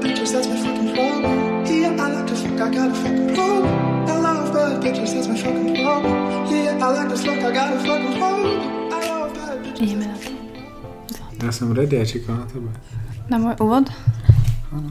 bad 0.00 0.16
bitches, 0.16 0.32
that's 0.32 0.48
my 0.48 0.56
fucking 0.56 0.94
problem. 0.94 1.64
Yeah, 1.66 2.04
I 2.04 2.12
like 2.12 2.26
to 2.26 2.34
fuck, 2.34 2.60
I 2.60 2.70
got 2.70 2.90
a 2.90 2.94
fucking 2.94 3.34
problem. 3.34 3.66
I 4.08 4.18
love 4.18 4.52
bad 4.52 4.82
bitches, 4.82 5.14
that's 5.14 5.28
my 5.28 5.36
fucking 5.36 5.84
problem. 5.84 6.12
Yeah, 6.50 6.78
I 6.80 6.90
like 6.92 7.08
to 7.08 7.16
fuck, 7.16 7.38
I 7.38 7.52
got 7.52 7.72
a 7.72 7.78
fucking 7.80 8.18
problem. 8.18 8.92
I 8.92 9.00
love 9.08 9.34
bad 9.34 9.58
bitches. 9.64 9.80
Ideme 9.80 10.06
na 10.06 10.14
to. 10.18 11.46
Já 11.46 11.52
jsem 11.52 11.72
ready, 11.72 11.96
já 11.96 12.04
čekám 12.04 12.38
na 12.38 12.46
tebe. 12.46 12.68
Na 13.30 13.38
môj 13.38 13.54
úvod? 13.62 13.86
Áno. 14.74 14.90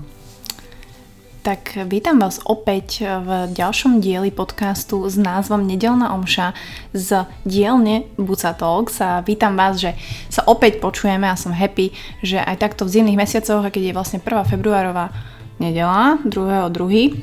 Tak 1.49 1.89
vítam 1.89 2.21
vás 2.21 2.37
opäť 2.45 3.01
v 3.01 3.49
ďalšom 3.57 4.05
dieli 4.05 4.29
podcastu 4.29 5.01
s 5.09 5.17
názvom 5.17 5.65
Nedelná 5.65 6.13
omša 6.13 6.53
z 6.93 7.25
dielne 7.41 8.05
Buca 8.21 8.53
Talks 8.53 9.01
a 9.01 9.25
vítam 9.25 9.57
vás, 9.57 9.81
že 9.81 9.97
sa 10.29 10.45
opäť 10.45 10.77
počujeme 10.77 11.25
a 11.25 11.33
som 11.33 11.49
happy, 11.49 11.89
že 12.21 12.37
aj 12.37 12.53
takto 12.61 12.85
v 12.85 13.01
zimných 13.01 13.25
mesiacoch, 13.25 13.65
a 13.65 13.73
keď 13.73 13.81
je 13.81 13.97
vlastne 13.97 14.21
1. 14.21 14.29
februárová 14.45 15.09
nedela, 15.57 16.21
2.2. 16.21 17.17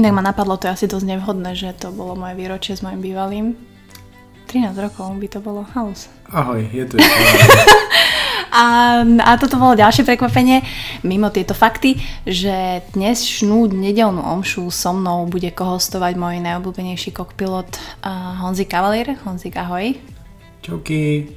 Inak 0.00 0.16
ma 0.16 0.24
napadlo, 0.24 0.56
to 0.56 0.72
je 0.72 0.72
asi 0.72 0.86
dosť 0.88 1.04
nevhodné, 1.04 1.52
že 1.52 1.76
to 1.76 1.92
bolo 1.92 2.16
moje 2.16 2.40
výročie 2.40 2.72
s 2.72 2.80
mojim 2.80 3.04
bývalým. 3.04 3.52
13 4.48 4.72
rokov 4.80 5.12
by 5.12 5.28
to 5.28 5.44
bolo 5.44 5.68
halus. 5.76 6.08
Ahoj, 6.32 6.64
je 6.72 6.88
tu. 6.88 6.96
A, 8.58 9.00
a 9.06 9.32
toto 9.38 9.54
bolo 9.54 9.78
ďalšie 9.78 10.02
prekvapenie, 10.02 10.66
mimo 11.06 11.30
tieto 11.30 11.54
fakty, 11.54 11.94
že 12.26 12.82
dnešnú 12.90 13.70
nedelnú 13.70 14.18
omšu 14.18 14.66
so 14.74 14.90
mnou 14.90 15.30
bude 15.30 15.54
kohostovať 15.54 16.18
môj 16.18 16.42
najobľúbenejší 16.42 17.14
kokpilot 17.14 17.70
uh, 18.02 18.42
Honzi 18.42 18.66
Cavalier. 18.66 19.14
Honzik, 19.22 19.54
ahoj. 19.54 19.94
Čauky. 20.66 21.30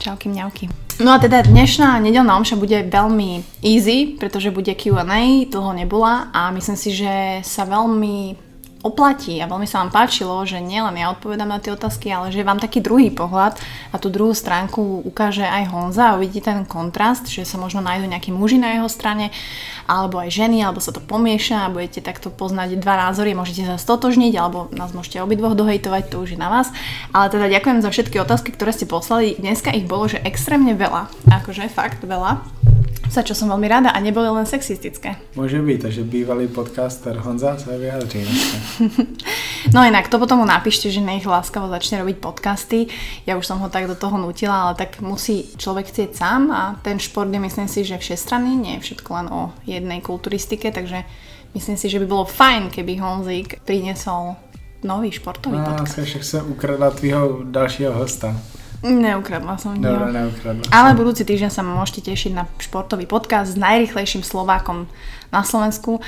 Čauky 0.00 0.32
mňauky. 0.32 0.72
No 1.04 1.12
a 1.12 1.18
teda 1.18 1.42
dnešná 1.44 2.00
nedelná 2.00 2.38
omša 2.38 2.56
bude 2.56 2.86
veľmi 2.86 3.60
easy, 3.60 4.14
pretože 4.16 4.54
bude 4.54 4.70
Q&A, 4.72 5.44
dlho 5.50 5.72
nebola 5.74 6.30
a 6.30 6.54
myslím 6.54 6.78
si, 6.78 6.94
že 6.94 7.44
sa 7.44 7.66
veľmi 7.68 8.38
oplatí 8.84 9.40
a 9.40 9.48
veľmi 9.48 9.64
sa 9.64 9.80
vám 9.80 9.90
páčilo, 9.90 10.36
že 10.44 10.60
nielen 10.60 11.00
ja 11.00 11.08
odpovedám 11.16 11.48
na 11.48 11.58
tie 11.58 11.72
otázky, 11.72 12.12
ale 12.12 12.28
že 12.28 12.44
vám 12.44 12.60
taký 12.60 12.84
druhý 12.84 13.08
pohľad 13.08 13.56
a 13.90 13.96
tú 13.96 14.12
druhú 14.12 14.36
stránku 14.36 15.00
ukáže 15.08 15.42
aj 15.42 15.72
Honza 15.72 16.12
a 16.12 16.16
uvidíte 16.20 16.52
ten 16.52 16.68
kontrast, 16.68 17.24
že 17.32 17.48
sa 17.48 17.56
možno 17.56 17.80
nájdú 17.80 18.04
nejakí 18.04 18.28
muži 18.28 18.60
na 18.60 18.76
jeho 18.76 18.88
strane 18.92 19.32
alebo 19.88 20.20
aj 20.20 20.28
ženy, 20.28 20.60
alebo 20.60 20.84
sa 20.84 20.92
to 20.92 21.00
pomieša 21.00 21.64
a 21.64 21.72
budete 21.72 22.04
takto 22.04 22.28
poznať 22.28 22.76
dva 22.76 23.08
názory, 23.08 23.32
môžete 23.32 23.64
sa 23.64 23.80
stotožniť 23.80 24.36
alebo 24.36 24.68
nás 24.76 24.92
môžete 24.92 25.24
obidvoch 25.24 25.56
dohejtovať, 25.56 26.12
to 26.12 26.20
už 26.20 26.36
je 26.36 26.38
na 26.40 26.52
vás. 26.52 26.68
Ale 27.16 27.32
teda 27.32 27.48
ďakujem 27.48 27.80
za 27.80 27.88
všetky 27.88 28.20
otázky, 28.20 28.52
ktoré 28.52 28.76
ste 28.76 28.84
poslali. 28.84 29.40
Dneska 29.40 29.72
ich 29.72 29.88
bolo, 29.88 30.12
že 30.12 30.20
extrémne 30.20 30.76
veľa, 30.76 31.08
akože 31.32 31.72
fakt 31.72 32.04
veľa 32.04 32.63
za 33.10 33.22
čo 33.22 33.34
som 33.34 33.48
veľmi 33.48 33.66
rada 33.66 33.90
a 33.90 33.98
neboli 33.98 34.26
len 34.26 34.44
sexistické. 34.44 35.16
Môže 35.34 35.60
byť, 35.60 35.78
takže 35.82 36.02
bývalý 36.02 36.46
podcaster 36.46 37.16
Honza 37.20 37.58
sa 37.58 37.74
dneska. 37.74 38.58
No 39.72 39.80
inak, 39.80 40.12
to 40.12 40.20
potom 40.20 40.44
mu 40.44 40.46
napíšte, 40.46 40.92
že 40.92 41.00
nech 41.00 41.24
láskavo 41.24 41.72
začne 41.72 42.04
robiť 42.04 42.20
podcasty. 42.20 42.84
Ja 43.24 43.40
už 43.40 43.48
som 43.48 43.64
ho 43.64 43.72
tak 43.72 43.88
do 43.88 43.96
toho 43.96 44.20
nutila, 44.20 44.68
ale 44.68 44.76
tak 44.76 45.00
musí 45.00 45.48
človek 45.56 45.88
chcieť 45.88 46.10
sám 46.12 46.52
a 46.52 46.62
ten 46.84 47.00
šport 47.00 47.32
je 47.32 47.40
myslím 47.40 47.64
si, 47.64 47.80
že 47.80 47.96
všestranný, 47.96 48.52
nie 48.60 48.72
je 48.76 48.84
všetko 48.84 49.10
len 49.16 49.26
o 49.32 49.56
jednej 49.64 50.04
kulturistike, 50.04 50.68
takže 50.68 51.08
myslím 51.56 51.80
si, 51.80 51.88
že 51.88 51.96
by 51.96 52.06
bolo 52.06 52.28
fajn, 52.28 52.68
keby 52.70 53.00
Honzik 53.00 53.64
priniesol 53.64 54.36
nový 54.84 55.08
športový 55.08 55.56
No, 55.56 55.64
podcast. 55.64 55.96
však 56.04 56.24
se 56.24 56.38
ukradla 56.44 56.90
tvýho 56.92 57.40
dalšího 57.48 57.92
hosta. 57.96 58.36
Neukradla 58.84 59.56
som 59.56 59.80
Dobre, 59.80 59.96
ho. 59.96 60.12
neukradla. 60.12 60.68
Ale 60.68 60.92
budúci 60.92 61.24
týždeň 61.24 61.48
sa 61.48 61.64
môžete 61.64 62.12
tešiť 62.12 62.36
na 62.36 62.44
športový 62.60 63.08
podcast 63.08 63.56
s 63.56 63.56
najrychlejším 63.56 64.20
Slovákom 64.20 64.84
na 65.32 65.40
Slovensku. 65.40 66.04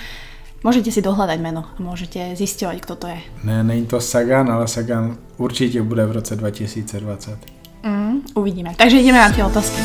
Môžete 0.61 0.93
si 0.93 1.01
dohľadať 1.01 1.41
meno 1.41 1.65
a 1.65 1.79
môžete 1.81 2.37
zisťovať, 2.37 2.77
kto 2.85 2.95
to 3.01 3.07
je. 3.17 3.21
Ne, 3.49 3.65
není 3.65 3.89
to 3.89 3.97
Sagan, 3.97 4.53
ale 4.53 4.69
Sagan 4.69 5.17
určitě 5.37 5.83
bude 5.83 6.07
v 6.07 6.13
roce 6.13 6.37
2020. 6.37 7.39
Mm, 7.83 8.21
uvidíme. 8.35 8.75
Takže 8.77 9.01
ideme 9.01 9.19
na 9.25 9.33
tie 9.33 9.45
otázky. 9.45 9.81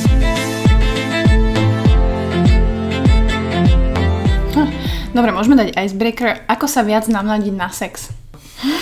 Hm, 4.51 4.71
Dobre, 5.15 5.31
môžeme 5.31 5.55
dať 5.55 5.79
icebreaker. 5.79 6.43
Ako 6.51 6.67
sa 6.67 6.83
viac 6.83 7.07
navnadiť 7.07 7.53
na 7.55 7.71
sex? 7.71 8.11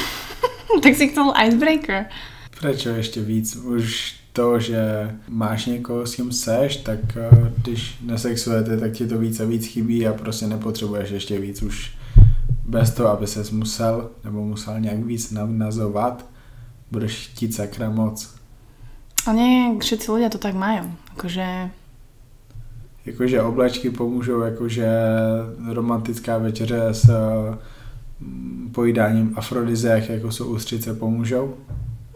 tak 0.84 0.98
si 0.98 1.14
chcel 1.14 1.30
icebreaker. 1.38 2.10
Prečo 2.60 2.90
ještě 2.90 3.22
víc? 3.22 3.56
Už 3.56 4.16
to, 4.34 4.60
že 4.60 5.12
máš 5.28 5.66
někoho, 5.66 6.08
s 6.08 6.16
kým 6.16 6.32
seš, 6.32 6.78
tak 6.78 7.00
eh, 7.18 7.54
když 7.58 7.98
nesexujete, 8.02 8.78
tak 8.78 8.92
ti 8.92 9.08
to 9.08 9.18
víc 9.18 9.40
a 9.40 9.46
víc 9.46 9.66
chybí 9.66 10.08
a 10.08 10.14
prostě 10.14 10.48
nepotřebuješ 10.48 11.10
ještě 11.10 11.40
víc 11.40 11.62
už 11.62 11.92
bez 12.66 12.94
toho, 12.94 13.10
aby 13.10 13.28
ses 13.28 13.52
musel 13.52 14.10
nebo 14.24 14.46
musel 14.46 14.80
nějak 14.80 15.06
víc 15.06 15.32
navnazovat, 15.32 16.26
budeš 16.92 17.28
chtít 17.28 17.56
sakra 17.56 17.90
moc. 17.90 18.36
A 19.28 19.36
nie 19.36 19.76
všetci 19.80 20.08
ľudia 20.08 20.32
to 20.32 20.40
tak 20.40 20.56
majú. 20.56 20.88
Akože 21.12 21.70
Jakože 23.06 23.42
oblačky 23.42 23.90
pomůžou, 23.90 24.42
jakože 24.42 24.88
romantická 25.72 26.38
večeře 26.38 26.88
s 26.92 27.10
eh, 27.10 27.58
pojídáním 28.72 29.34
afrodiziak, 29.36 30.10
jako 30.10 30.32
jsou 30.32 30.46
ústřice, 30.46 30.94
pomůžou. 30.94 31.56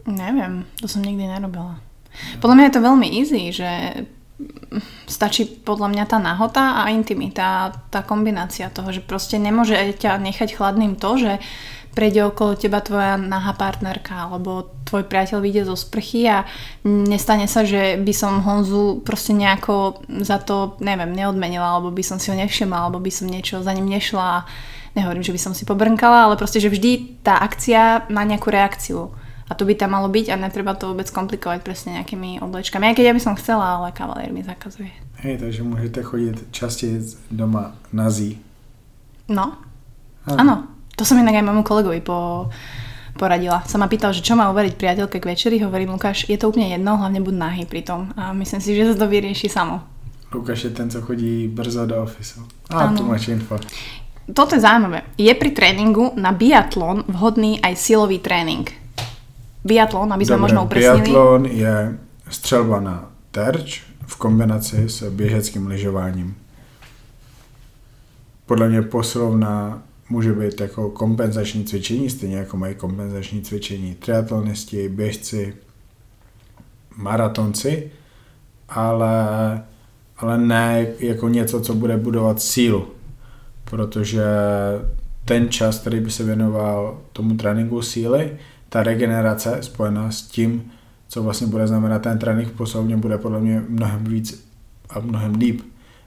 Neviem, 0.03 0.68
to 0.80 0.88
som 0.91 1.00
nikdy 1.00 1.24
nerobila. 1.28 1.80
Podľa 2.44 2.56
mňa 2.56 2.66
je 2.68 2.75
to 2.75 2.88
veľmi 2.88 3.08
easy, 3.09 3.44
že 3.50 3.69
stačí 5.08 5.46
podľa 5.46 5.88
mňa 5.94 6.03
tá 6.09 6.18
nahota 6.19 6.84
a 6.84 6.91
intimita, 6.91 7.72
tá 7.94 8.02
kombinácia 8.03 8.74
toho, 8.74 8.92
že 8.92 9.02
proste 9.06 9.38
nemôže 9.40 9.78
ťa 9.78 10.19
nechať 10.19 10.58
chladným 10.58 10.97
to, 10.97 11.16
že 11.16 11.31
prejde 11.94 12.25
okolo 12.34 12.58
teba 12.58 12.81
tvoja 12.81 13.22
nahá 13.22 13.53
partnerka 13.53 14.28
alebo 14.28 14.74
tvoj 14.90 15.06
priateľ 15.06 15.40
vyjde 15.46 15.69
zo 15.69 15.78
sprchy 15.78 16.25
a 16.25 16.42
nestane 16.81 17.46
sa, 17.46 17.62
že 17.62 18.02
by 18.02 18.13
som 18.13 18.42
Honzu 18.42 19.06
proste 19.06 19.38
nejako 19.38 20.02
za 20.25 20.42
to, 20.42 20.75
neviem, 20.81 21.13
neodmenila 21.13 21.78
alebo 21.78 21.94
by 21.94 22.02
som 22.02 22.18
si 22.18 22.34
ho 22.34 22.36
nevšimla 22.36 22.90
alebo 22.90 22.97
by 22.97 23.12
som 23.13 23.30
niečo 23.30 23.62
za 23.62 23.72
ním 23.78 23.86
nešla 23.86 24.25
a 24.25 24.46
nehovorím, 24.97 25.22
že 25.22 25.34
by 25.38 25.42
som 25.42 25.53
si 25.53 25.69
pobrnkala, 25.69 26.25
ale 26.30 26.38
proste, 26.42 26.58
že 26.58 26.74
vždy 26.74 27.22
tá 27.22 27.38
akcia 27.38 28.09
má 28.09 28.25
nejakú 28.25 28.50
reakciu. 28.50 29.13
A 29.53 29.56
to 29.56 29.69
by 29.69 29.78
tam 29.78 29.94
malo 29.94 30.09
byť 30.09 30.34
a 30.34 30.41
netreba 30.41 30.74
to 30.74 30.90
vôbec 30.90 31.06
komplikovať 31.14 31.62
presne 31.62 32.02
nejakými 32.02 32.41
oblečkami. 32.41 32.90
Aj 32.90 32.97
keď 32.97 33.06
ja 33.06 33.14
by 33.14 33.22
som 33.22 33.38
chcela, 33.38 33.78
ale 33.78 33.94
kavalier 33.94 34.34
mi 34.34 34.41
zakazuje. 34.41 34.90
Hej, 35.22 35.38
takže 35.38 35.64
můžete 35.64 36.03
chodit 36.03 36.36
častěji 36.52 37.00
doma 37.31 37.78
nazí. 37.94 38.42
No, 39.30 39.56
áno. 40.28 40.68
To 40.97 41.06
som 41.06 41.18
inak 41.18 41.38
aj 41.38 41.46
môjmu 41.47 41.63
kolegovi 41.63 42.02
po, 42.03 42.50
poradila. 43.18 43.63
Sa 43.66 43.78
ma 43.78 43.88
pýtal, 43.88 44.13
že 44.13 44.22
čo 44.22 44.36
má 44.36 44.52
uveriť 44.52 44.74
priateľke 44.78 45.18
k 45.18 45.30
večeri, 45.31 45.58
hovorím 45.63 45.96
Lukáš, 45.96 46.28
je 46.30 46.38
to 46.38 46.50
úplne 46.50 46.69
jedno, 46.69 46.97
hlavne 46.97 47.22
buď 47.24 47.34
nahý 47.34 47.63
pri 47.66 47.81
tom. 47.81 48.12
A 48.18 48.34
myslím 48.34 48.62
si, 48.62 48.75
že 48.75 48.94
sa 48.94 49.00
to 49.00 49.08
vyrieši 49.09 49.47
samo. 49.50 49.81
Lukáš 50.34 50.63
je 50.63 50.72
ten, 50.75 50.90
co 50.90 51.02
chodí 51.02 51.47
brzo 51.47 51.86
do 51.86 52.03
ofisu. 52.03 52.42
A 52.69 52.90
Ano. 52.90 52.97
tu 52.97 53.03
máš 53.06 53.28
info. 53.28 53.58
Toto 54.34 54.56
je 54.56 54.62
zaujímavé. 54.62 55.02
Je 55.18 55.34
pri 55.36 55.52
tréningu 55.52 56.12
na 56.16 56.31
biatlon 56.31 57.03
vhodný 57.08 57.59
aj 57.63 57.75
silový 57.75 58.19
tréning? 58.19 58.82
Biatlon, 59.63 60.12
aby 60.12 60.24
sme 60.28 60.38
možno 60.38 60.68
upresnili. 60.68 61.07
biatlon 61.07 61.41
je 61.47 61.75
střelba 62.29 62.79
na 62.79 62.96
terč 63.31 63.81
v 64.06 64.16
kombinaci 64.16 64.90
s 64.90 65.09
běžeckým 65.09 65.68
lyžováním. 65.68 66.35
Podle 68.46 68.69
mě 68.69 68.81
posilovna 68.81 69.84
může 70.09 70.34
být 70.34 70.62
jako 70.62 70.90
kompenzační 70.90 71.63
cvičení, 71.63 72.09
stejně 72.09 72.38
jako 72.38 72.57
mají 72.57 72.75
kompenzační 72.75 73.41
cvičení 73.41 73.96
triatlonisti, 73.96 74.90
běžci, 74.90 75.53
maratonci, 76.97 77.91
ale, 78.69 79.18
ale 80.18 80.38
ne 80.38 80.88
jako 81.00 81.30
něco, 81.30 81.62
co 81.62 81.74
bude 81.74 81.97
budovat 81.97 82.42
sílu, 82.42 82.88
protože 83.63 84.24
ten 85.25 85.50
čas, 85.50 85.80
který 85.80 86.00
by 86.00 86.12
se 86.12 86.24
věnoval 86.24 87.01
tomu 87.13 87.36
tréninku 87.36 87.81
síly, 87.81 88.38
ta 88.74 88.84
regenerace 88.84 89.58
spojená 89.62 90.12
s 90.12 90.22
tím, 90.22 90.72
co 91.08 91.24
vlastně 91.24 91.48
bude 91.48 91.68
znamenat 91.68 92.02
ten 92.02 92.20
trénink 92.20 92.50
v 92.50 92.58
posilovně, 92.58 92.98
bude 92.98 93.18
podle 93.18 93.40
mě 93.40 93.64
mnohem 93.70 94.04
víc 94.04 94.48
a 94.90 95.00
mnohem 95.00 95.36
líp 95.36 95.62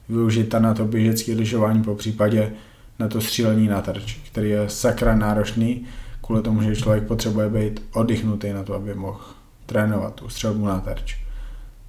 využita 0.09 0.59
na 0.59 0.73
to 0.73 0.85
běžecké 0.85 1.31
lyžování, 1.31 1.83
po 1.83 1.95
případě 1.95 2.51
na 2.99 3.07
to 3.07 3.21
střílení 3.21 3.67
na 3.67 3.81
terč, 3.81 4.19
který 4.31 4.49
je 4.49 4.69
sakra 4.69 5.15
náročný, 5.15 5.85
kvůli 6.21 6.41
tomu, 6.41 6.61
že 6.61 6.75
člověk 6.75 7.03
potřebuje 7.03 7.49
být 7.49 7.83
oddychnutý 7.93 8.53
na 8.53 8.63
to, 8.63 8.73
aby 8.73 8.93
mohl 8.93 9.19
trénovat 9.65 10.15
tu 10.15 10.29
střelbu 10.29 10.65
na 10.65 10.79
terč. 10.79 11.17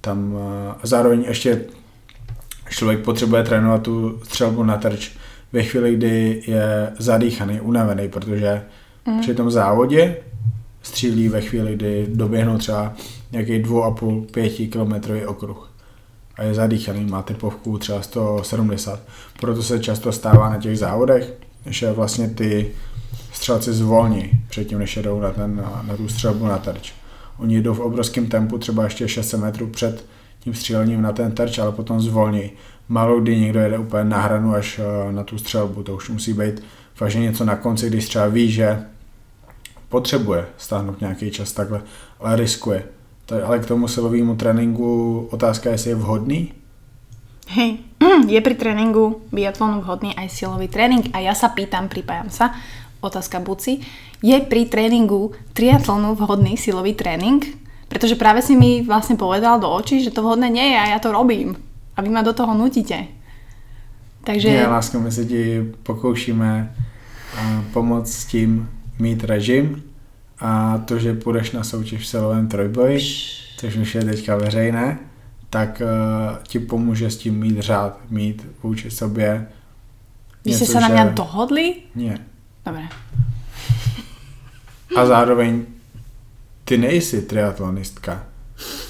Tam 0.01 0.35
eh, 0.37 0.73
a 0.83 0.87
zároveň 0.87 1.25
ještě 1.27 1.61
člověk 2.69 2.99
potřebuje 2.99 3.43
trénovat 3.43 3.81
tu 3.81 4.19
střelbu 4.23 4.63
na 4.63 4.77
terč 4.77 5.11
ve 5.53 5.63
chvíli, 5.63 5.95
kdy 5.95 6.43
je 6.47 6.93
zadýchaný, 6.99 7.61
unavený, 7.61 8.09
protože 8.09 8.61
mm. 9.07 9.21
při 9.21 9.33
tom 9.33 9.51
závodě 9.51 10.17
střílí 10.89 11.29
ve 11.29 11.41
chvíli, 11.41 11.75
kdy 11.75 12.07
doběhnou 12.09 12.57
třeba 12.57 12.93
nějaký 13.31 13.63
2,5-5 13.63 14.69
kilometrový 14.69 15.25
okruh. 15.25 15.71
a 16.35 16.43
je 16.43 16.53
zadýchaný, 16.53 17.05
má 17.05 17.21
typovku 17.21 17.77
třeba 17.77 18.01
170. 18.01 18.99
Proto 19.39 19.63
se 19.63 19.79
často 19.79 20.11
stává 20.11 20.49
na 20.49 20.57
těch 20.57 20.79
závodech, 20.79 21.33
že 21.65 21.91
vlastně 21.91 22.27
ty 22.27 22.71
střelci 23.33 23.73
zvolní 23.73 24.31
předtím, 24.49 24.79
než 24.79 24.97
jedou 24.97 25.19
na, 25.19 25.31
ten, 25.31 25.55
na, 25.55 25.83
na 25.87 25.97
tu 25.97 26.07
střelbu 26.07 26.45
na 26.45 26.57
terč. 26.57 26.93
Oni 27.37 27.61
jdou 27.61 27.73
v 27.73 27.79
obrovském 27.79 28.27
tempu, 28.27 28.57
třeba 28.57 28.83
ještě 28.83 29.07
600 29.07 29.39
metrů 29.39 29.67
před 29.67 30.05
tím 30.39 30.53
střílením 30.53 31.01
na 31.01 31.11
ten 31.11 31.31
terč, 31.31 31.59
ale 31.59 31.71
potom 31.71 32.01
zvolní. 32.01 32.51
Malou 32.89 33.19
kdy 33.19 33.39
někdo 33.39 33.59
jede 33.59 33.77
úplně 33.77 34.03
na 34.03 34.21
hranu 34.21 34.53
až 34.53 34.79
eh, 34.79 35.11
na 35.11 35.23
tu 35.23 35.37
střelbu, 35.37 35.83
to 35.83 35.95
už 35.95 36.09
musí 36.09 36.33
být 36.33 36.63
fakt 36.95 37.15
něco 37.15 37.45
na 37.45 37.55
konci, 37.55 37.89
když 37.89 38.07
třeba 38.07 38.27
ví, 38.27 38.51
že 38.51 38.83
potřebuje 39.89 40.45
stáhnout 40.57 41.01
nějaký 41.01 41.31
čas 41.31 41.51
takhle, 41.51 41.81
ale 42.19 42.35
riskuje. 42.35 42.83
Ale 43.43 43.59
k 43.59 43.65
tomu 43.65 43.87
silovému 43.87 44.35
tréninku 44.35 45.27
otázka, 45.31 45.69
jestli 45.69 45.89
je 45.89 45.95
vhodný. 45.95 46.53
Hej, 47.49 47.77
je 48.27 48.41
pri 48.41 48.55
tréningu 48.55 49.21
biatlonu 49.33 49.81
vhodný 49.81 50.13
aj 50.17 50.29
silový 50.29 50.69
tréning 50.69 51.09
a 51.13 51.21
ja 51.21 51.33
sa 51.33 51.49
pýtam, 51.49 51.89
pripájam 51.89 52.29
sa, 52.29 52.53
otázka 53.01 53.41
Buci, 53.41 53.81
je 54.21 54.37
pri 54.37 54.69
tréningu 54.69 55.33
triatlonu 55.53 56.13
vhodný 56.13 56.57
silový 56.57 56.93
tréning? 56.93 57.41
Pretože 57.89 58.13
práve 58.13 58.45
si 58.45 58.53
mi 58.53 58.85
vlastne 58.85 59.17
povedal 59.17 59.57
do 59.57 59.65
očí, 59.65 60.05
že 60.05 60.13
to 60.13 60.21
vhodné 60.21 60.45
nie 60.49 60.73
je 60.73 60.77
a 60.77 60.85
ja 60.93 60.99
to 61.01 61.09
robím. 61.09 61.57
A 61.97 62.05
vy 62.05 62.09
ma 62.13 62.21
do 62.21 62.37
toho 62.37 62.53
nutíte. 62.53 63.09
Takže... 64.23 64.49
Nie, 64.49 64.67
lásko, 64.67 64.99
my 64.99 65.11
se 65.11 65.25
ti 65.25 65.65
pokoušíme 65.83 66.75
pomoct 67.73 68.13
s 68.13 68.25
tím 68.25 68.69
mít 68.99 69.23
režim 69.23 69.83
a 70.39 70.77
to, 70.77 70.99
že 70.99 71.13
půjdeš 71.13 71.51
na 71.51 71.63
soutěž 71.63 72.01
v 72.01 72.07
silovém 72.07 72.47
trojboji, 72.47 72.99
což 73.57 73.75
už 73.75 73.95
je 73.95 74.03
teďka 74.03 74.35
veřejné, 74.35 74.99
tak 75.49 75.81
uh, 75.81 76.37
ti 76.43 76.59
pomůže 76.59 77.11
s 77.11 77.17
tím 77.17 77.39
mít 77.39 77.59
řád, 77.59 77.99
mít 78.09 78.47
vůči 78.63 78.91
sobě. 78.91 79.47
Vy 80.45 80.53
jste 80.53 80.65
se 80.65 80.79
na 80.79 80.87
mě 80.87 81.11
dohodli? 81.13 81.75
Nie. 81.95 82.17
Dobre. 82.65 82.81
A 84.95 85.05
zároveň 85.05 85.65
ty 86.65 86.77
nejsi 86.77 87.21
triatlonistka. 87.21 88.23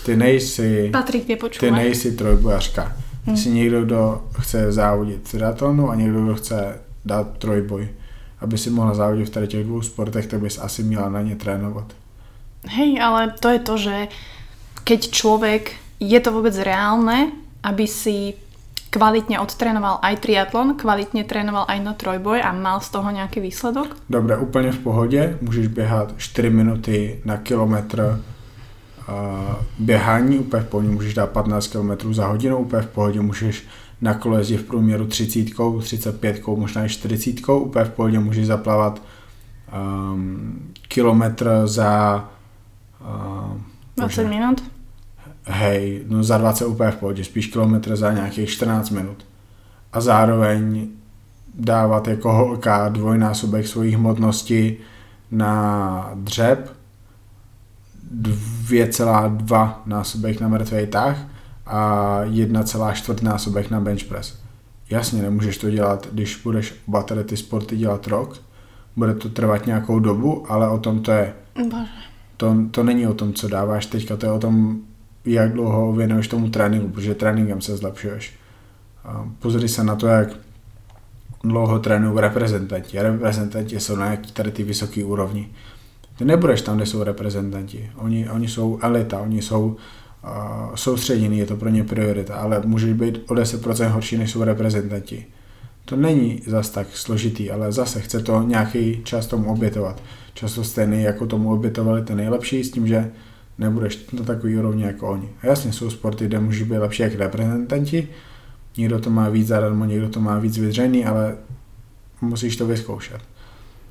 Ty 0.06 0.16
nejsi... 0.16 0.90
Patrik, 0.94 1.26
Ty 1.60 1.72
nejsi 1.72 2.12
trojbojařka. 2.12 2.84
Ty 3.26 3.32
hmm. 3.32 3.38
jsi 3.38 3.50
někdo, 3.50 3.86
kdo 3.86 4.28
chce 4.40 4.72
závodit 4.72 5.32
triatlonu 5.32 5.90
a 5.90 5.96
někdo, 5.96 6.24
kdo 6.24 6.36
chce 6.36 6.80
dát 7.06 7.38
trojboj. 7.38 7.90
Aby 8.42 8.58
si 8.58 8.70
mohla 8.70 8.94
závodit 8.94 9.28
v 9.28 9.30
tady 9.30 9.48
těch 9.48 9.64
dvou 9.64 9.82
sportech, 9.82 10.28
tak 10.28 10.40
bys 10.40 10.58
asi 10.58 10.84
měla 10.84 11.10
na 11.10 11.22
ně 11.22 11.36
trénovat. 11.36 11.94
Hej, 12.68 13.02
ale 13.02 13.34
to 13.40 13.50
je 13.50 13.60
to, 13.60 13.78
že 13.78 14.08
keď 14.84 15.12
človek, 15.12 15.64
je 16.00 16.20
to 16.20 16.32
vôbec 16.32 16.56
reálne, 16.60 17.32
aby 17.64 17.88
si 17.88 18.36
kvalitne 18.90 19.38
odtrénoval 19.38 20.02
aj 20.02 20.26
triatlon, 20.26 20.74
kvalitne 20.74 21.24
trénoval 21.24 21.70
aj 21.70 21.80
na 21.80 21.94
trojboj 21.94 22.42
a 22.42 22.52
mal 22.52 22.82
z 22.82 22.90
toho 22.90 23.12
nějaký 23.12 23.40
výsledok? 23.40 23.96
Dobre, 24.10 24.38
úplně 24.38 24.72
v 24.72 24.80
pohodě. 24.80 25.38
Můžeš 25.42 25.68
běhat 25.68 26.14
4 26.18 26.50
minuty 26.50 27.20
na 27.26 27.38
kilometr 27.38 28.02
uh, 29.10 29.16
běhání, 29.80 30.40
úplně 30.40 30.64
v 30.64 30.68
pohodě 30.68 30.90
můžeš 30.90 31.14
dát 31.14 31.30
15 31.30 31.68
km 31.68 32.14
za 32.14 32.28
hodinu, 32.28 32.58
úplně 32.58 32.82
v 32.82 32.88
pohodě 32.88 33.22
můžeš 33.22 33.64
na 34.02 34.14
kole 34.14 34.44
v 34.44 34.64
průměru 34.64 35.08
30, 35.08 35.46
35, 35.82 36.48
možná 36.48 36.86
i 36.86 36.90
40, 36.90 37.50
úplně 37.50 37.86
v 37.86 37.90
pohodě 37.90 38.20
můžeš 38.20 38.48
zaplavat 38.48 39.02
um, 40.14 40.60
kilometr 40.88 41.62
za 41.66 42.30
uh, 43.02 43.58
20 43.98 44.28
minut? 44.28 44.64
hej, 45.50 46.04
no 46.08 46.24
za 46.24 46.38
20 46.38 46.66
úplně 46.66 46.92
v 46.92 46.96
pohodě, 46.96 47.24
spíš 47.24 47.48
kilometr 47.48 47.96
za 47.96 48.14
nějakých 48.14 48.50
14 48.50 48.90
minut. 48.90 49.26
A 49.94 50.02
zároveň 50.02 50.88
dávat 51.56 52.08
jako 52.08 52.34
holka 52.34 52.90
dvojnásobek 52.90 53.68
svých 53.68 53.96
hmotnosti 53.96 54.78
na 55.32 56.12
dřep, 56.16 56.76
2,2 58.22 59.74
násobek 59.86 60.42
na 60.42 60.48
mrtvý 60.48 60.88
tah 60.88 61.18
a 61.70 62.22
1,4 62.26 63.24
násobek 63.24 63.70
na 63.70 63.80
bench 63.80 64.04
press. 64.04 64.40
Jasně, 64.90 65.22
nemůžeš 65.22 65.58
to 65.58 65.70
dělat, 65.70 66.08
když 66.12 66.42
budeš 66.44 66.74
oba 66.88 67.04
tady 67.04 67.24
ty 67.24 67.38
sporty 67.38 67.78
dělat 67.78 68.08
rok, 68.08 68.42
bude 68.96 69.14
to 69.14 69.30
trvat 69.30 69.66
nějakou 69.66 70.00
dobu, 70.00 70.52
ale 70.52 70.70
o 70.70 70.78
tom 70.78 71.00
to 71.00 71.12
je. 71.12 71.34
Bože. 71.56 71.92
To, 72.38 72.56
to 72.72 72.84
není 72.84 73.08
o 73.08 73.14
tom, 73.14 73.34
co 73.34 73.48
dáváš 73.48 73.86
teďka, 73.86 74.18
to 74.18 74.26
je 74.26 74.32
o 74.32 74.40
tom, 74.40 74.80
jak 75.26 75.54
dlouho 75.54 75.94
věnuješ 75.94 76.28
tomu 76.28 76.50
tréninku, 76.50 76.88
protože 76.88 77.16
tréninkem 77.16 77.62
se 77.62 77.78
zlepšuješ. 77.78 78.34
Pozri 79.40 79.70
se 79.70 79.84
na 79.84 79.96
to, 79.96 80.08
jak 80.08 80.30
dlouho 81.44 81.80
trénují 81.80 82.20
reprezentanti. 82.22 83.02
Reprezentanti 83.02 83.80
jsou 83.80 83.96
na 83.96 84.06
jaký 84.06 84.32
tady 84.32 84.52
ty 84.52 84.64
vysoké 84.64 85.06
úrovni. 85.06 85.50
Ty 86.18 86.26
nebudeš 86.26 86.62
tam, 86.62 86.76
kde 86.76 86.86
jsou 86.86 87.04
reprezentanti. 87.04 87.92
Oni, 87.96 88.30
oni 88.30 88.48
jsou 88.48 88.80
elita, 88.82 89.20
oni 89.20 89.42
jsou 89.42 89.78
uh, 90.24 90.76
soustředění, 90.76 91.38
je 91.38 91.46
to 91.46 91.56
pro 91.56 91.70
ně 91.70 91.84
priorita, 91.84 92.36
ale 92.36 92.62
můžeš 92.66 92.94
být 92.94 93.22
o 93.28 93.34
10% 93.34 93.88
horší, 93.88 94.18
než 94.18 94.32
jsou 94.32 94.44
reprezentanti. 94.44 95.26
To 95.86 95.96
není 95.96 96.42
zas 96.48 96.70
tak 96.70 96.88
složitý, 96.98 97.52
ale 97.52 97.72
zase 97.72 98.02
chce 98.02 98.20
to 98.20 98.42
nějaký 98.42 99.02
čas 99.04 99.28
tomu 99.28 99.52
obětovat. 99.52 100.02
Často 100.34 100.64
stejný, 100.64 101.04
jako 101.04 101.26
tomu 101.26 101.54
obětovali 101.54 102.02
ten 102.02 102.18
nejlepší, 102.18 102.64
s 102.64 102.72
tím, 102.72 102.88
že 102.88 103.12
nebudeš 103.58 104.06
na 104.12 104.24
takový 104.24 104.58
úrovni 104.58 104.84
jako 104.84 105.10
oni. 105.10 105.30
A 105.42 105.48
jasně 105.48 105.74
jsou 105.74 105.90
sporty, 105.90 106.26
kde 106.26 106.40
můžeš 106.40 106.64
být 106.64 106.78
lepší 106.78 107.02
jak 107.02 107.16
reprezentanti, 107.16 108.08
někdo 108.78 109.00
to 109.00 109.10
má 109.10 109.30
víc 109.30 109.48
zadarmo, 109.48 109.86
někdo 109.86 110.10
to 110.10 110.20
má 110.20 110.40
víc 110.40 110.58
vydřený, 110.58 111.06
ale 111.06 111.38
musíš 112.22 112.58
to 112.58 112.68
vyzkoušet. 112.68 113.22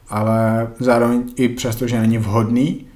Ale 0.09 0.69
zároveň 0.79 1.23
i 1.37 1.49
přesto, 1.49 1.87
že 1.89 2.01
není 2.01 2.19
vhodný 2.19 2.87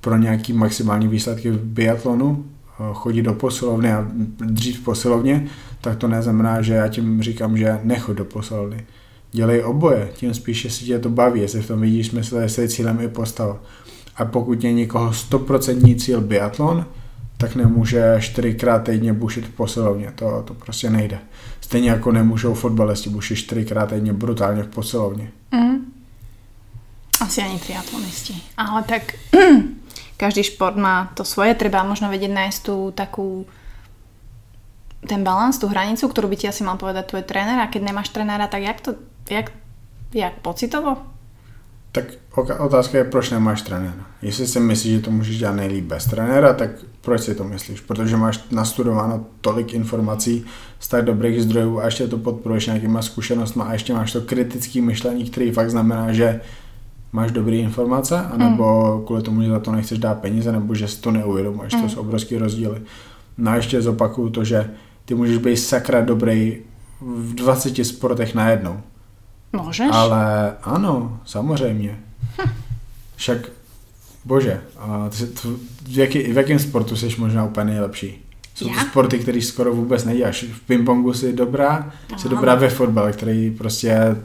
pro 0.00 0.16
nějaký 0.16 0.52
maximální 0.52 1.08
výsledky 1.08 1.50
v 1.50 1.64
biatlonu, 1.64 2.44
eh, 2.70 2.82
chodit 2.92 3.22
do 3.22 3.34
posilovny 3.34 3.92
a 3.92 4.06
dřív 4.40 4.80
v 4.80 4.84
posilovně, 4.84 5.46
tak 5.80 5.96
to 5.96 6.08
neznamená, 6.08 6.62
že 6.62 6.74
já 6.74 6.88
tím 6.88 7.22
říkám, 7.22 7.56
že 7.56 7.80
nechod 7.82 8.12
do 8.12 8.24
posilovny. 8.24 8.86
Dělej 9.32 9.64
oboje, 9.64 10.10
tím 10.14 10.34
spíše 10.34 10.70
si 10.70 10.84
tě 10.84 10.98
to 10.98 11.08
baví, 11.08 11.40
jestli 11.40 11.62
v 11.62 11.66
tom 11.66 11.80
vidíš 11.80 12.06
smysl, 12.06 12.36
jestli 12.36 12.68
cílem 12.68 13.00
je 13.00 13.08
postava. 13.08 13.60
A 14.16 14.24
pokud 14.24 14.64
je 14.64 14.72
někoho 14.72 15.10
100% 15.10 15.94
cíl 15.94 16.20
biatlon, 16.20 16.86
tak 17.36 17.54
nemůže 17.54 18.16
čtyřikrát 18.20 18.78
týdně 18.78 19.12
bušit 19.12 19.44
v 19.44 19.50
posilovně. 19.50 20.12
To, 20.14 20.42
to 20.46 20.54
prostě 20.54 20.90
nejde. 20.90 21.18
Stejně 21.60 21.90
jako 21.90 22.12
nemůžou 22.12 22.54
fotbalisti 22.54 23.10
bušit 23.10 23.36
čtyřikrát 23.36 23.86
týdně 23.86 24.12
brutálně 24.12 24.62
v 24.62 24.68
posilovně. 24.68 25.30
Mm. 25.52 25.92
Asi 27.20 27.42
ani 27.42 27.58
triatlonisti. 27.58 28.34
Ale 28.56 28.82
tak 28.82 29.02
každý 30.18 30.42
šport 30.42 30.74
má 30.74 31.14
to 31.14 31.22
svoje, 31.22 31.54
treba 31.54 31.86
možno 31.86 32.10
vedieť 32.10 32.34
nájsť 32.34 32.58
tú 32.66 32.90
takú 32.90 33.46
ten 35.06 35.22
balans, 35.22 35.62
tú 35.62 35.70
hranicu, 35.70 36.10
ktorú 36.10 36.26
by 36.26 36.36
ti 36.36 36.50
asi 36.50 36.66
mal 36.66 36.74
povedať 36.74 37.14
tvoj 37.14 37.22
tréner 37.22 37.62
a 37.62 37.70
keď 37.70 37.86
nemáš 37.86 38.10
trenéra, 38.10 38.50
tak 38.50 38.66
jak 38.66 38.78
to, 38.82 38.90
jak, 39.30 39.54
jak 40.10 40.42
pocitovo? 40.42 40.98
Tak 41.92 42.04
otázka 42.58 42.98
je, 42.98 43.04
proč 43.04 43.30
nemáš 43.30 43.62
trenéra. 43.62 44.04
Jestli 44.22 44.46
si 44.46 44.60
myslíš, 44.60 44.94
že 44.94 45.00
to 45.00 45.10
můžeš 45.10 45.38
dělat 45.38 45.56
nejlíp 45.56 45.84
bez 45.84 46.04
trenéra, 46.04 46.52
tak 46.52 46.70
proč 47.00 47.20
si 47.20 47.34
to 47.34 47.44
myslíš? 47.44 47.80
Protože 47.80 48.16
máš 48.16 48.44
nastudováno 48.50 49.26
tolik 49.40 49.74
informací 49.74 50.44
z 50.78 50.88
tak 50.88 51.04
dobrých 51.04 51.42
zdrojů 51.42 51.80
a 51.80 51.84
ještě 51.84 52.08
to 52.08 52.18
podporuješ 52.18 52.66
nějakýma 52.66 53.02
zkušenostmi 53.02 53.62
a 53.66 53.72
ještě 53.72 53.94
máš 53.94 54.12
to 54.12 54.20
kritické 54.20 54.82
myšlení, 54.82 55.30
který 55.30 55.50
fakt 55.50 55.70
znamená, 55.70 56.12
že 56.12 56.40
máš 57.12 57.30
dobré 57.30 57.56
informace, 57.56 58.18
anebo 58.18 58.96
mm. 58.98 59.06
kvůli 59.06 59.22
tomu, 59.22 59.42
že 59.42 59.48
za 59.48 59.60
to 59.60 59.72
nechceš 59.72 59.98
dát 59.98 60.18
peníze, 60.18 60.52
nebo 60.52 60.74
že 60.74 60.88
si 60.88 61.00
to 61.00 61.10
neuvědomuješ. 61.10 61.74
Mm. 61.74 61.82
To 61.82 61.88
jsou 61.88 62.00
obrovské 62.00 62.38
rozdíly. 62.38 62.82
No 63.38 63.50
a 63.50 63.56
ještě 63.56 63.82
zopakuju 63.82 64.30
to, 64.30 64.44
že 64.44 64.70
ty 65.04 65.14
můžeš 65.14 65.38
být 65.38 65.56
sakra 65.56 66.00
dobrý 66.00 66.58
v 67.00 67.34
20 67.34 67.84
sportech 67.84 68.34
najednou. 68.34 68.80
Můžeš? 69.52 69.88
Ale 69.92 70.56
ano, 70.62 71.20
samozřejmě. 71.24 71.98
Hm. 72.38 72.50
Však, 73.16 73.38
bože, 74.24 74.60
a 74.78 75.10
to, 75.18 75.26
to, 75.42 75.48
v, 75.82 75.98
jaký, 75.98 76.22
v 76.22 76.36
jakém 76.36 76.58
sportu 76.58 76.96
jsi 76.96 77.08
možná 77.18 77.44
úplně 77.44 77.64
nejlepší? 77.64 78.24
Jsou 78.54 78.68
to 78.68 78.80
sporty, 78.80 79.18
které 79.18 79.42
skoro 79.42 79.74
vůbec 79.74 80.04
neděláš. 80.04 80.44
V 80.44 80.60
pingpongu 80.60 81.12
jsi 81.12 81.32
dobrá, 81.32 81.92
jsi 82.16 82.28
dobrá 82.28 82.54
ve 82.54 82.68
fotbale, 82.68 83.12
který 83.12 83.50
prostě 83.50 84.16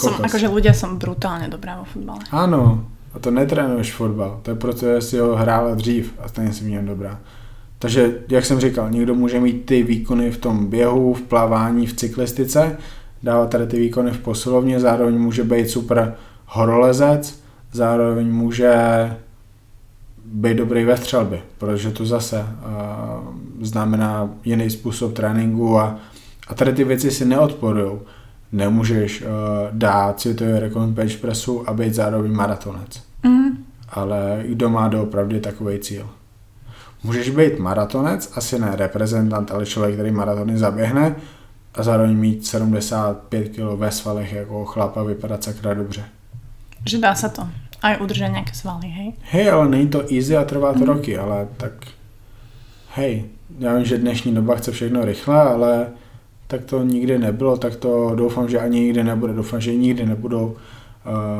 Som, 0.00 0.16
akože 0.24 0.48
ľudia 0.48 0.72
som 0.72 0.96
brutálne 0.96 1.52
dobrá 1.52 1.76
vo 1.76 1.84
fotbale. 1.84 2.24
Ano, 2.32 2.88
a 3.12 3.18
to 3.18 3.30
netrénuješ 3.30 3.92
fotbal, 3.92 4.40
to 4.42 4.50
je 4.50 4.56
proto, 4.56 4.80
že 4.86 5.00
si 5.00 5.18
ho 5.18 5.36
hrála 5.36 5.74
dřív 5.74 6.14
a 6.18 6.28
stejně 6.28 6.52
si 6.52 6.64
v 6.64 6.68
něm 6.68 6.86
dobrá. 6.86 7.20
Takže, 7.78 8.18
jak 8.28 8.44
jsem 8.44 8.60
říkal, 8.60 8.90
někdo 8.90 9.14
může 9.14 9.40
mít 9.40 9.66
ty 9.66 9.82
výkony 9.82 10.30
v 10.30 10.38
tom 10.38 10.66
běhu, 10.66 11.14
v 11.14 11.22
plavání, 11.22 11.86
v 11.86 11.94
cyklistice, 11.94 12.76
dávat 13.22 13.50
tady 13.50 13.66
ty 13.66 13.80
výkony 13.80 14.10
v 14.10 14.18
posilovně, 14.18 14.80
zároveň 14.80 15.18
může 15.18 15.44
být 15.44 15.70
super 15.70 16.14
horolezec, 16.46 17.40
zároveň 17.72 18.26
může 18.32 18.74
být 20.24 20.56
dobrý 20.56 20.84
ve 20.84 20.96
střelbě, 20.96 21.40
protože 21.58 21.90
to 21.90 22.06
zase 22.06 22.40
uh, 22.40 23.34
znamená 23.60 24.30
jiný 24.44 24.70
způsob 24.70 25.12
tréninku 25.12 25.78
a, 25.78 25.98
a 26.48 26.54
tady 26.54 26.72
ty 26.72 26.84
věci 26.84 27.10
si 27.10 27.24
neodporují. 27.24 27.98
Nemůžeš 28.52 29.22
uh, 29.22 29.28
dát 29.70 30.20
světový 30.20 30.58
rekord 30.58 30.88
bench 30.88 31.16
pressu 31.16 31.68
a 31.68 31.72
být 31.72 31.94
zároveň 31.94 32.32
maratonec. 32.32 33.02
Mm. 33.22 33.64
Ale 33.88 34.44
kdo 34.46 34.70
má 34.70 34.88
doopravdy 34.88 35.40
takový 35.40 35.78
cíl? 35.78 36.10
Můžeš 37.04 37.30
být 37.30 37.58
maratonec, 37.58 38.32
asi 38.34 38.58
ne 38.58 38.76
reprezentant, 38.76 39.50
ale 39.50 39.66
člověk, 39.66 39.94
který 39.94 40.10
maratony 40.10 40.58
zaběhne 40.58 41.16
a 41.74 41.82
zároveň 41.82 42.16
mít 42.16 42.46
75 42.46 43.48
kg 43.48 43.78
ve 43.78 43.90
svalech 43.90 44.32
jako 44.32 44.64
chlap 44.64 44.96
a 44.96 45.02
vypadat 45.02 45.44
sakra 45.44 45.74
dobře. 45.74 46.04
Že 46.88 46.98
dá 46.98 47.12
sa 47.14 47.28
to. 47.28 47.44
Aj 47.80 47.96
udržať 48.00 48.32
nejaké 48.32 48.52
svaly, 48.52 48.88
hej? 48.88 49.08
Hej, 49.32 49.46
ale 49.52 49.68
není 49.68 49.88
to 49.88 50.04
easy 50.12 50.36
a 50.36 50.44
trvá 50.44 50.72
to 50.72 50.84
roky, 50.84 51.16
ale 51.16 51.48
tak 51.56 51.72
hej, 52.94 53.24
já 53.58 53.74
vím, 53.76 53.84
že 53.84 53.98
dnešní 53.98 54.34
doba 54.34 54.56
chce 54.56 54.72
všechno 54.72 55.04
rychle, 55.04 55.42
ale 55.42 55.86
tak 56.50 56.64
to 56.64 56.82
nikdy 56.82 57.18
nebylo, 57.18 57.56
tak 57.56 57.76
to 57.76 58.12
doufám, 58.14 58.48
že 58.48 58.58
ani 58.58 58.80
nikdy 58.80 59.04
nebude. 59.04 59.32
Doufám, 59.32 59.60
že 59.60 59.74
nikdy 59.74 60.06
nebudou, 60.06 60.56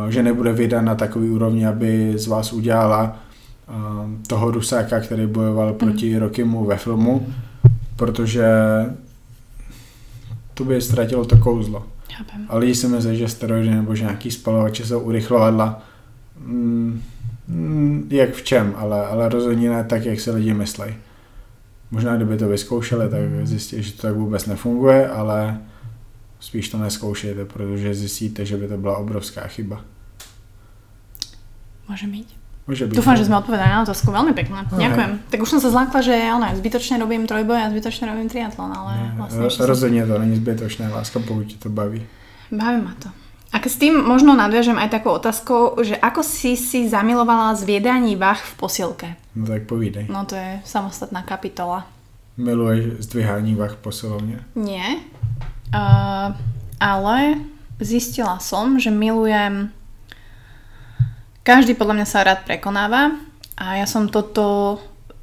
uh, 0.05 0.09
že 0.09 0.23
nebude 0.23 0.53
vydat 0.53 0.81
na 0.81 0.95
takový 0.95 1.31
úrovni, 1.31 1.67
aby 1.67 2.13
z 2.17 2.27
vás 2.27 2.53
udělala 2.53 3.17
uh, 3.69 3.77
toho 4.27 4.51
Rusáka, 4.51 5.01
který 5.01 5.27
bojoval 5.27 5.73
proti 5.73 6.19
Rokimu 6.19 6.65
ve 6.65 6.77
filmu, 6.77 7.27
protože 7.97 8.47
to 10.55 10.65
by 10.65 10.81
ztratilo 10.81 11.25
to 11.25 11.37
kouzlo. 11.37 11.87
Chápem. 12.13 12.47
A 12.49 12.59
lidi 12.59 12.75
si 12.75 12.89
myslí, 12.89 13.17
že 13.19 13.29
steroidy 13.29 13.71
nebo 13.71 13.95
že 13.95 14.03
nějaký 14.03 14.31
spalovače 14.31 14.87
jsou 14.87 15.01
urychlovadla. 15.01 15.83
Mm, 16.39 17.03
mm, 17.49 18.09
jak 18.11 18.35
v 18.35 18.43
čem, 18.43 18.75
ale, 18.77 19.07
ale 19.07 19.29
rozhodně 19.29 19.71
ne 19.71 19.85
tak, 19.85 20.05
jak 20.05 20.21
si 20.21 20.31
lidi 20.31 20.55
myslí. 20.55 20.85
Možná 21.91 22.17
kdyby 22.17 22.37
to 22.37 22.49
vyzkoušeli, 22.49 23.09
tak 23.11 23.21
zjistí, 23.47 23.83
že 23.83 23.93
to 23.93 24.03
tak 24.03 24.15
vůbec 24.15 24.47
nefunguje, 24.47 25.09
ale 25.09 25.59
spíš 26.41 26.69
to 26.69 26.79
neskoušejte, 26.79 27.45
protože 27.45 27.95
zjistíte, 27.95 28.45
že 28.47 28.57
by 28.57 28.69
to 28.69 28.77
byla 28.77 28.97
obrovská 28.97 29.41
chyba. 29.47 29.81
Môže 31.91 32.07
byť. 32.07 32.29
Může 32.71 32.87
být. 32.87 32.95
Dúfam, 32.95 33.19
že 33.19 33.27
sme 33.27 33.43
odpovedali 33.43 33.67
na 33.67 33.83
otázku. 33.83 34.15
Veľmi 34.15 34.31
pekné. 34.31 34.63
No, 34.71 34.79
Ďakujem. 34.79 35.11
Tak 35.27 35.39
už 35.43 35.51
som 35.51 35.61
sa 35.61 35.75
zlákla, 35.75 36.01
že 36.07 36.15
ono, 36.31 36.47
zbytočne 36.55 37.03
robím 37.03 37.27
trojboj 37.27 37.59
a 37.59 37.67
zbytočne 37.67 38.07
robím 38.07 38.31
triatlon, 38.31 38.71
ale 38.71 38.93
Ne, 38.95 39.07
vlastne 39.19 39.43
ešte 39.43 39.43
ro- 39.43 39.51
som- 39.59 39.67
rozhodně 39.67 40.07
to 40.07 40.15
není 40.19 40.37
zbytočné 40.37 40.87
láska, 40.89 41.19
pokud 41.19 41.45
tě 41.51 41.57
to 41.59 41.69
baví. 41.69 42.07
Baví 42.53 42.79
ma 42.87 42.95
to. 43.03 43.11
A 43.51 43.59
s 43.59 43.75
tým 43.75 43.99
možno 44.07 44.39
nadviažem 44.39 44.79
aj 44.79 44.95
takou 44.95 45.11
otázkou, 45.19 45.83
že 45.83 45.99
ako 45.99 46.23
si 46.23 46.55
si 46.55 46.87
zamilovala 46.87 47.59
zviedaní 47.59 48.15
vah 48.15 48.39
v 48.39 48.55
posilke? 48.55 49.09
No 49.35 49.47
tak 49.47 49.63
povídej. 49.67 50.07
No 50.11 50.25
to 50.25 50.35
je 50.35 50.61
samostatná 50.65 51.23
kapitola. 51.23 51.87
Miluješ 52.37 53.05
zdvihání 53.05 53.55
vah 53.55 53.73
v 53.73 53.77
posilovně? 53.77 54.39
Nie. 54.55 54.97
Uh, 55.75 56.35
ale 56.81 57.35
zistila 57.81 58.39
som, 58.39 58.81
že 58.81 58.91
milujem... 58.91 59.71
Každý 61.43 61.75
podľa 61.75 61.95
mňa 61.95 62.07
sa 62.07 62.21
rád 62.21 62.45
prekonáva 62.45 63.17
a 63.57 63.81
ja 63.81 63.87
som 63.89 64.13
toto 64.13 64.77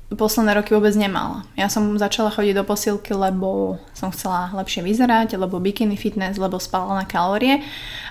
posledné 0.08 0.56
roky 0.56 0.72
vôbec 0.72 0.96
nemala. 0.96 1.44
Ja 1.60 1.68
som 1.68 2.00
začala 2.00 2.32
chodiť 2.32 2.56
do 2.56 2.64
posilky, 2.64 3.12
lebo 3.12 3.76
som 3.92 4.08
chcela 4.16 4.48
lepšie 4.56 4.80
vyzerať, 4.80 5.36
lebo 5.36 5.60
bikini 5.60 6.00
fitness, 6.00 6.40
lebo 6.40 6.64
spala 6.64 6.96
na 6.96 7.04
kalórie. 7.04 7.60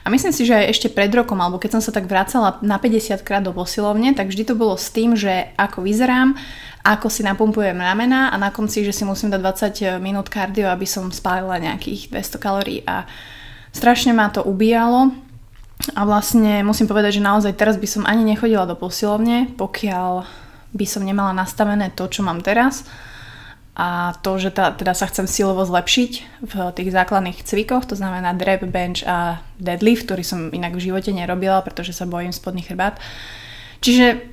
A 0.04 0.12
myslím 0.12 0.28
si, 0.36 0.44
že 0.44 0.60
aj 0.60 0.76
ešte 0.76 0.88
pred 0.92 1.08
rokom, 1.08 1.40
alebo 1.40 1.56
keď 1.56 1.80
som 1.80 1.82
sa 1.88 1.96
tak 1.96 2.04
vracala 2.04 2.60
na 2.60 2.76
50 2.76 3.24
krát 3.24 3.40
do 3.40 3.56
posilovne, 3.56 4.12
tak 4.12 4.28
vždy 4.28 4.44
to 4.44 4.52
bolo 4.52 4.76
s 4.76 4.92
tým, 4.92 5.16
že 5.16 5.56
ako 5.56 5.88
vyzerám, 5.88 6.36
ako 6.84 7.08
si 7.08 7.24
napumpujem 7.24 7.80
ramena 7.80 8.28
a 8.28 8.36
na 8.36 8.52
konci, 8.52 8.84
že 8.84 8.92
si 8.92 9.08
musím 9.08 9.32
dať 9.32 9.40
20 9.96 9.96
minút 9.96 10.28
kardio, 10.28 10.68
aby 10.68 10.84
som 10.84 11.08
spálila 11.08 11.56
nejakých 11.56 12.12
200 12.12 12.36
kalórií 12.44 12.84
a 12.84 13.08
strašne 13.72 14.12
ma 14.12 14.28
to 14.28 14.44
ubíjalo 14.44 15.16
a 15.96 16.00
vlastne 16.04 16.60
musím 16.60 16.88
povedať, 16.88 17.20
že 17.20 17.26
naozaj 17.26 17.52
teraz 17.56 17.80
by 17.80 17.88
som 17.88 18.02
ani 18.04 18.24
nechodila 18.24 18.68
do 18.68 18.76
posilovne, 18.76 19.50
pokiaľ 19.56 20.44
by 20.72 20.86
som 20.88 21.06
nemala 21.06 21.36
nastavené 21.36 21.92
to, 21.94 22.08
čo 22.10 22.26
mám 22.26 22.42
teraz 22.42 22.88
a 23.76 24.16
to, 24.24 24.40
že 24.40 24.56
tá, 24.56 24.72
teda 24.72 24.96
sa 24.96 25.04
chcem 25.04 25.28
silovo 25.28 25.60
zlepšiť 25.68 26.12
v 26.48 26.52
tých 26.72 26.88
základných 26.96 27.44
cvikoch, 27.44 27.84
to 27.84 27.92
znamená 27.92 28.32
drep, 28.32 28.64
bench 28.64 29.04
a 29.04 29.44
deadlift, 29.60 30.08
ktorý 30.08 30.24
som 30.24 30.48
inak 30.48 30.72
v 30.72 30.88
živote 30.88 31.12
nerobila, 31.12 31.60
pretože 31.60 31.92
sa 31.92 32.08
bojím 32.08 32.32
spodný 32.32 32.64
chrbát. 32.64 32.96
Čiže 33.84 34.32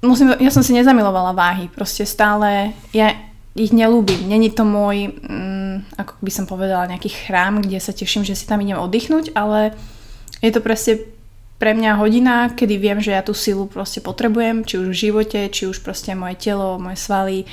musím, 0.00 0.32
ja 0.40 0.48
som 0.48 0.64
si 0.64 0.72
nezamilovala 0.72 1.36
váhy, 1.36 1.68
proste 1.68 2.08
stále, 2.08 2.72
ja 2.96 3.12
ich 3.52 3.76
nelúbim, 3.76 4.24
není 4.24 4.48
to 4.48 4.64
môj, 4.64 5.20
mm, 5.20 6.00
ako 6.00 6.12
by 6.24 6.32
som 6.32 6.48
povedala, 6.48 6.88
nejaký 6.88 7.12
chrám, 7.12 7.60
kde 7.60 7.76
sa 7.76 7.92
teším, 7.92 8.24
že 8.24 8.40
si 8.40 8.48
tam 8.48 8.64
idem 8.64 8.80
oddychnúť, 8.80 9.36
ale 9.36 9.76
je 10.40 10.48
to 10.48 10.64
proste 10.64 11.12
pre 11.60 11.76
mňa 11.76 12.00
hodina, 12.00 12.48
kedy 12.56 12.74
viem, 12.80 12.98
že 13.04 13.12
ja 13.12 13.20
tú 13.20 13.36
silu 13.36 13.68
proste 13.68 14.00
potrebujem, 14.00 14.64
či 14.64 14.80
už 14.80 14.88
v 14.88 15.00
živote, 15.06 15.40
či 15.52 15.68
už 15.68 15.84
proste 15.84 16.16
moje 16.16 16.40
telo, 16.40 16.80
moje 16.80 16.96
svaly 16.96 17.44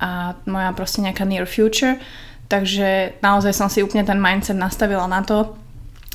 a 0.00 0.32
moja 0.48 0.72
proste 0.72 1.04
nejaká 1.04 1.28
near 1.28 1.44
future. 1.44 2.00
Takže 2.48 3.20
naozaj 3.20 3.52
som 3.52 3.68
si 3.68 3.84
úplne 3.84 4.08
ten 4.08 4.16
mindset 4.16 4.56
nastavila 4.56 5.04
na 5.04 5.20
to, 5.20 5.52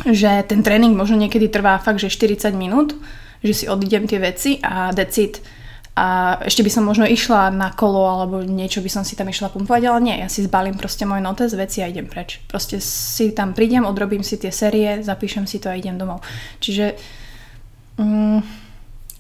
že 0.10 0.50
ten 0.50 0.66
tréning 0.66 0.98
možno 0.98 1.18
niekedy 1.18 1.46
trvá 1.46 1.78
fakt, 1.78 2.02
že 2.02 2.10
40 2.10 2.58
minút, 2.58 2.98
že 3.46 3.54
si 3.54 3.66
odídem 3.70 4.10
tie 4.10 4.18
veci 4.18 4.58
a 4.66 4.90
decid. 4.90 5.38
A 5.98 6.38
ešte 6.46 6.62
by 6.62 6.70
som 6.74 6.86
možno 6.86 7.10
išla 7.10 7.50
na 7.50 7.74
kolo 7.74 8.06
alebo 8.06 8.46
niečo 8.46 8.86
by 8.86 8.90
som 8.90 9.02
si 9.02 9.18
tam 9.18 9.34
išla 9.34 9.50
pumpovať, 9.50 9.82
ale 9.90 10.00
nie, 10.06 10.16
ja 10.22 10.30
si 10.30 10.46
zbalím 10.46 10.78
proste 10.78 11.10
môj 11.10 11.22
notes, 11.26 11.58
veci 11.58 11.82
a 11.82 11.90
idem 11.90 12.06
preč. 12.06 12.38
Proste 12.46 12.78
si 12.78 13.34
tam 13.34 13.58
prídem, 13.58 13.82
odrobím 13.82 14.22
si 14.22 14.38
tie 14.38 14.54
série, 14.54 15.02
zapíšem 15.02 15.50
si 15.50 15.58
to 15.58 15.74
a 15.74 15.78
idem 15.78 15.98
domov. 15.98 16.22
Čiže 16.62 16.94
mm, 17.98 18.40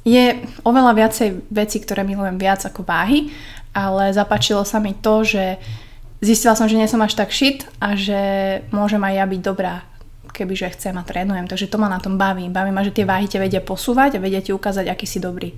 je 0.07 0.25
oveľa 0.63 0.93
viacej 0.95 1.51
vecí, 1.51 1.77
ktoré 1.83 2.07
milujem 2.07 2.39
viac 2.39 2.63
ako 2.63 2.87
váhy, 2.87 3.29
ale 3.75 4.13
zapáčilo 4.15 4.63
sa 4.63 4.79
mi 4.79 4.95
to, 4.95 5.27
že 5.27 5.59
zistila 6.23 6.55
som, 6.55 6.69
že 6.69 6.79
nie 6.79 6.87
som 6.87 7.03
až 7.03 7.13
tak 7.13 7.29
shit 7.29 7.67
a 7.83 7.93
že 7.93 8.19
môžem 8.71 9.03
aj 9.03 9.13
ja 9.13 9.25
byť 9.27 9.41
dobrá 9.43 9.75
kebyže 10.37 10.69
chcem 10.77 10.93
a 10.97 11.03
trénujem. 11.03 11.49
Takže 11.49 11.65
to 11.67 11.81
ma 11.81 11.89
na 11.89 11.97
tom 11.97 12.17
baví. 12.17 12.45
Baví 12.49 12.69
ma, 12.69 12.85
že 12.85 12.93
tie 12.93 13.09
váhy 13.09 13.25
ťa 13.25 13.41
vedia 13.41 13.61
posúvať 13.65 14.17
a 14.17 14.21
vedia 14.21 14.37
ti 14.45 14.53
ukázať, 14.53 14.85
aký 14.85 15.09
si 15.09 15.17
dobrý. 15.17 15.49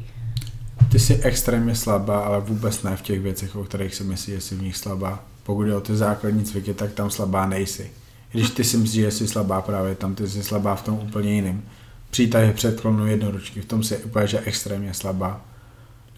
Ty 0.91 0.99
jsi 0.99 1.19
extrémně 1.23 1.75
slabá, 1.75 2.19
ale 2.19 2.41
vůbec 2.41 2.83
ne 2.83 2.95
v 2.95 3.01
těch 3.01 3.19
věcech, 3.19 3.55
o 3.55 3.63
kterých 3.63 3.95
si 3.95 4.03
myslíš, 4.03 4.35
že 4.35 4.41
jsi 4.41 4.55
v 4.55 4.61
nich 4.61 4.77
slabá. 4.77 5.19
Pokud 5.43 5.63
je 5.63 5.75
o 5.75 5.81
ty 5.81 5.95
základní 5.95 6.43
cviky, 6.43 6.73
tak 6.73 6.93
tam 6.93 7.11
slabá 7.11 7.45
nejsi. 7.45 7.91
Když 8.31 8.49
ty 8.49 8.63
si 8.63 8.77
myslíš, 8.77 9.03
že 9.03 9.11
jsi 9.11 9.27
slabá 9.27 9.61
právě 9.61 9.95
tam, 9.95 10.15
ty 10.15 10.27
jsi 10.27 10.43
slabá 10.43 10.75
v 10.75 10.81
tom 10.81 10.99
úplně 11.03 11.31
jiným. 11.33 11.65
Přítah 12.09 12.53
předklonu 12.53 13.07
jednoručky, 13.07 13.61
v 13.61 13.65
tom 13.65 13.83
si 13.83 13.97
úplně 13.97 14.27
že 14.27 14.39
extrémně 14.39 14.93
slabá. 14.93 15.41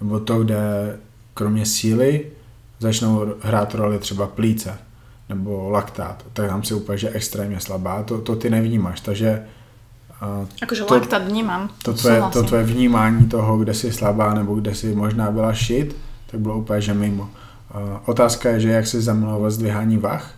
Nebo 0.01 0.19
to, 0.19 0.43
kde 0.43 0.57
kromě 1.33 1.65
síly 1.65 2.25
začnou 2.79 3.25
hrát 3.41 3.75
roli 3.75 3.99
třeba 3.99 4.27
plíce 4.27 4.77
nebo 5.29 5.69
laktát, 5.69 6.25
tak 6.33 6.49
tam 6.49 6.63
si 6.63 6.73
úplně 6.73 6.97
že 6.97 7.09
extrémně 7.09 7.59
slabá. 7.59 8.03
To, 8.03 8.21
to 8.21 8.35
ty 8.35 8.49
nevnímáš, 8.49 9.01
takže 9.01 9.43
Akože 10.63 10.83
To- 10.83 10.93
laktát 10.93 11.23
vnímam. 11.27 11.69
to 11.83 11.93
tvoje, 11.93 12.21
to 12.33 12.43
tvoje 12.43 12.63
vnímání 12.63 13.27
toho, 13.27 13.57
kde 13.57 13.73
jsi 13.73 13.91
slabá 13.91 14.33
nebo 14.33 14.55
kde 14.55 14.75
jsi 14.75 14.95
možná 14.95 15.31
byla 15.31 15.53
šit, 15.53 15.95
tak 16.31 16.39
bylo 16.39 16.57
úplně 16.57 16.81
že 16.81 16.93
mimo. 16.93 17.29
Otázka 18.05 18.49
je, 18.49 18.59
že 18.59 18.69
jak 18.69 18.87
se 18.87 19.01
zamilovat 19.01 19.51
zdvihání 19.51 19.97
vah. 19.97 20.33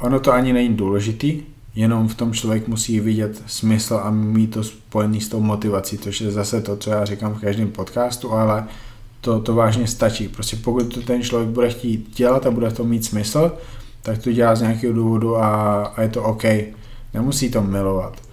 Ono 0.00 0.20
to 0.20 0.32
ani 0.32 0.52
není 0.52 0.74
důležitý, 0.74 1.42
jenom 1.78 2.08
v 2.08 2.14
tom 2.14 2.32
člověk 2.32 2.68
musí 2.68 3.00
vidět 3.00 3.42
smysl 3.46 4.00
a 4.04 4.10
mít 4.10 4.46
to 4.46 4.64
spojený 4.64 5.20
s 5.20 5.28
tou 5.28 5.40
motivací, 5.40 5.98
což 5.98 6.20
je 6.20 6.30
zase 6.30 6.60
to, 6.60 6.76
co 6.76 6.90
já 6.90 7.04
říkám 7.04 7.34
v 7.34 7.40
každém 7.40 7.70
podcastu, 7.70 8.32
ale 8.32 8.64
to, 9.20 9.40
to 9.40 9.54
vážně 9.54 9.86
stačí. 9.86 10.28
Prostě 10.28 10.56
pokud 10.56 10.94
to 10.94 11.02
ten 11.02 11.22
člověk 11.22 11.50
bude 11.50 11.70
chtít 11.70 12.16
dělat 12.16 12.46
a 12.46 12.50
bude 12.50 12.70
to 12.70 12.84
mít 12.84 13.04
smysl, 13.04 13.52
tak 14.02 14.18
to 14.18 14.32
dělá 14.32 14.54
z 14.54 14.60
nějakého 14.60 14.92
důvodu 14.92 15.36
a, 15.36 15.82
a 15.84 16.02
je 16.02 16.08
to 16.08 16.22
OK. 16.22 16.44
Nemusí 17.14 17.50
to 17.50 17.62
milovat 17.62 18.28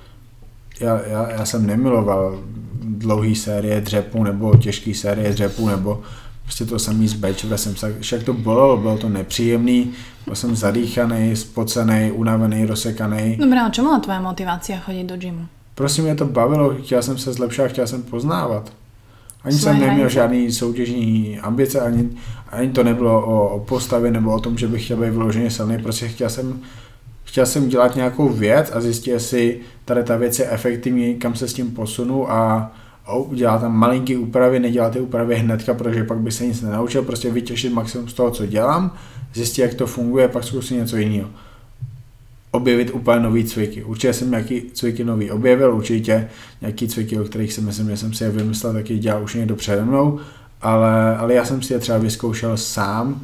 já, 0.80 1.02
já, 1.08 1.32
já 1.32 1.46
jsem 1.46 1.66
nemiloval 1.66 2.40
dlouhý 2.84 3.36
série 3.36 3.82
dřepů 3.82 4.24
nebo 4.24 4.58
těžký 4.58 4.94
série 4.94 5.34
dřepů 5.34 5.68
nebo 5.68 6.02
prostě 6.46 6.66
to 6.66 6.80
samý 6.80 7.08
s 7.08 7.14
Bečvre 7.14 7.58
jsem 7.58 7.76
se, 7.76 7.96
však 8.00 8.24
to 8.24 8.34
bolelo, 8.34 8.78
bylo 8.78 8.98
to 8.98 9.10
nepříjemný, 9.10 9.92
byl 10.26 10.36
jsem 10.36 10.56
zadýchaný, 10.56 11.36
spocený, 11.36 12.12
unavený, 12.12 12.66
rozsekaný. 12.66 13.38
Dobre, 13.38 13.60
ale 13.60 13.72
čo 13.72 13.84
bola 13.84 14.00
tvoja 14.00 14.22
motivácia 14.22 14.78
chodiť 14.80 15.06
do 15.06 15.18
gymu? 15.18 15.46
Prostě 15.76 16.02
mě 16.02 16.16
to 16.16 16.26
bavilo, 16.26 16.76
chtěl 16.82 17.02
jsem 17.02 17.18
se 17.18 17.34
zlepšovat, 17.34 17.72
chtěl 17.72 17.88
jsem 17.88 18.04
poznávat. 18.04 18.74
Ani 19.44 19.58
Svoje 19.58 19.74
jsem 19.74 19.74
neměl 19.74 19.96
hranice. 19.96 20.14
žádný 20.14 20.52
soutěžní 20.52 21.40
ambice, 21.40 21.80
ani, 21.82 22.10
ani 22.50 22.70
to 22.70 22.84
nebylo 22.84 23.26
o, 23.26 23.50
o 23.50 23.60
postavě 23.60 24.12
nebo 24.12 24.34
o 24.34 24.40
tom, 24.40 24.58
že 24.58 24.68
bych 24.68 24.86
chtěl 24.86 24.98
být 24.98 25.10
vyloženě 25.10 25.52
silný, 25.52 25.78
prostě 25.78 26.08
chtěl 26.08 26.30
jsem, 26.30 26.60
chtěl 27.24 27.46
jsem 27.46 27.70
dělat 27.70 27.96
nějakou 27.96 28.30
věc 28.30 28.72
a 28.74 28.82
zjistit, 28.82 29.12
jestli 29.12 29.60
tady 29.86 30.04
ta 30.04 30.18
věc 30.18 30.40
je 30.40 30.50
efektivní, 30.50 31.16
kam 31.16 31.36
se 31.36 31.48
s 31.48 31.54
tím 31.54 31.72
posunu 31.72 32.32
a, 32.32 32.72
udělá 33.14 33.58
tam 33.58 33.76
malinký 33.78 34.18
úpravy, 34.18 34.60
nedělá 34.60 34.90
ty 34.90 35.00
úpravy 35.00 35.36
hnedka, 35.36 35.74
protože 35.74 36.04
pak 36.04 36.18
by 36.18 36.32
se 36.32 36.46
nic 36.46 36.62
nenaučil, 36.62 37.04
prostě 37.04 37.32
vytěšit 37.32 37.74
maximum 37.74 38.08
z 38.08 38.14
toho, 38.14 38.32
co 38.32 38.46
dělám, 38.46 38.94
zjistit, 39.34 39.62
jak 39.62 39.74
to 39.74 39.88
funguje, 39.88 40.28
pak 40.28 40.44
zkusit 40.44 40.76
něco 40.76 40.98
jiného. 40.98 41.30
Objevit 42.52 42.92
úplně 42.94 43.20
nový 43.20 43.44
cviky. 43.44 43.84
Určitě 43.84 44.14
jsem 44.14 44.30
nějaký 44.32 44.62
cviky 44.74 45.04
nový 45.04 45.32
objevil, 45.32 45.76
určitě 45.76 46.28
nějaký 46.62 46.88
cviky, 46.88 47.20
o 47.20 47.24
kterých 47.24 47.54
si 47.54 47.62
myslím, 47.62 47.90
že 47.90 47.98
jsem 47.98 48.14
si 48.14 48.24
je 48.24 48.30
vymyslel, 48.30 48.74
taky 48.74 49.00
dělal 49.00 49.24
už 49.24 49.36
někdo 49.36 49.56
přede 49.56 49.86
mnou, 49.86 50.20
ale, 50.62 51.18
ale 51.18 51.34
já 51.34 51.46
jsem 51.46 51.62
si 51.62 51.74
je 51.74 51.80
třeba 51.80 51.98
vyzkoušel 51.98 52.58
sám 52.58 53.22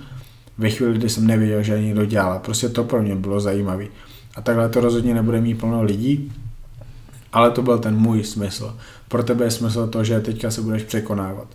ve 0.57 0.69
chvíli, 0.69 0.93
kdy 0.93 1.09
jsem 1.09 1.27
nevěděl, 1.27 1.63
že 1.63 1.73
je 1.73 1.81
někdo 1.81 2.05
dělá. 2.05 2.39
Prostě 2.39 2.69
to 2.69 2.83
pro 2.83 3.01
mě 3.01 3.15
bylo 3.15 3.39
zajímavé. 3.39 3.85
A 4.35 4.41
takhle 4.41 4.69
to 4.69 4.81
rozhodně 4.81 5.13
nebude 5.13 5.41
mít 5.41 5.59
plno 5.59 5.83
lidí, 5.83 6.31
ale 7.33 7.51
to 7.51 7.61
byl 7.61 7.79
ten 7.79 7.95
můj 7.95 8.23
smysl. 8.23 8.75
Pro 9.07 9.23
tebe 9.23 9.45
je 9.45 9.51
smysl 9.51 9.87
to, 9.87 10.03
že 10.03 10.19
teďka 10.19 10.51
se 10.51 10.61
budeš 10.61 10.83
překonávat. 10.83 11.47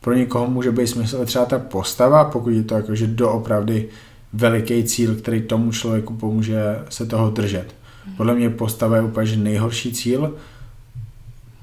Pro 0.00 0.14
někoho 0.14 0.46
může 0.46 0.72
být 0.72 0.86
smysl 0.86 1.26
třeba 1.26 1.44
ta 1.44 1.58
postava, 1.58 2.24
pokud 2.24 2.50
je 2.50 2.62
to 2.62 2.74
jakože 2.74 3.06
doopravdy 3.06 3.88
veliký 4.32 4.84
cíl, 4.84 5.14
který 5.14 5.42
tomu 5.42 5.72
člověku 5.72 6.14
pomůže 6.14 6.78
se 6.88 7.06
toho 7.06 7.30
držet. 7.30 7.74
Podle 8.16 8.34
mě 8.34 8.50
postava 8.50 8.96
je 8.96 9.02
úplně 9.02 9.36
nejhorší 9.36 9.92
cíl. 9.92 10.34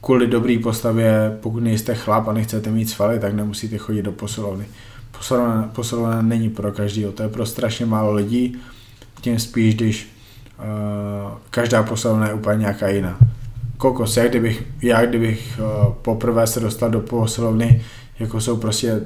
Kvůli 0.01 0.27
dobrý 0.27 0.57
postavě, 0.59 1.37
pokud 1.41 1.59
nejste 1.59 1.95
chlap 1.95 2.27
a 2.27 2.33
nechcete 2.33 2.71
mít 2.71 2.89
svaly, 2.89 3.19
tak 3.19 3.33
nemusíte 3.33 3.77
chodit 3.77 4.01
do 4.01 4.11
posilovny. 4.11 4.65
Posilovna, 5.17 5.69
posilovna 5.75 6.21
není 6.21 6.49
pro 6.49 6.71
každýho, 6.71 7.11
to 7.11 7.23
je 7.23 7.29
pro 7.29 7.45
strašně 7.45 7.85
málo 7.85 8.13
lidí, 8.13 8.57
tím 9.21 9.39
spíš, 9.39 9.75
když 9.75 10.09
uh, 10.59 11.31
každá 11.49 11.83
posilovna 11.83 12.27
je 12.27 12.33
úplně 12.33 12.57
nějaká 12.57 12.87
jiná 12.87 13.17
kokos, 13.81 14.17
jak 14.17 14.29
kdybych, 14.29 14.63
já 14.81 15.05
kdybych 15.05 15.59
uh, 15.59 15.93
poprvé 15.93 16.47
se 16.47 16.59
dostal 16.59 16.89
do 16.89 16.99
posilovny, 16.99 17.81
jako 18.19 18.41
jsou 18.41 18.57
prostě 18.57 19.01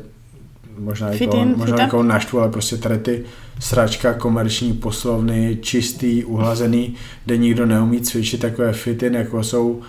možná 0.80 1.10
jako, 1.10 1.38
in, 1.38 1.54
možná 1.58 1.82
jako 1.82 2.04
naštvu, 2.04 2.40
ale 2.40 2.52
prostě 2.52 2.78
tady 2.78 2.98
ty 2.98 3.24
sračka, 3.60 4.14
komerční 4.14 4.74
poslovny, 4.74 5.58
čistý, 5.62 6.24
uhlazený, 6.24 6.96
kde 7.26 7.38
nikdo 7.38 7.66
neumí 7.66 8.02
cvičit 8.02 8.42
takové 8.42 8.74
fitin, 8.74 9.14
jako 9.14 9.44
jsou 9.44 9.70
uh, 9.70 9.82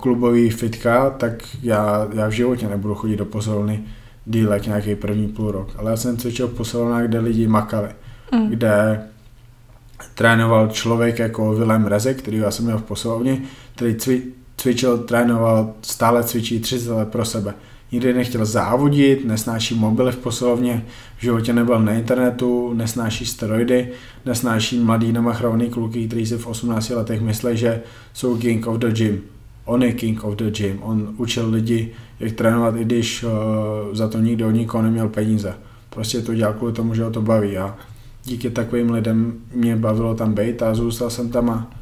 klubový 0.00 0.50
fitka, 0.50 1.10
tak 1.10 1.32
já, 1.62 2.08
já 2.14 2.28
v 2.28 2.32
životě 2.32 2.68
nebudu 2.68 2.94
chodit 2.94 3.16
do 3.16 3.24
posilovny 3.24 3.80
dílek 4.26 4.66
nějaký 4.66 4.94
první 4.94 5.28
půl 5.28 5.50
rok. 5.50 5.68
Ale 5.78 5.90
já 5.90 5.96
jsem 5.96 6.16
cvičil 6.16 6.48
v 6.48 6.54
posilovnách, 6.54 7.04
kde 7.04 7.18
lidi 7.18 7.48
makali, 7.48 7.88
mm. 8.32 8.48
kde 8.48 9.02
trénoval 10.14 10.68
člověk 10.68 11.18
jako 11.18 11.52
Willem 11.54 11.86
Reze, 11.86 12.14
který 12.14 12.36
já 12.36 12.50
jsem 12.50 12.64
měl 12.64 12.78
v 12.78 12.82
posilovně, 12.82 13.42
který 13.76 13.94
cvi, 13.94 14.22
cvičil, 14.56 14.98
trénoval, 14.98 15.74
stále 15.82 16.24
cvičí 16.24 16.60
30 16.60 16.92
let 16.92 17.08
pro 17.08 17.24
sebe. 17.24 17.54
Nikdy 17.92 18.14
nechtěl 18.14 18.46
závodit, 18.46 19.24
nesnáší 19.24 19.74
mobily 19.74 20.12
v 20.12 20.16
posilovně, 20.16 20.84
v 21.18 21.22
životě 21.22 21.52
nebyl 21.52 21.82
na 21.82 21.92
internetu, 21.92 22.72
nesnáší 22.74 23.26
steroidy, 23.26 23.88
nesnáší 24.26 24.78
mladý 24.78 25.12
namachrovaný 25.12 25.70
kluky, 25.70 26.06
kteří 26.06 26.26
si 26.26 26.36
v 26.36 26.46
18 26.46 26.90
letech 26.90 27.20
myslí, 27.20 27.56
že 27.56 27.80
jsou 28.12 28.36
king 28.36 28.66
of 28.66 28.78
the 28.78 28.90
gym. 28.90 29.20
On 29.64 29.82
je 29.82 29.92
king 29.92 30.24
of 30.24 30.34
the 30.36 30.50
gym. 30.50 30.78
On 30.82 31.14
učil 31.16 31.50
lidi, 31.50 31.92
jak 32.20 32.32
trénovat, 32.32 32.76
i 32.76 32.84
když 32.84 33.24
uh, 33.24 33.30
za 33.92 34.08
to 34.08 34.18
nikdo 34.18 34.48
od 34.48 34.50
nikoho 34.50 34.82
neměl 34.82 35.08
peníze. 35.08 35.54
Prostě 35.90 36.22
to 36.22 36.34
dělal 36.34 36.54
kvůli 36.54 36.72
tomu, 36.72 36.94
že 36.94 37.04
ho 37.04 37.10
to 37.10 37.22
baví. 37.22 37.58
A 37.58 37.76
díky 38.24 38.50
takovým 38.50 38.90
lidem 38.90 39.34
mě 39.54 39.76
bavilo 39.76 40.14
tam 40.14 40.34
být 40.34 40.62
a 40.62 40.74
zůstal 40.74 41.10
jsem 41.10 41.30
tam 41.30 41.50
a 41.50 41.75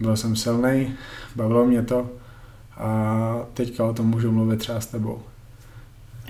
byl 0.00 0.16
jsem 0.16 0.36
silný, 0.36 0.94
bavilo 1.36 1.66
mě 1.66 1.82
to 1.82 2.10
a 2.78 2.90
teďka 3.54 3.84
o 3.84 3.92
tom 3.92 4.06
můžu 4.06 4.32
mluvit 4.32 4.56
třeba 4.56 4.80
s 4.80 4.86
tebou. 4.86 5.22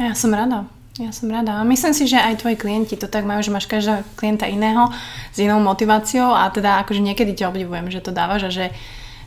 Ja 0.00 0.16
som 0.16 0.32
rada. 0.32 0.64
Ja 0.96 1.12
som 1.12 1.28
rada. 1.28 1.60
A 1.60 1.62
myslím 1.62 1.92
si, 1.92 2.08
že 2.08 2.16
aj 2.16 2.40
tvoji 2.40 2.56
klienti 2.56 2.96
to 2.96 3.04
tak 3.06 3.28
majú, 3.28 3.44
že 3.44 3.52
máš 3.52 3.68
každá 3.68 4.00
klienta 4.16 4.48
iného 4.48 4.88
s 5.28 5.36
inou 5.38 5.60
motiváciou 5.60 6.32
a 6.32 6.48
teda 6.48 6.80
akože 6.82 7.04
niekedy 7.04 7.36
ťa 7.36 7.52
obdivujem, 7.52 7.92
že 7.92 8.00
to 8.00 8.10
dávaš 8.10 8.48
a 8.48 8.50
že 8.50 8.64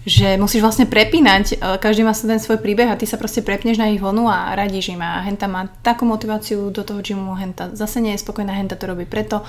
že 0.04 0.36
musíš 0.36 0.62
vlastne 0.62 0.84
prepínať, 0.84 1.46
e, 1.54 1.56
každý 1.80 2.04
má 2.04 2.12
ten 2.12 2.40
svoj 2.40 2.60
príbeh 2.60 2.92
a 2.92 3.00
ty 3.00 3.08
sa 3.08 3.16
proste 3.16 3.40
prepneš 3.40 3.80
na 3.80 3.88
ich 3.88 4.04
vlnu 4.04 4.28
a 4.28 4.52
radíš 4.52 4.92
im 4.92 5.02
a 5.02 5.24
henta 5.24 5.48
má 5.48 5.72
takú 5.80 6.04
motiváciu 6.04 6.72
do 6.72 6.84
toho 6.84 7.00
gymu, 7.00 7.36
henta 7.40 7.72
zase 7.72 8.04
nie 8.04 8.12
je 8.12 8.24
spokojná, 8.24 8.52
henta 8.52 8.76
to 8.76 8.92
robí 8.92 9.08
preto 9.08 9.42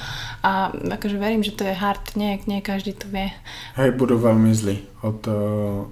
a 0.47 0.71
akože 0.71 1.19
verím, 1.19 1.43
že 1.43 1.59
to 1.59 1.67
je 1.67 1.75
hard, 1.75 2.15
nie, 2.15 2.39
nie 2.47 2.63
každý 2.63 2.95
to 2.95 3.11
vie. 3.11 3.35
Hej, 3.75 3.91
budu 3.99 4.19
velmi 4.19 4.55
zlý. 4.55 4.79
Od, 5.03 5.27
e, 5.27 5.31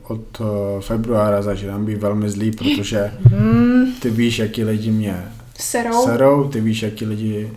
od 0.08 0.26
e, 0.40 0.44
februára 0.80 1.42
začínám 1.42 1.84
být 1.84 1.98
velmi 1.98 2.30
zlý, 2.30 2.50
protože 2.58 3.12
mm. 3.30 3.92
ty 4.00 4.10
víš, 4.10 4.38
jaký 4.38 4.64
lidi 4.64 4.90
mě 4.90 5.24
serou. 5.58 6.04
serou, 6.04 6.48
ty 6.48 6.60
víš, 6.60 6.82
jaký 6.82 7.04
lidi 7.04 7.50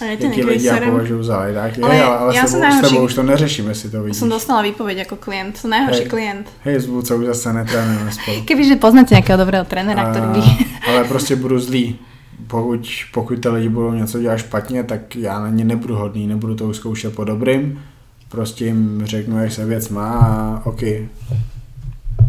a 0.00 0.04
je 0.04 0.16
Jaký 0.20 0.42
lidi 0.44 0.66
ja 0.66 0.76
považujú 0.76 1.22
za 1.24 1.36
lajdáky. 1.40 1.80
Ale, 1.80 1.96
ale, 2.02 2.16
ale 2.16 2.30
ja 2.36 2.44
s, 2.44 2.52
tebou, 2.52 2.68
s 2.68 2.80
tebou 2.84 3.02
už 3.08 3.14
to 3.14 3.22
neřešíme, 3.22 3.72
si 3.74 3.86
to 3.90 4.02
vidíš. 4.02 4.20
Som 4.20 4.28
dostala 4.28 4.60
výpoveď 4.62 5.08
ako 5.08 5.16
klient, 5.16 5.56
som 5.56 5.72
najhorší 5.72 6.04
hej, 6.04 6.10
klient. 6.10 6.46
Hej, 6.68 6.76
Vúca 6.88 7.16
už 7.16 7.26
zase 7.32 7.52
netrénujeme 7.52 8.12
spolu. 8.12 8.36
Kebyže 8.44 8.76
poznáte 8.76 9.16
nejakého 9.16 9.38
dobrého 9.40 9.64
trénera, 9.64 10.12
ktorý 10.12 10.28
by... 10.36 10.42
ale 10.88 11.00
prostě 11.04 11.36
budu 11.36 11.58
zlý. 11.58 11.98
Pokud, 12.46 12.88
pokud 13.12 13.40
ty 13.40 13.48
lidi 13.48 13.68
budou 13.68 13.92
něco 13.92 14.20
dělat 14.20 14.36
špatně, 14.36 14.84
tak 14.84 15.16
já 15.16 15.40
na 15.40 15.48
ně 15.48 15.64
nebudu 15.64 15.94
hodný, 15.96 16.26
nebudu 16.26 16.54
to 16.54 16.74
zkoušet 16.74 17.14
po 17.14 17.24
dobrým. 17.24 17.82
Prostě 18.28 18.64
jim 18.64 19.02
řeknu, 19.04 19.42
jak 19.42 19.52
se 19.52 19.64
věc 19.64 19.88
má 19.88 20.08
a 20.08 20.60
OK, 20.66 20.82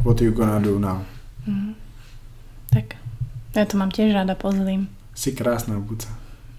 what 0.03 0.21
you 0.21 0.31
gonna 0.31 0.59
do 0.59 0.79
now? 0.79 0.97
Mm. 1.47 1.75
Tak, 2.73 2.99
ja 3.55 3.63
to 3.65 3.79
mám 3.79 3.89
tiež 3.89 4.13
rada 4.13 4.35
po 4.35 4.51
zlým. 4.51 4.91
Si 5.15 5.31
krásná, 5.31 5.79
Buca. 5.79 6.11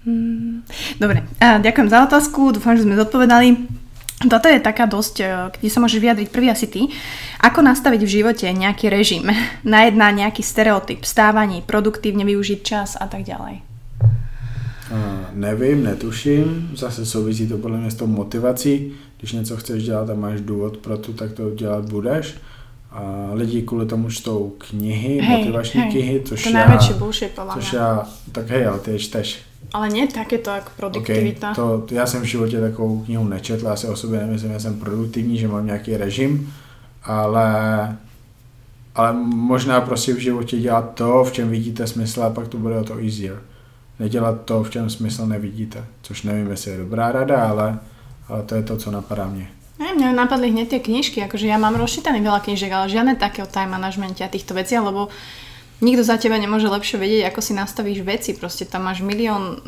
Hmm. 0.05 0.63
Dobre, 0.99 1.23
ďakujem 1.39 1.87
za 1.87 2.03
otázku, 2.03 2.51
dúfam, 2.51 2.75
že 2.75 2.83
sme 2.83 2.99
zodpovedali. 2.99 3.55
Toto 4.27 4.51
je 4.51 4.59
taká 4.59 4.83
dosť, 4.83 5.15
e, 5.23 5.25
kde 5.55 5.69
sa 5.71 5.79
môžeš 5.79 6.03
vyjadriť 6.03 6.27
prvý 6.27 6.51
asi 6.51 6.67
ty. 6.67 6.91
Ako 7.39 7.63
nastaviť 7.63 8.03
v 8.03 8.13
živote 8.19 8.51
nejaký 8.51 8.91
režim? 8.91 9.23
Najedná 9.63 10.11
nejaký 10.11 10.43
stereotyp, 10.43 11.07
stávaní, 11.07 11.63
produktívne 11.63 12.27
využiť 12.27 12.59
čas 12.59 12.99
a 12.99 13.07
tak 13.07 13.23
ďalej. 13.23 13.63
Uh, 14.89 15.29
nevím, 15.37 15.83
netuším, 15.83 16.71
zase 16.75 17.05
souvisí 17.05 17.47
to 17.47 17.57
podle 17.57 17.77
mě 17.77 17.91
s 17.91 17.95
tou 17.95 18.07
motivací, 18.07 18.93
když 19.17 19.31
něco 19.31 19.57
chceš 19.57 19.83
dělat 19.83 20.09
a 20.09 20.13
máš 20.13 20.41
důvod 20.41 20.77
pro 20.77 20.97
to, 20.97 21.13
tak 21.13 21.31
to 21.33 21.55
dělat 21.55 21.89
budeš. 21.89 22.35
A 22.91 23.29
lidi 23.33 23.61
kvůli 23.61 23.85
tomu 23.85 24.09
čtou 24.09 24.53
knihy, 24.57 25.21
hej, 25.21 25.37
motivační 25.37 25.81
hej, 25.81 25.91
knihy, 25.91 26.21
což 26.25 26.43
to 26.43 26.49
já, 26.49 26.79
bullshit, 26.97 27.39
což 27.53 27.73
já, 27.73 28.07
tak 28.31 28.49
hej, 28.49 28.67
ale 28.67 28.79
ty 28.79 28.91
je 28.91 28.99
čteš. 28.99 29.48
Ale 29.69 29.93
nie 29.93 30.09
takéto 30.09 30.49
ako 30.49 30.69
produktivita. 30.77 31.53
Okay, 31.53 31.55
to, 31.55 31.85
to, 31.85 31.93
já 31.93 32.05
jsem 32.05 32.21
v 32.21 32.25
životě 32.25 32.59
takovou 32.59 33.05
knihu 33.05 33.23
nečetl, 33.23 33.65
já 33.65 33.75
si 33.75 33.87
o 33.87 33.95
sobě 33.95 34.19
nemyslím, 34.19 34.53
že 34.53 34.59
jsem 34.59 34.79
produktivní, 34.79 35.37
že 35.37 35.47
mám 35.47 35.65
nějaký 35.65 35.97
režim, 35.97 36.53
ale, 37.03 37.49
ale 38.95 39.13
možná 39.23 39.81
prostě 39.81 40.13
v 40.13 40.17
životě 40.17 40.57
dělat 40.57 40.93
to, 40.93 41.23
v 41.23 41.31
čem 41.31 41.49
vidíte 41.49 41.87
smysl 41.87 42.23
a 42.23 42.29
pak 42.29 42.47
to 42.47 42.57
bude 42.57 42.77
o 42.79 42.83
to 42.83 42.97
easier. 42.97 43.41
Nedělat 43.99 44.41
to, 44.45 44.63
v 44.63 44.69
čem 44.69 44.89
smysl 44.89 45.25
nevidíte, 45.25 45.85
což 46.01 46.23
nevím, 46.23 46.49
jestli 46.51 46.71
je 46.71 46.77
dobrá 46.77 47.11
rada, 47.11 47.49
ale, 47.49 47.79
ale 48.27 48.43
to 48.43 48.55
je 48.55 48.63
to, 48.63 48.77
co 48.77 48.91
napadá 48.91 49.27
mě. 49.27 49.47
Ne, 49.79 49.95
mňa 49.95 50.11
napadli 50.11 50.51
hneď 50.51 50.75
tie 50.75 50.83
knižky, 50.83 51.23
akože 51.23 51.47
ja 51.47 51.55
mám 51.55 51.79
rozčítaný 51.79 52.19
veľa 52.19 52.43
knižek, 52.43 52.67
ale 52.67 52.91
žiadne 52.91 53.15
také 53.15 53.39
o 53.39 53.47
time 53.47 53.71
managemente 53.71 54.19
a 54.19 54.27
týchto 54.27 54.51
veci, 54.51 54.75
lebo 54.75 55.07
nikto 55.79 56.03
za 56.03 56.19
teba 56.19 56.35
nemôže 56.35 56.67
lepšie 56.67 56.99
vedieť, 56.99 57.31
ako 57.31 57.39
si 57.39 57.53
nastavíš 57.55 57.99
veci. 58.03 58.35
Proste 58.35 58.67
tam 58.67 58.87
máš 58.87 58.99
milión 59.03 59.59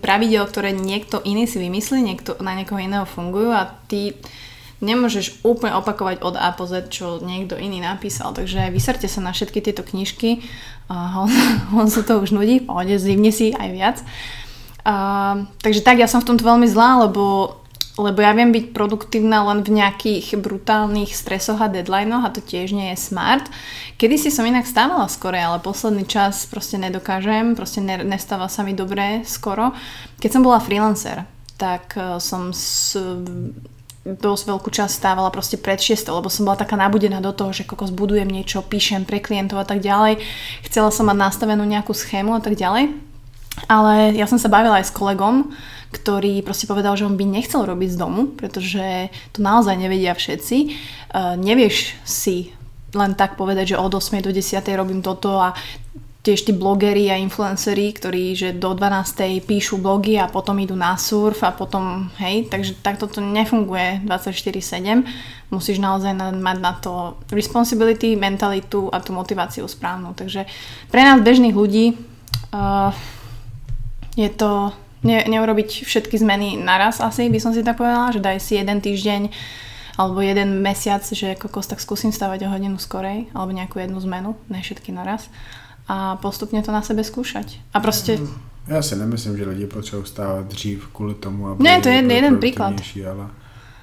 pravidel, 0.00 0.44
ktoré 0.44 0.76
niekto 0.76 1.20
iný 1.24 1.48
si 1.48 1.56
vymyslí, 1.60 2.00
niekto, 2.04 2.36
na 2.40 2.52
niekoho 2.52 2.80
iného 2.80 3.08
fungujú 3.08 3.52
a 3.52 3.72
ty 3.88 4.16
nemôžeš 4.84 5.40
úplne 5.40 5.72
opakovať 5.80 6.20
od 6.20 6.36
A 6.36 6.52
po 6.52 6.68
Z, 6.68 6.92
čo 6.92 7.24
niekto 7.24 7.56
iný 7.56 7.80
napísal. 7.80 8.36
Takže 8.36 8.68
vyserte 8.68 9.08
sa 9.08 9.24
na 9.24 9.32
všetky 9.32 9.64
tieto 9.64 9.80
knižky. 9.80 10.44
Uh, 10.92 11.24
on, 11.24 11.30
on 11.80 11.88
sa 11.88 12.04
to 12.04 12.20
už 12.20 12.36
nudí, 12.36 12.60
pohode, 12.60 12.92
zimne 13.00 13.32
si 13.32 13.56
aj 13.56 13.68
viac. 13.72 13.98
Uh, 14.84 15.48
takže 15.64 15.80
tak, 15.80 15.96
ja 15.96 16.04
som 16.04 16.20
v 16.20 16.28
tomto 16.28 16.44
veľmi 16.44 16.68
zlá, 16.68 17.08
lebo 17.08 17.56
lebo 17.94 18.18
ja 18.18 18.34
viem 18.34 18.50
byť 18.50 18.74
produktívna 18.74 19.46
len 19.46 19.62
v 19.62 19.78
nejakých 19.78 20.34
brutálnych 20.42 21.14
stresoch 21.14 21.62
a 21.62 21.70
deadlinoch 21.70 22.26
a 22.26 22.34
to 22.34 22.42
tiež 22.42 22.74
nie 22.74 22.90
je 22.90 22.98
smart. 22.98 23.46
Kedy 24.02 24.18
si 24.18 24.30
som 24.34 24.42
inak 24.42 24.66
stávala 24.66 25.06
skore, 25.06 25.38
ale 25.38 25.62
posledný 25.62 26.02
čas 26.02 26.42
proste 26.50 26.74
nedokážem, 26.74 27.54
proste 27.54 27.78
ne, 27.78 28.02
nestáva 28.02 28.50
sa 28.50 28.66
mi 28.66 28.74
dobre 28.74 29.22
skoro. 29.22 29.70
Keď 30.18 30.30
som 30.30 30.42
bola 30.42 30.58
freelancer, 30.58 31.22
tak 31.54 31.94
e, 31.94 32.18
som 32.18 32.50
s, 32.50 32.98
dosť 34.04 34.42
veľkú 34.50 34.68
časť 34.74 34.90
stávala 34.90 35.30
proste 35.30 35.54
pred 35.54 35.78
6, 35.78 36.10
lebo 36.10 36.26
som 36.26 36.44
bola 36.44 36.58
taká 36.58 36.74
nabudená 36.74 37.22
do 37.22 37.30
toho, 37.30 37.54
že 37.54 37.62
kokos 37.62 37.94
budujem 37.94 38.26
niečo, 38.26 38.66
píšem 38.66 39.06
pre 39.06 39.22
klientov 39.22 39.62
a 39.62 39.66
tak 39.66 39.78
ďalej. 39.80 40.18
Chcela 40.66 40.90
som 40.90 41.06
mať 41.06 41.30
nastavenú 41.30 41.62
nejakú 41.62 41.94
schému 41.94 42.36
a 42.36 42.42
tak 42.42 42.58
ďalej. 42.58 42.90
Ale 43.70 44.18
ja 44.18 44.26
som 44.26 44.36
sa 44.36 44.50
bavila 44.50 44.82
aj 44.82 44.90
s 44.90 44.96
kolegom, 44.96 45.54
ktorý 45.94 46.42
proste 46.42 46.66
povedal, 46.66 46.98
že 46.98 47.06
on 47.06 47.14
by 47.14 47.22
nechcel 47.22 47.62
robiť 47.62 47.94
z 47.94 48.00
domu, 48.00 48.34
pretože 48.34 49.14
to 49.30 49.38
naozaj 49.38 49.78
nevedia 49.78 50.10
všetci. 50.10 50.56
Uh, 51.14 51.38
nevieš 51.38 51.94
si 52.02 52.50
len 52.94 53.14
tak 53.14 53.38
povedať, 53.38 53.74
že 53.74 53.80
od 53.80 53.94
8 53.94 54.22
do 54.22 54.30
10 54.30 54.58
robím 54.74 55.02
toto 55.02 55.38
a 55.38 55.54
tiež 56.24 56.48
tí 56.48 56.52
blogeri 56.56 57.12
a 57.12 57.20
influenceri, 57.20 57.92
ktorí 57.92 58.32
že 58.32 58.48
do 58.56 58.72
12. 58.72 59.44
píšu 59.44 59.76
blogy 59.76 60.16
a 60.16 60.24
potom 60.24 60.56
idú 60.56 60.72
na 60.72 60.96
surf 60.96 61.44
a 61.44 61.52
potom, 61.52 62.08
hej, 62.16 62.48
takže 62.48 62.80
takto 62.80 63.04
to 63.04 63.20
nefunguje 63.20 64.00
24-7. 64.08 65.04
Musíš 65.52 65.76
naozaj 65.76 66.16
mať 66.16 66.58
na 66.64 66.72
to 66.80 67.20
responsibility, 67.28 68.16
mentalitu 68.16 68.88
a 68.88 69.04
tú 69.04 69.12
motiváciu 69.12 69.68
správnu. 69.68 70.16
Takže 70.16 70.48
pre 70.88 71.04
nás 71.04 71.20
bežných 71.20 71.52
ľudí 71.52 71.92
uh, 71.92 72.88
je 74.16 74.32
to 74.32 74.72
ne, 75.04 75.24
neurobiť 75.28 75.84
všetky 75.84 76.18
zmeny 76.18 76.56
naraz 76.56 77.00
asi, 77.00 77.30
by 77.30 77.38
som 77.40 77.52
si 77.52 77.62
tak 77.62 77.76
povedala, 77.76 78.12
že 78.12 78.24
daj 78.24 78.40
si 78.40 78.56
jeden 78.56 78.80
týždeň 78.80 79.28
alebo 79.94 80.18
jeden 80.20 80.58
mesiac, 80.58 81.06
že 81.06 81.38
kokos 81.38 81.70
tak 81.70 81.78
skúsim 81.78 82.10
stavať 82.10 82.48
o 82.48 82.50
hodinu 82.50 82.82
skorej, 82.82 83.30
alebo 83.30 83.54
nejakú 83.54 83.78
jednu 83.78 84.02
zmenu, 84.02 84.34
ne 84.50 84.58
všetky 84.58 84.90
naraz 84.90 85.30
a 85.88 86.16
postupně 86.16 86.62
to 86.62 86.72
na 86.72 86.82
sebe 86.82 87.04
zkoušet. 87.04 87.46
A 87.74 87.80
prostě... 87.80 88.18
Já 88.68 88.82
si 88.82 88.96
nemyslím, 88.96 89.36
že 89.36 89.44
lidi 89.44 89.66
potřebují 89.66 90.06
stávat 90.06 90.46
dřív 90.46 90.88
kvůli 90.92 91.14
tomu, 91.14 91.48
aby 91.48 91.62
Ne, 91.62 91.80
to 91.80 91.88
je 91.88 91.94
jeden 91.94 92.38
příklad. 92.38 92.74
Ale 93.06 93.28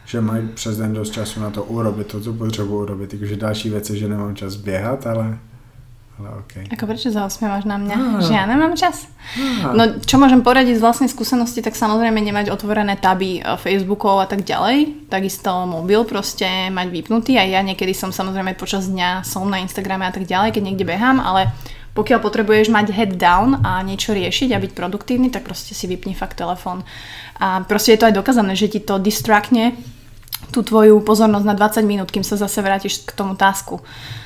že 0.05 0.21
mají 0.21 0.47
přes 0.47 0.77
den 0.77 0.93
dost 0.93 1.13
času 1.13 1.39
na 1.39 1.49
to 1.49 1.63
urobit 1.63 2.07
to, 2.07 2.21
co 2.21 2.34
potřebují 2.34 2.81
urobit. 2.81 3.10
Takže 3.10 3.36
další 3.36 3.69
věc 3.69 3.89
je, 3.89 3.95
že 3.95 4.07
nemám 4.07 4.36
čas 4.36 4.55
běhat, 4.55 5.07
ale 5.07 5.38
ale 6.21 6.45
okay. 6.45 6.63
Ako 6.69 6.86
prečo 6.86 7.10
zaosmievaš 7.10 7.65
na 7.65 7.81
mňa? 7.81 7.95
Ah. 7.97 8.21
Že 8.21 8.31
ja 8.38 8.45
nemám 8.45 8.77
čas? 8.77 9.10
Ah. 9.34 9.73
No 9.73 9.99
čo 10.05 10.21
môžem 10.21 10.45
poradiť 10.45 10.77
z 10.77 10.84
vlastnej 10.86 11.10
skúsenosti, 11.10 11.65
tak 11.65 11.73
samozrejme 11.73 12.21
nemať 12.21 12.53
otvorené 12.53 12.95
taby 13.01 13.41
eh, 13.41 13.57
Facebookov 13.57 14.21
a 14.21 14.27
tak 14.29 14.45
ďalej. 14.45 15.10
Takisto 15.10 15.65
mobil 15.65 16.05
proste 16.05 16.69
mať 16.69 16.88
vypnutý. 16.93 17.41
A 17.41 17.43
ja 17.49 17.65
niekedy 17.65 17.91
som 17.97 18.13
samozrejme 18.13 18.53
počas 18.53 18.86
dňa 18.86 19.25
som 19.25 19.49
na 19.49 19.60
Instagrame 19.60 20.05
a 20.05 20.13
tak 20.13 20.29
ďalej, 20.29 20.53
keď 20.53 20.63
niekde 20.63 20.86
behám, 20.86 21.17
ale 21.17 21.49
pokiaľ 21.91 22.23
potrebuješ 22.23 22.71
mať 22.71 22.88
head 22.95 23.12
down 23.19 23.60
a 23.67 23.84
niečo 23.84 24.15
riešiť 24.15 24.55
a 24.55 24.62
byť 24.63 24.71
produktívny, 24.71 25.27
tak 25.27 25.43
proste 25.43 25.75
si 25.75 25.91
vypni 25.91 26.15
fakt 26.15 26.39
telefón. 26.39 26.88
A 27.41 27.67
proste 27.67 27.97
je 27.97 27.99
to 27.99 28.07
aj 28.07 28.15
dokázané, 28.15 28.55
že 28.55 28.71
ti 28.71 28.79
to 28.79 28.95
distraktne 28.95 29.75
tú 30.51 30.61
tvoju 30.61 30.99
pozornosť 31.01 31.45
na 31.47 31.55
20 31.55 31.87
minút, 31.87 32.11
kým 32.11 32.27
sa 32.27 32.35
zase 32.35 32.59
vrátiš 32.59 33.07
k 33.07 33.15
tomu 33.15 33.39
tasku. 33.39 33.79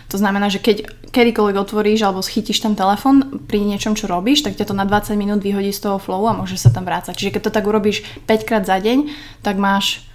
To 0.09 0.17
znamená, 0.17 0.49
že 0.49 0.61
keď 0.61 0.85
kedykoľvek 1.09 1.57
otvoríš 1.57 2.05
alebo 2.05 2.25
schytíš 2.25 2.61
ten 2.61 2.77
telefon 2.77 3.41
pri 3.45 3.61
niečom, 3.61 3.97
čo 3.97 4.09
robíš, 4.09 4.45
tak 4.45 4.57
ťa 4.57 4.69
to 4.69 4.75
na 4.77 4.85
20 4.85 5.17
minút 5.17 5.41
vyhodí 5.41 5.73
z 5.73 5.85
toho 5.85 5.97
flowu 5.97 6.29
a 6.29 6.37
môžeš 6.37 6.69
sa 6.69 6.73
tam 6.73 6.85
vrácať. 6.85 7.15
Čiže 7.17 7.33
keď 7.37 7.41
to 7.49 7.55
tak 7.55 7.65
urobíš 7.65 8.05
5 8.25 8.47
krát 8.49 8.63
za 8.65 8.77
deň, 8.77 9.09
tak 9.41 9.57
máš 9.57 10.05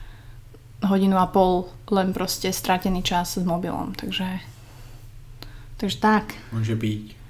hodinu 0.85 1.19
a 1.19 1.27
pol 1.27 1.69
len 1.91 2.15
proste 2.15 2.55
stratený 2.55 3.03
čas 3.03 3.35
s 3.37 3.45
mobilom. 3.45 3.93
Takže, 3.99 4.41
takže 5.79 5.99
tak. 5.99 6.39
Môže 6.55 6.79
byť. 6.79 7.21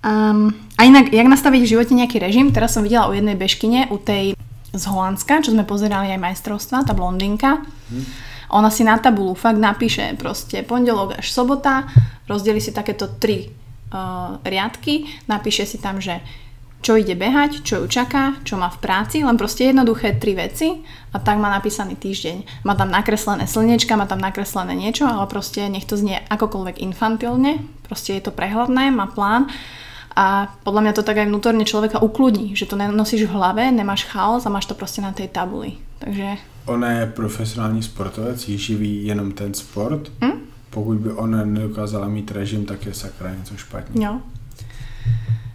Um, 0.00 0.56
a 0.80 0.88
inak, 0.88 1.12
jak 1.12 1.28
nastaviť 1.28 1.60
v 1.60 1.72
živote 1.76 1.92
nejaký 1.92 2.16
režim? 2.22 2.48
Teraz 2.56 2.72
som 2.72 2.80
videla 2.80 3.10
u 3.10 3.12
jednej 3.12 3.36
bežkyne, 3.36 3.92
u 3.92 4.00
tej 4.00 4.32
z 4.70 4.84
Holandska, 4.86 5.42
čo 5.42 5.50
sme 5.52 5.66
pozerali 5.66 6.14
aj 6.14 6.22
majstrovstva, 6.22 6.86
tá 6.86 6.92
blondinka. 6.94 7.62
Hmm. 7.62 8.04
Ona 8.50 8.70
si 8.70 8.82
na 8.82 8.98
tabulu 8.98 9.38
fakt 9.38 9.62
napíše 9.62 10.14
proste 10.18 10.66
pondelok 10.66 11.22
až 11.22 11.30
sobota, 11.30 11.86
rozdeli 12.26 12.58
si 12.58 12.74
takéto 12.74 13.06
tri 13.18 13.50
uh, 13.94 14.42
riadky, 14.42 15.06
napíše 15.30 15.66
si 15.66 15.78
tam, 15.78 16.02
že 16.02 16.18
čo 16.80 16.96
ide 16.96 17.12
behať, 17.12 17.60
čo 17.60 17.84
ju 17.84 17.86
čaká, 17.86 18.40
čo 18.40 18.56
má 18.56 18.72
v 18.72 18.80
práci, 18.80 19.20
len 19.20 19.36
proste 19.36 19.68
jednoduché 19.68 20.16
tri 20.16 20.32
veci 20.32 20.80
a 21.12 21.20
tak 21.20 21.36
má 21.36 21.52
napísaný 21.52 21.92
týždeň. 22.00 22.64
Má 22.64 22.72
tam 22.72 22.88
nakreslené 22.88 23.44
slniečka, 23.44 24.00
má 24.00 24.08
tam 24.08 24.16
nakreslené 24.16 24.72
niečo, 24.72 25.04
ale 25.04 25.28
proste 25.28 25.68
nech 25.68 25.84
to 25.84 26.00
znie 26.00 26.24
akokoľvek 26.32 26.80
infantilne, 26.80 27.60
proste 27.84 28.16
je 28.16 28.24
to 28.24 28.32
prehľadné, 28.32 28.96
má 28.96 29.12
plán 29.12 29.52
a 30.16 30.50
podľa 30.64 30.80
mňa 30.80 30.92
to 30.92 31.02
tak 31.02 31.22
aj 31.22 31.30
vnútorne 31.30 31.64
človeka 31.64 32.02
ukludní, 32.02 32.56
že 32.58 32.66
to 32.66 32.76
nenosíš 32.76 33.30
v 33.30 33.34
hlave, 33.34 33.70
nemáš 33.70 34.04
chaos 34.04 34.46
a 34.46 34.50
máš 34.50 34.66
to 34.66 34.74
prostě 34.74 35.02
na 35.02 35.12
tej 35.12 35.28
tabuli. 35.28 35.72
Takže... 35.98 36.36
Ona 36.66 36.90
je 36.90 37.06
profesionální 37.06 37.82
sportovec, 37.82 38.48
jí 38.48 38.58
živí 38.58 39.06
jenom 39.06 39.32
ten 39.32 39.54
sport. 39.54 40.12
Hm? 40.24 40.40
Pokud 40.70 40.98
by 40.98 41.12
ona 41.12 41.44
nedokázala 41.44 42.08
mít 42.08 42.30
režim, 42.30 42.66
tak 42.66 42.86
je 42.86 42.94
sakra 42.94 43.34
něco 43.34 43.56
špatně. 43.56 44.06
Jo. 44.06 44.20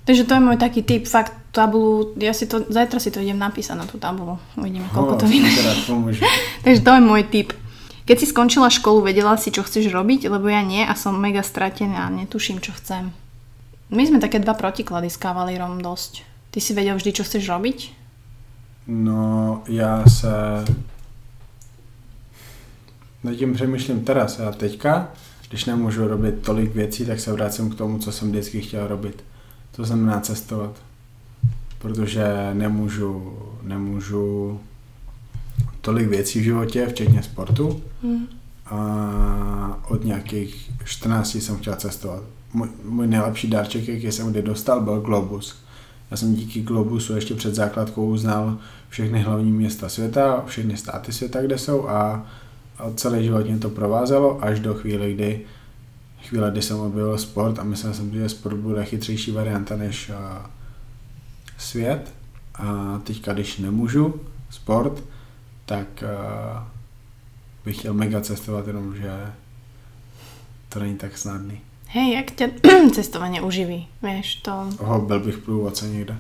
Takže 0.06 0.24
to 0.24 0.34
je 0.38 0.42
môj 0.46 0.58
taký 0.62 0.86
typ, 0.86 1.10
fakt 1.10 1.34
tabulu, 1.50 2.14
ja 2.22 2.30
si 2.30 2.46
to, 2.46 2.62
zajtra 2.70 3.02
si 3.02 3.10
to 3.10 3.18
idem 3.26 3.42
napísať 3.42 3.74
na 3.74 3.90
tú 3.90 3.98
tabulu, 3.98 4.38
uvidíme, 4.54 4.86
koľko 4.94 5.14
oh, 5.18 5.20
to 5.20 5.26
vyjde. 5.26 5.50
Takže 6.66 6.82
to 6.86 6.92
je 6.94 7.02
môj 7.02 7.24
typ. 7.26 7.58
Keď 8.06 8.18
si 8.22 8.30
skončila 8.30 8.70
školu, 8.70 9.02
vedela 9.02 9.34
si, 9.34 9.50
čo 9.50 9.66
chceš 9.66 9.90
robiť, 9.90 10.30
lebo 10.30 10.46
ja 10.46 10.62
nie 10.62 10.86
a 10.86 10.94
som 10.94 11.18
mega 11.18 11.42
stratená, 11.42 12.06
netuším, 12.14 12.62
čo 12.62 12.70
chcem. 12.78 13.10
My 13.94 14.02
sme 14.02 14.18
také 14.18 14.42
dva 14.42 14.58
protiklady 14.58 15.14
s 15.14 15.22
kavalírom 15.22 15.78
dosť. 15.78 16.26
Ty 16.50 16.60
si 16.62 16.74
vedel 16.74 16.98
vždy, 16.98 17.12
čo 17.14 17.24
chceš 17.24 17.46
robiť? 17.46 17.80
No, 18.88 19.62
já 19.68 20.06
se 20.06 20.66
nad 23.24 23.36
tím 23.36 23.54
přemýšlím 23.54 24.00
teraz 24.00 24.40
a 24.40 24.52
teďka, 24.52 25.08
když 25.50 25.66
nemůžu 25.66 26.08
robit 26.08 26.42
tolik 26.42 26.76
věcí, 26.76 27.06
tak 27.06 27.20
se 27.20 27.34
vracím 27.34 27.70
k 27.70 27.76
tomu, 27.76 28.00
co 28.00 28.12
jsem 28.12 28.30
vždycky 28.30 28.62
chtěl 28.62 28.88
robit. 28.88 29.24
To 29.76 29.86
znamená 29.86 30.20
cestovat. 30.20 30.72
Protože 31.80 32.50
nemůžu, 32.54 33.38
nemůžu 33.62 34.60
tolik 35.82 36.10
věcí 36.10 36.40
v 36.40 36.44
životě, 36.44 36.88
včetně 36.88 37.24
sportu. 37.24 37.82
Hmm. 38.04 38.28
A 38.66 39.82
od 39.88 40.04
nějakých 40.04 40.72
14 40.86 41.36
jsem 41.36 41.58
chtěl 41.58 41.76
cestovat 41.76 42.24
můj, 42.56 42.70
můj 42.84 43.08
nejlepší 43.08 43.48
dárček, 43.50 43.88
jaký 43.88 44.12
jsem 44.12 44.32
kdy 44.32 44.42
dostal, 44.42 44.82
byl 44.82 45.02
Globus. 45.02 45.66
Já 46.12 46.18
jsem 46.18 46.36
díky 46.36 46.62
Globusu 46.62 47.16
ještě 47.16 47.36
před 47.36 47.56
základkou 47.56 48.18
znal 48.18 48.58
všechny 48.90 49.22
hlavní 49.22 49.52
města 49.52 49.90
světa, 49.90 50.44
všechny 50.46 50.78
státy 50.78 51.14
světa, 51.14 51.42
kde 51.42 51.58
jsou 51.58 51.90
a, 51.90 52.26
a 52.78 52.92
celý 52.96 53.24
život 53.24 53.46
mě 53.46 53.58
to 53.58 53.70
provázelo 53.70 54.44
až 54.44 54.60
do 54.60 54.74
chvíle, 54.74 55.12
kdy 55.12 55.42
chvíle, 56.24 56.52
kdy 56.52 56.62
jsem 56.62 56.80
objevil 56.80 57.18
sport 57.18 57.60
a 57.60 57.64
myslel 57.64 57.94
jsem, 57.94 58.14
že 58.14 58.30
sport 58.30 58.56
bude 58.58 58.86
chytřejší 58.86 59.32
varianta 59.32 59.76
než 59.76 60.10
uh, 60.10 60.16
svět. 61.58 62.14
A 62.56 63.00
teďka, 63.04 63.34
když 63.34 63.58
nemůžu 63.58 64.16
sport, 64.50 65.04
tak 65.66 65.88
uh, 66.04 66.64
bych 67.66 67.80
chtěl 67.80 67.94
mega 67.94 68.22
cestovat, 68.22 68.68
jenom 68.68 68.96
že 68.96 69.12
to 70.70 70.80
není 70.80 70.96
tak 70.96 71.18
snadný. 71.18 71.62
Hej, 71.96 72.08
jak 72.12 72.28
ťa 72.36 72.48
cestovanie 73.00 73.40
uživí, 73.40 73.88
vieš, 74.04 74.44
to... 74.44 74.52
Oho, 74.84 75.02
byl 75.02 75.20
bych 75.20 75.38
průvodce 75.38 75.88
někde. 75.88 76.16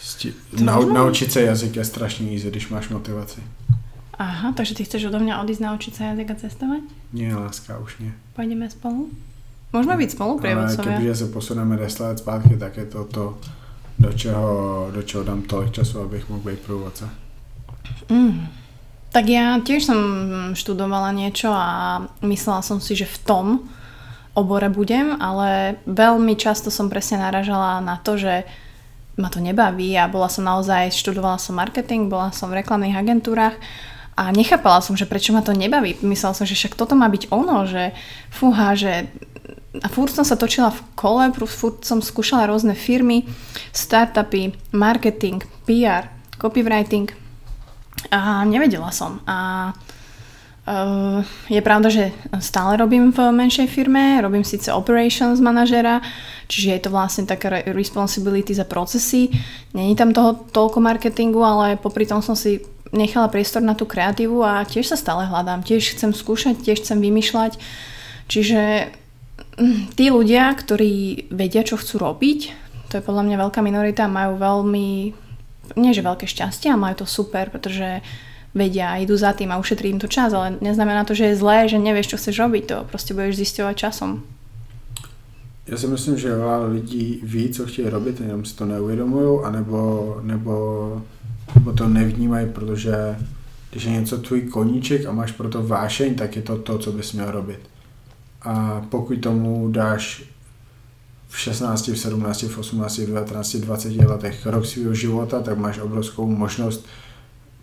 Sti- 0.00 0.32
nau- 0.58 0.92
naučit 0.92 1.32
se 1.32 1.42
jazyk 1.42 1.76
je 1.76 1.84
strašně 1.84 2.32
easy, 2.32 2.50
když 2.50 2.68
máš 2.68 2.88
motivaci. 2.88 3.40
Aha, 4.18 4.52
takže 4.56 4.74
ty 4.74 4.84
chceš 4.84 5.04
odo 5.04 5.22
mňa 5.22 5.38
odísť 5.38 5.62
naučiť 5.62 5.92
sa 5.94 6.02
jazyk 6.10 6.30
a 6.30 6.34
cestovať? 6.34 6.82
Nie, 7.14 7.38
láska, 7.38 7.78
už 7.78 8.02
nie. 8.02 8.10
Pôjdeme 8.34 8.66
spolu? 8.66 9.14
Môžeme 9.70 9.94
byť 9.94 10.10
spolu 10.10 10.42
prievodcovia. 10.42 10.98
kebyže 10.98 11.14
se 11.14 11.26
posuneme 11.30 11.76
10 11.78 12.00
let 12.02 12.18
zpátky, 12.18 12.56
tak 12.58 12.76
je 12.76 12.86
to 12.86 13.04
to, 13.04 13.38
do 13.98 14.10
čeho, 14.12 14.90
do 14.90 15.02
čeho 15.02 15.22
dám 15.24 15.42
tolik 15.42 15.70
času, 15.70 16.00
abych 16.00 16.28
mohl 16.28 16.42
být 16.42 16.58
průvodce. 16.58 17.08
Mm. 18.10 18.50
Tak 19.08 19.24
ja 19.24 19.56
tiež 19.64 19.88
som 19.88 20.00
študovala 20.52 21.16
niečo 21.16 21.48
a 21.48 22.02
myslela 22.26 22.60
som 22.60 22.76
si, 22.76 22.92
že 22.92 23.08
v 23.08 23.18
tom 23.24 23.46
obore 24.38 24.70
budem, 24.70 25.18
ale 25.18 25.82
veľmi 25.90 26.38
často 26.38 26.70
som 26.70 26.86
presne 26.86 27.18
naražala 27.18 27.82
na 27.82 27.98
to, 27.98 28.14
že 28.14 28.46
ma 29.18 29.26
to 29.26 29.42
nebaví 29.42 29.98
a 29.98 30.06
bola 30.06 30.30
som 30.30 30.46
naozaj, 30.46 30.94
študovala 30.94 31.42
som 31.42 31.58
marketing, 31.58 32.06
bola 32.06 32.30
som 32.30 32.46
v 32.46 32.62
reklamných 32.62 32.94
agentúrach 32.94 33.58
a 34.14 34.30
nechápala 34.30 34.78
som, 34.78 34.94
že 34.94 35.10
prečo 35.10 35.34
ma 35.34 35.42
to 35.42 35.50
nebaví. 35.50 35.98
Myslela 36.06 36.38
som, 36.38 36.46
že 36.46 36.54
však 36.54 36.78
toto 36.78 36.94
má 36.94 37.10
byť 37.10 37.34
ono, 37.34 37.66
že 37.66 37.90
fúha, 38.30 38.78
že 38.78 39.10
a 39.78 39.86
furt 39.90 40.10
som 40.10 40.26
sa 40.26 40.38
točila 40.38 40.70
v 40.70 40.80
kole, 40.94 41.30
furt 41.34 41.82
som 41.82 41.98
skúšala 41.98 42.50
rôzne 42.50 42.74
firmy, 42.78 43.26
startupy, 43.74 44.54
marketing, 44.74 45.42
PR, 45.66 46.10
copywriting 46.38 47.10
a 48.10 48.42
nevedela 48.46 48.94
som. 48.94 49.18
A 49.26 49.70
je 51.48 51.60
pravda, 51.64 51.88
že 51.88 52.12
stále 52.44 52.76
robím 52.76 53.08
v 53.08 53.32
menšej 53.32 53.68
firme, 53.72 54.20
robím 54.20 54.44
síce 54.44 54.68
operations 54.68 55.40
manažera, 55.40 56.04
čiže 56.44 56.68
je 56.70 56.80
to 56.84 56.90
vlastne 56.92 57.24
taká 57.24 57.64
responsibility 57.72 58.52
za 58.52 58.68
procesy. 58.68 59.32
Není 59.72 59.96
tam 59.96 60.12
toho 60.12 60.36
toľko 60.52 60.80
marketingu, 60.84 61.40
ale 61.40 61.80
popri 61.80 62.04
tom 62.04 62.20
som 62.20 62.36
si 62.36 62.60
nechala 62.92 63.28
priestor 63.28 63.60
na 63.64 63.76
tú 63.76 63.84
kreatívu 63.84 64.40
a 64.44 64.64
tiež 64.64 64.92
sa 64.92 64.96
stále 64.96 65.28
hľadám. 65.28 65.64
Tiež 65.64 65.96
chcem 65.96 66.12
skúšať, 66.12 66.60
tiež 66.64 66.84
chcem 66.84 67.00
vymýšľať. 67.00 67.60
Čiže 68.28 68.92
hm, 69.56 69.96
tí 69.96 70.12
ľudia, 70.12 70.52
ktorí 70.52 71.28
vedia, 71.32 71.64
čo 71.64 71.80
chcú 71.80 72.00
robiť, 72.00 72.40
to 72.88 73.00
je 73.00 73.04
podľa 73.04 73.24
mňa 73.28 73.36
veľká 73.36 73.60
minorita, 73.60 74.08
majú 74.08 74.40
veľmi, 74.40 74.88
nie 75.76 75.92
že 75.92 76.00
veľké 76.00 76.24
šťastie, 76.24 76.72
a 76.72 76.80
majú 76.80 77.04
to 77.04 77.06
super, 77.08 77.52
pretože 77.52 78.00
vedia 78.54 78.92
a 78.92 79.00
idú 79.00 79.16
za 79.16 79.32
tým 79.32 79.52
a 79.52 79.60
ušetrí 79.60 79.92
im 79.92 80.00
to 80.00 80.08
čas, 80.08 80.32
ale 80.32 80.56
neznamená 80.60 81.04
to, 81.04 81.14
že 81.14 81.32
je 81.32 81.40
zlé, 81.40 81.68
že 81.68 81.78
nevieš, 81.78 82.14
čo 82.14 82.16
chceš 82.16 82.38
robiť, 82.38 82.64
to 82.66 82.76
proste 82.88 83.12
budeš 83.14 83.36
zisťovať 83.36 83.76
časom. 83.76 84.22
Já 85.68 85.76
si 85.76 85.86
myslím, 85.86 86.16
že 86.16 86.32
veľa 86.32 86.72
lidí 86.72 87.20
ví, 87.22 87.48
co 87.52 87.66
chtějí 87.66 87.88
robit, 87.88 88.20
jenom 88.20 88.44
si 88.44 88.56
to 88.56 88.64
neuvědomují, 88.64 89.44
anebo, 89.44 90.16
nebo, 90.22 90.56
nebo 91.54 91.72
to 91.72 91.88
nevnímají, 91.88 92.48
protože 92.48 93.16
když 93.70 93.84
je 93.84 93.90
něco 93.90 94.18
tvůj 94.18 94.40
koníček 94.40 95.06
a 95.06 95.12
máš 95.12 95.32
pro 95.32 95.48
to 95.48 95.62
vášeň, 95.62 96.14
tak 96.14 96.36
je 96.36 96.42
to 96.42 96.58
to, 96.58 96.78
co 96.78 96.92
bys 96.92 97.12
měl 97.12 97.30
robit. 97.30 97.60
A 98.42 98.86
pokud 98.88 99.16
tomu 99.16 99.68
dáš 99.68 100.24
v 101.28 101.38
16, 101.38 101.88
v 101.88 101.98
17, 101.98 102.42
v 102.42 102.58
18, 102.58 102.98
v 102.98 103.06
19, 103.06 103.56
20 103.56 103.96
letech 103.96 104.46
rok 104.46 104.66
svého 104.66 104.94
života, 104.94 105.40
tak 105.40 105.58
máš 105.58 105.78
obrovskou 105.78 106.26
možnost 106.26 106.86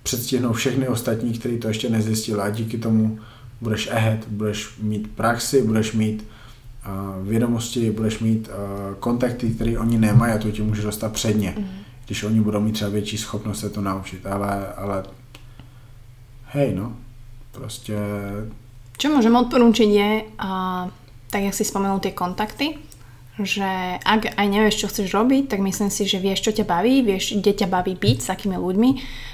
předstihnout 0.06 0.54
všechny 0.54 0.88
ostatní, 0.88 1.34
kteří 1.34 1.58
to 1.58 1.68
ještě 1.68 1.90
nezjistili. 1.90 2.42
A 2.42 2.50
díky 2.50 2.78
tomu 2.78 3.20
budeš 3.62 3.92
ahead, 3.92 4.28
budeš 4.28 4.78
mít 4.82 5.08
praxi, 5.16 5.62
budeš 5.62 5.94
mít 5.94 6.22
uh, 6.22 7.28
vědomosti, 7.28 7.92
budeš 7.92 8.20
mít 8.20 8.48
uh, 8.48 8.96
kontakty, 9.00 9.50
které 9.50 9.80
oni 9.80 9.98
nemají 9.98 10.34
a 10.34 10.38
to 10.38 10.52
ti 10.52 10.62
může 10.62 10.82
dostat 10.82 11.14
předně, 11.14 11.56
mm. 11.58 11.68
když 12.06 12.24
oni 12.24 12.42
budou 12.42 12.62
mít 12.62 12.72
třeba 12.72 12.90
větší 12.90 13.18
schopnost 13.18 13.60
se 13.60 13.70
to 13.70 13.82
naučit, 13.82 14.26
ale, 14.26 14.74
ale 14.78 15.04
hej 16.46 16.76
no, 16.76 16.94
prostě... 17.52 17.98
Čo 18.96 19.12
môžem 19.12 19.36
odporúčiť 19.36 19.90
je, 19.92 20.24
uh, 20.24 20.88
tak 21.28 21.42
jak 21.44 21.54
si 21.54 21.68
spomenul 21.68 22.00
tie 22.00 22.16
kontakty, 22.16 22.80
že 23.36 24.00
ak 24.00 24.40
aj 24.40 24.48
nevieš, 24.48 24.80
čo 24.80 24.88
chceš 24.88 25.12
robiť, 25.12 25.52
tak 25.52 25.60
myslím 25.60 25.92
si, 25.92 26.08
že 26.08 26.24
vieš, 26.24 26.48
čo 26.48 26.56
ťa 26.56 26.64
baví, 26.64 27.04
vieš, 27.04 27.36
kde 27.36 27.52
ťa 27.52 27.68
baví 27.68 28.00
byť 28.00 28.18
s 28.24 28.30
takými 28.32 28.56
ľuďmi, 28.56 28.90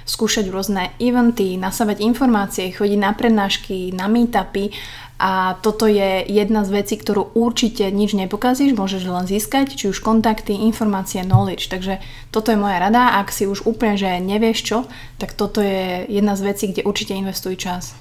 skúšať 0.09 0.49
rôzne 0.49 0.89
eventy, 0.97 1.53
nasávať 1.61 2.01
informácie, 2.01 2.73
chodiť 2.73 2.97
na 2.97 3.13
prednášky, 3.13 3.93
na 3.93 4.09
meetupy 4.09 4.73
a 5.21 5.53
toto 5.61 5.85
je 5.85 6.25
jedna 6.25 6.65
z 6.65 6.81
vecí, 6.81 6.97
ktorú 6.97 7.37
určite 7.37 7.93
nič 7.93 8.17
nepokazíš, 8.17 8.73
môžeš 8.73 9.05
len 9.05 9.29
získať, 9.29 9.77
či 9.77 9.93
už 9.93 10.01
kontakty, 10.01 10.57
informácie, 10.57 11.21
knowledge. 11.21 11.69
Takže 11.69 12.01
toto 12.33 12.49
je 12.49 12.57
moja 12.57 12.81
rada, 12.81 13.21
ak 13.21 13.29
si 13.29 13.45
už 13.45 13.69
úplne, 13.69 14.01
že 14.01 14.17
nevieš 14.17 14.65
čo, 14.65 14.77
tak 15.21 15.37
toto 15.37 15.61
je 15.61 16.09
jedna 16.09 16.33
z 16.33 16.41
vecí, 16.41 16.73
kde 16.73 16.89
určite 16.89 17.13
investuj 17.13 17.53
čas. 17.53 17.93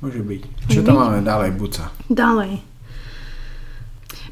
Môže 0.00 0.24
byť. 0.24 0.72
Čo 0.72 0.80
tam 0.80 0.96
máme 0.96 1.20
ďalej, 1.20 1.60
Buca? 1.60 1.92
Ďalej. 2.08 2.73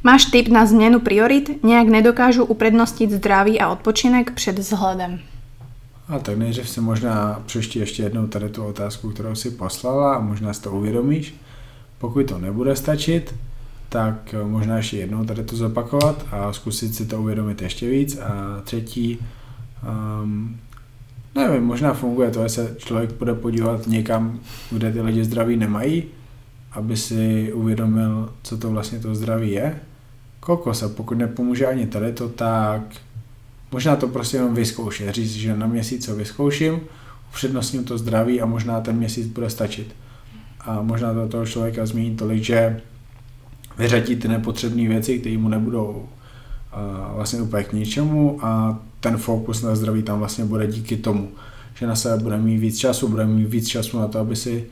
Máš 0.04 0.24
tip 0.24 0.48
na 0.48 0.66
zmenu 0.66 1.00
priorit? 1.00 1.62
Nejak 1.62 1.88
nedokážu 1.88 2.44
uprednostiť 2.44 3.10
zdraví 3.10 3.60
a 3.60 3.70
odpočinek 3.70 4.34
před 4.34 4.58
vzhledem. 4.58 5.20
A 6.08 6.18
tak 6.18 6.38
nejdřív 6.38 6.68
si 6.68 6.80
možná 6.80 7.42
přeští 7.46 7.78
ještě 7.78 8.02
jednou 8.02 8.26
tady 8.26 8.48
tu 8.48 8.64
otázku, 8.64 9.10
kterou 9.10 9.34
si 9.34 9.50
poslala 9.50 10.14
a 10.14 10.20
možná 10.20 10.52
si 10.52 10.62
to 10.62 10.70
uvědomíš. 10.70 11.34
Pokud 11.98 12.26
to 12.26 12.38
nebude 12.38 12.76
stačit, 12.76 13.34
tak 13.88 14.34
možná 14.42 14.76
ještě 14.76 14.96
jednou 14.96 15.24
tady 15.24 15.44
to 15.44 15.56
zopakovat 15.56 16.26
a 16.30 16.52
zkusit 16.52 16.94
si 16.94 17.06
to 17.06 17.20
uvědomit 17.20 17.62
ještě 17.62 17.88
víc. 17.88 18.18
A 18.18 18.60
třetí, 18.64 19.18
um, 20.22 20.56
nevím, 21.34 21.62
možná 21.62 21.94
funguje 21.94 22.30
to, 22.30 22.42
že 22.42 22.48
se 22.48 22.76
člověk 22.78 23.12
bude 23.12 23.34
podívat 23.34 23.86
někam, 23.86 24.40
kde 24.70 24.92
ty 24.92 25.00
lidi 25.00 25.24
zdraví 25.24 25.56
nemají, 25.56 26.04
aby 26.72 26.96
si 26.96 27.52
uvědomil, 27.52 28.32
co 28.42 28.58
to 28.58 28.70
vlastně 28.70 28.98
to 28.98 29.14
zdraví 29.14 29.50
je 29.50 29.80
kokos 30.42 30.82
a 30.82 30.88
pokud 30.88 31.18
nepomůže 31.18 31.66
ani 31.66 31.86
tady 31.86 32.12
to, 32.12 32.28
tak 32.28 32.82
možná 33.72 33.96
to 33.96 34.08
prostě 34.08 34.36
jenom 34.36 34.54
vyzkoušet, 34.54 35.14
říct, 35.14 35.32
že 35.32 35.56
na 35.56 35.66
měsíc 35.66 36.06
to 36.06 36.16
vyzkouším, 36.16 36.80
upřednostním 37.30 37.84
to 37.84 37.98
zdraví 37.98 38.40
a 38.40 38.46
možná 38.46 38.80
ten 38.80 38.96
měsíc 38.96 39.26
bude 39.26 39.50
stačit. 39.50 39.94
A 40.60 40.82
možná 40.82 41.14
to 41.14 41.28
toho 41.28 41.46
člověka 41.46 41.86
změní 41.86 42.16
tolik, 42.16 42.42
že 42.42 42.80
vyřadí 43.78 44.16
ty 44.16 44.28
nepotřebné 44.28 44.88
věci, 44.88 45.18
které 45.18 45.38
mu 45.38 45.48
nebudou 45.48 45.88
uh, 45.88 47.16
vlastně 47.16 47.40
úplně 47.40 47.64
k 47.64 47.72
ničemu 47.72 48.38
a 48.42 48.78
ten 49.00 49.16
fokus 49.16 49.62
na 49.62 49.76
zdraví 49.76 50.02
tam 50.02 50.18
vlastně 50.18 50.44
bude 50.44 50.66
díky 50.66 50.96
tomu, 50.96 51.28
že 51.74 51.86
na 51.86 51.96
sebe 51.96 52.22
bude 52.22 52.38
mít 52.38 52.58
víc 52.58 52.78
času, 52.78 53.08
bude 53.08 53.26
mít 53.26 53.46
víc 53.46 53.68
času 53.68 53.98
na 53.98 54.08
to, 54.08 54.18
aby 54.18 54.36
si 54.36 54.64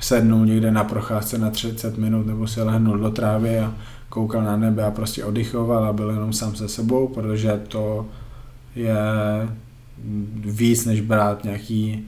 sednul 0.00 0.46
někde 0.46 0.70
na 0.70 0.84
procházce 0.84 1.38
na 1.38 1.50
30 1.50 1.98
minut 1.98 2.26
nebo 2.26 2.46
si 2.46 2.62
lehnul 2.62 2.98
do 2.98 3.10
trávy 3.10 3.58
a 3.58 3.74
koukal 4.14 4.44
na 4.44 4.56
nebe 4.56 4.84
a 4.84 4.90
prostě 4.90 5.24
oddychoval 5.24 5.84
a 5.84 5.92
byl 5.92 6.10
jenom 6.10 6.32
sám 6.32 6.54
se 6.54 6.68
sebou, 6.68 7.08
protože 7.08 7.62
to 7.68 8.06
je 8.74 8.96
víc 10.34 10.84
než 10.84 11.00
brát 11.00 11.44
nějaký 11.44 12.06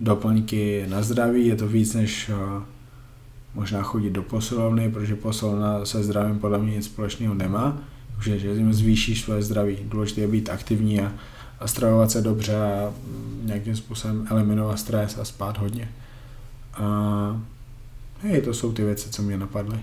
doplňky 0.00 0.86
na 0.88 1.02
zdraví, 1.02 1.46
je 1.46 1.56
to 1.56 1.68
víc 1.68 1.94
než 1.94 2.28
eh, 2.28 2.62
možná 3.54 3.82
chodit 3.82 4.10
do 4.10 4.22
posilovny, 4.22 4.90
protože 4.90 5.14
posilovna 5.14 5.84
se 5.84 6.02
zdravím 6.02 6.38
podle 6.38 6.58
mě 6.58 6.76
nic 6.76 6.84
společného 6.84 7.34
nemá, 7.34 7.78
takže 8.14 8.38
že 8.38 8.74
zvýšíš 8.74 9.22
své 9.22 9.42
zdraví. 9.42 9.76
Důležité 9.84 10.20
je 10.20 10.28
být 10.28 10.50
aktivní 10.50 11.00
a, 11.00 11.12
a 11.60 11.66
stravovat 11.66 12.10
se 12.10 12.20
dobře 12.20 12.56
a 12.56 12.92
nějakým 13.42 13.76
způsobem 13.76 14.26
eliminovat 14.30 14.78
stres 14.78 15.18
a 15.18 15.24
spát 15.24 15.58
hodně. 15.58 15.88
A 16.74 17.40
hej, 18.22 18.42
to 18.42 18.54
jsou 18.54 18.72
ty 18.72 18.84
věci, 18.84 19.10
co 19.10 19.22
mě 19.22 19.36
napadly. 19.36 19.80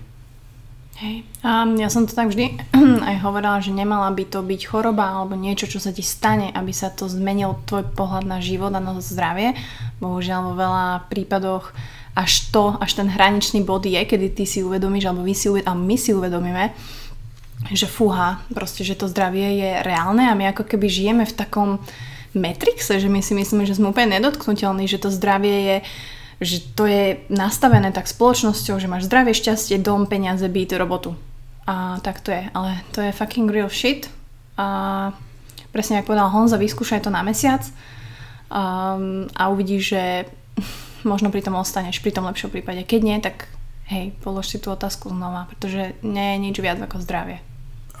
Hej. 0.96 1.28
A 1.44 1.68
ja 1.76 1.92
som 1.92 2.08
to 2.08 2.16
tak 2.16 2.32
vždy 2.32 2.56
aj 3.12 3.16
hovorila, 3.20 3.60
že 3.60 3.68
nemala 3.68 4.08
by 4.16 4.32
to 4.32 4.40
byť 4.40 4.60
choroba 4.64 5.04
alebo 5.12 5.36
niečo, 5.36 5.68
čo 5.68 5.76
sa 5.76 5.92
ti 5.92 6.00
stane, 6.00 6.48
aby 6.56 6.72
sa 6.72 6.88
to 6.88 7.04
zmenil 7.04 7.60
tvoj 7.68 7.92
pohľad 7.92 8.24
na 8.24 8.40
život 8.40 8.72
a 8.72 8.80
na 8.80 8.96
zdravie. 8.96 9.52
Bohužiaľ 10.00 10.40
vo 10.50 10.54
veľa 10.56 11.04
prípadoch 11.12 11.76
až 12.16 12.48
to, 12.48 12.80
až 12.80 12.96
ten 12.96 13.12
hraničný 13.12 13.60
bod 13.60 13.84
je, 13.84 14.00
kedy 14.00 14.32
ty 14.32 14.48
si 14.48 14.64
uvedomíš, 14.64 15.04
alebo 15.12 15.20
vy 15.20 15.36
si 15.36 15.52
uvedomíme, 15.52 15.84
my 15.84 15.96
si 16.00 16.10
uvedomíme, 16.16 16.64
že 17.76 17.84
fúha, 17.84 18.40
proste, 18.56 18.80
že 18.80 18.96
to 18.96 19.04
zdravie 19.04 19.60
je 19.60 19.70
reálne 19.84 20.24
a 20.24 20.32
my 20.32 20.48
ako 20.56 20.64
keby 20.64 20.88
žijeme 20.88 21.28
v 21.28 21.36
takom 21.36 21.70
Matrixe, 22.36 23.00
že 23.00 23.08
my 23.08 23.24
si 23.24 23.32
myslíme, 23.32 23.64
že 23.64 23.76
sme 23.76 23.92
úplne 23.92 24.20
nedotknutelní, 24.20 24.84
že 24.88 25.00
to 25.00 25.08
zdravie 25.08 25.56
je 25.60 25.76
že 26.40 26.60
to 26.76 26.84
je 26.84 27.16
nastavené 27.32 27.92
tak 27.92 28.04
spoločnosťou, 28.04 28.76
že 28.76 28.90
máš 28.90 29.08
zdravie, 29.08 29.32
šťastie, 29.32 29.80
dom, 29.80 30.04
peniaze, 30.04 30.44
byt, 30.44 30.76
robotu. 30.76 31.16
A 31.66 31.98
tak 32.04 32.20
to 32.20 32.30
je. 32.30 32.46
Ale 32.52 32.84
to 32.92 33.00
je 33.00 33.16
fucking 33.16 33.48
real 33.48 33.72
shit. 33.72 34.06
A 34.60 35.12
presne 35.72 36.00
ako 36.00 36.12
povedal 36.12 36.28
Honza, 36.32 36.60
vyskúšaj 36.60 37.04
to 37.04 37.10
na 37.10 37.24
mesiac 37.24 37.64
um, 38.48 39.26
a 39.32 39.48
uvidíš, 39.48 39.96
že 39.96 40.02
možno 41.10 41.32
pri 41.32 41.42
tom 41.42 41.56
ostaneš, 41.56 42.00
pri 42.04 42.12
tom 42.12 42.28
lepšom 42.28 42.52
prípade. 42.52 42.84
Keď 42.84 43.00
nie, 43.00 43.16
tak 43.20 43.48
hej, 43.88 44.12
polož 44.20 44.52
si 44.52 44.58
tú 44.60 44.72
otázku 44.72 45.08
znova, 45.08 45.48
pretože 45.48 45.96
nie 46.04 46.36
je 46.36 46.42
nič 46.42 46.56
viac 46.60 46.78
ako 46.80 47.00
zdravie. 47.00 47.40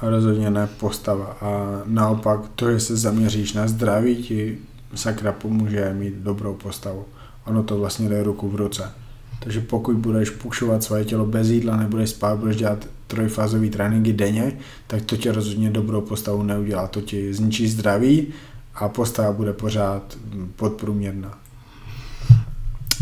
A 0.00 0.08
rozhodně 0.08 0.50
ne 0.50 0.66
postava. 0.66 1.36
A 1.40 1.80
naopak 1.84 2.40
to, 2.54 2.72
že 2.72 2.80
se 2.80 2.96
zaměříš 2.96 3.52
na 3.52 3.68
zdraví, 3.68 4.16
ti 4.16 4.58
sakra 4.94 5.32
pomůže 5.32 5.94
mít 5.94 6.14
dobrou 6.14 6.54
postavu 6.54 7.04
ono 7.46 7.62
to 7.62 7.78
vlastně 7.78 8.08
jde 8.08 8.22
ruku 8.22 8.48
v 8.48 8.54
ruce. 8.54 8.92
Takže 9.38 9.60
pokud 9.60 9.96
budeš 9.96 10.30
pušovat 10.30 10.82
svoje 10.82 11.04
tělo 11.04 11.26
bez 11.26 11.48
jídla, 11.48 11.76
nebudeš 11.76 12.10
spát, 12.10 12.38
budeš 12.38 12.56
dělat 12.56 12.86
trojfázové 13.06 13.68
tréninky 13.68 14.12
denně, 14.12 14.52
tak 14.86 15.02
to 15.02 15.16
tě 15.16 15.32
rozhodně 15.32 15.70
dobrou 15.70 16.00
postavu 16.00 16.42
neudělá. 16.42 16.88
To 16.88 17.00
ti 17.00 17.34
zničí 17.34 17.68
zdraví 17.68 18.26
a 18.74 18.88
postava 18.88 19.32
bude 19.32 19.52
pořád 19.52 20.18
podprůměrná. 20.56 21.38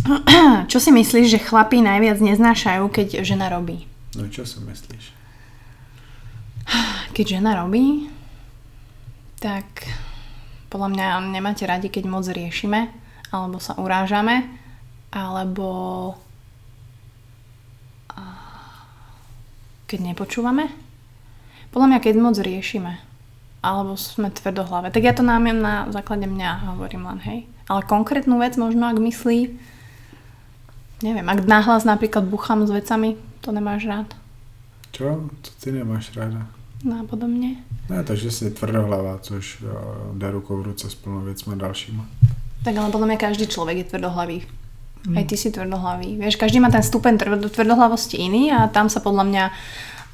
Čo 0.68 0.80
si 0.80 0.92
myslíš, 0.92 1.30
že 1.30 1.38
chlapí 1.40 1.80
najviac 1.80 2.20
neznášajú, 2.20 2.92
keď 2.92 3.24
žena 3.24 3.48
robí? 3.48 3.88
No 4.20 4.28
čo 4.28 4.44
si 4.44 4.60
myslíš? 4.60 5.16
Keď 7.16 7.40
žena 7.40 7.56
robí, 7.56 8.12
tak 9.40 9.64
podľa 10.68 10.88
mňa 10.92 11.06
nemáte 11.32 11.64
radi, 11.64 11.88
keď 11.88 12.04
moc 12.04 12.28
riešime 12.28 12.92
alebo 13.34 13.58
sa 13.58 13.74
urážame, 13.74 14.46
alebo 15.10 16.14
keď 19.90 19.98
nepočúvame. 20.14 20.70
Podľa 21.74 21.86
mňa, 21.90 21.98
keď 21.98 22.14
moc 22.22 22.38
riešime, 22.38 23.02
alebo 23.58 23.98
sme 23.98 24.30
tvrdohlavé. 24.30 24.94
Tak 24.94 25.02
ja 25.02 25.10
to 25.10 25.26
námiem 25.26 25.58
na 25.58 25.90
základe 25.90 26.30
mňa, 26.30 26.74
hovorím 26.74 27.10
len, 27.10 27.20
hej. 27.26 27.38
Ale 27.66 27.82
konkrétnu 27.82 28.38
vec 28.38 28.54
možno, 28.54 28.86
ak 28.86 29.02
myslí, 29.02 29.38
neviem, 31.02 31.26
ak 31.26 31.42
nahlas 31.46 31.82
napríklad 31.82 32.26
buchám 32.30 32.66
s 32.66 32.70
vecami, 32.70 33.18
to 33.42 33.50
nemáš 33.50 33.84
rád. 33.84 34.08
Čo? 34.94 35.26
To 35.26 35.48
ty 35.58 35.74
nemáš 35.74 36.14
ráda? 36.14 36.46
No 36.84 37.02
podobne. 37.08 37.64
Ne, 37.88 38.04
takže 38.04 38.30
si 38.30 38.50
tvrdohlava, 38.50 39.18
což 39.18 39.64
jde 40.14 40.30
rukou 40.30 40.56
v 40.60 40.62
ruce 40.72 40.90
s 40.90 40.94
plnou 40.94 41.20
věcmi 41.20 41.56
dalšíma. 41.56 42.06
Tak 42.64 42.72
ale 42.72 42.88
podľa 42.88 43.08
mňa 43.12 43.18
každý 43.20 43.44
človek 43.44 43.84
je 43.84 43.90
tvrdohlavý. 43.92 44.38
Mm. 45.04 45.20
Aj 45.20 45.24
ty 45.28 45.36
si 45.36 45.52
tvrdohlavý. 45.52 46.16
Vieš, 46.16 46.40
každý 46.40 46.64
má 46.64 46.72
ten 46.72 46.80
stupeň 46.80 47.20
tvrdohlavosti 47.52 48.16
iný 48.16 48.48
a 48.48 48.72
tam 48.72 48.88
sa 48.88 49.04
podľa 49.04 49.24
mňa 49.28 49.44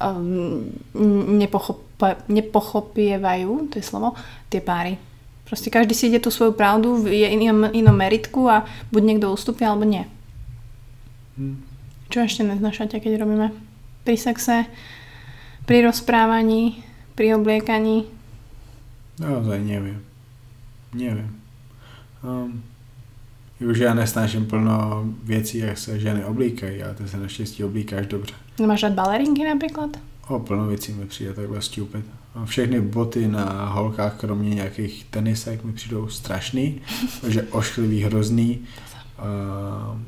um, 0.03 0.67
nepochop, 1.39 1.79
nepochopievajú, 2.27 3.71
to 3.71 3.79
je 3.79 3.85
slovo, 3.87 4.19
tie 4.51 4.59
páry. 4.59 4.99
Proste 5.47 5.71
každý 5.71 5.95
si 5.95 6.11
ide 6.11 6.19
tú 6.19 6.27
svoju 6.27 6.51
pravdu 6.51 6.95
v 7.07 7.27
inom, 7.27 7.71
inom 7.71 7.95
meritku 7.95 8.51
a 8.51 8.67
buď 8.91 9.01
niekto 9.03 9.31
ustúpi, 9.31 9.63
alebo 9.63 9.87
nie. 9.87 10.03
Hm. 11.39 11.55
Čo 12.11 12.27
ešte 12.27 12.43
neznášate, 12.43 12.99
keď 12.99 13.23
robíme? 13.23 13.55
Pri 14.03 14.19
sexe, 14.19 14.67
pri 15.63 15.87
rozprávaní, 15.87 16.83
pri 17.15 17.39
obliekaní. 17.39 18.11
Naozaj 19.23 19.59
neviem. 19.63 20.03
Neviem. 20.91 21.40
Um, 22.23 22.63
už 23.69 23.77
já 23.77 23.93
nesnáším 23.93 24.45
plno 24.45 25.03
věcí, 25.23 25.57
jak 25.57 25.77
se 25.77 25.99
ženy 25.99 26.25
oblíkají, 26.25 26.83
ale 26.83 26.93
ty 26.93 27.07
se 27.07 27.17
naštěstí 27.17 27.63
oblíkáš 27.63 28.07
dobře. 28.07 28.33
Máš 28.67 28.83
rád 28.83 28.93
balerinky 28.93 29.43
napríklad? 29.43 29.89
O, 30.27 30.39
plno 30.39 30.67
věcí 30.67 30.91
mi 30.93 31.05
přijde 31.05 31.33
takhle 31.33 31.61
stupid. 31.61 32.05
Všechny 32.45 32.81
boty 32.81 33.27
na 33.27 33.65
holkách, 33.65 34.19
kromě 34.19 34.49
nějakých 34.49 35.05
tenisek, 35.09 35.63
mi 35.63 35.73
přijdou 35.73 36.07
strašný, 36.07 36.81
že 37.27 37.43
ošklivý, 37.43 38.03
hrozný. 38.03 38.59
Uh, 39.19 39.99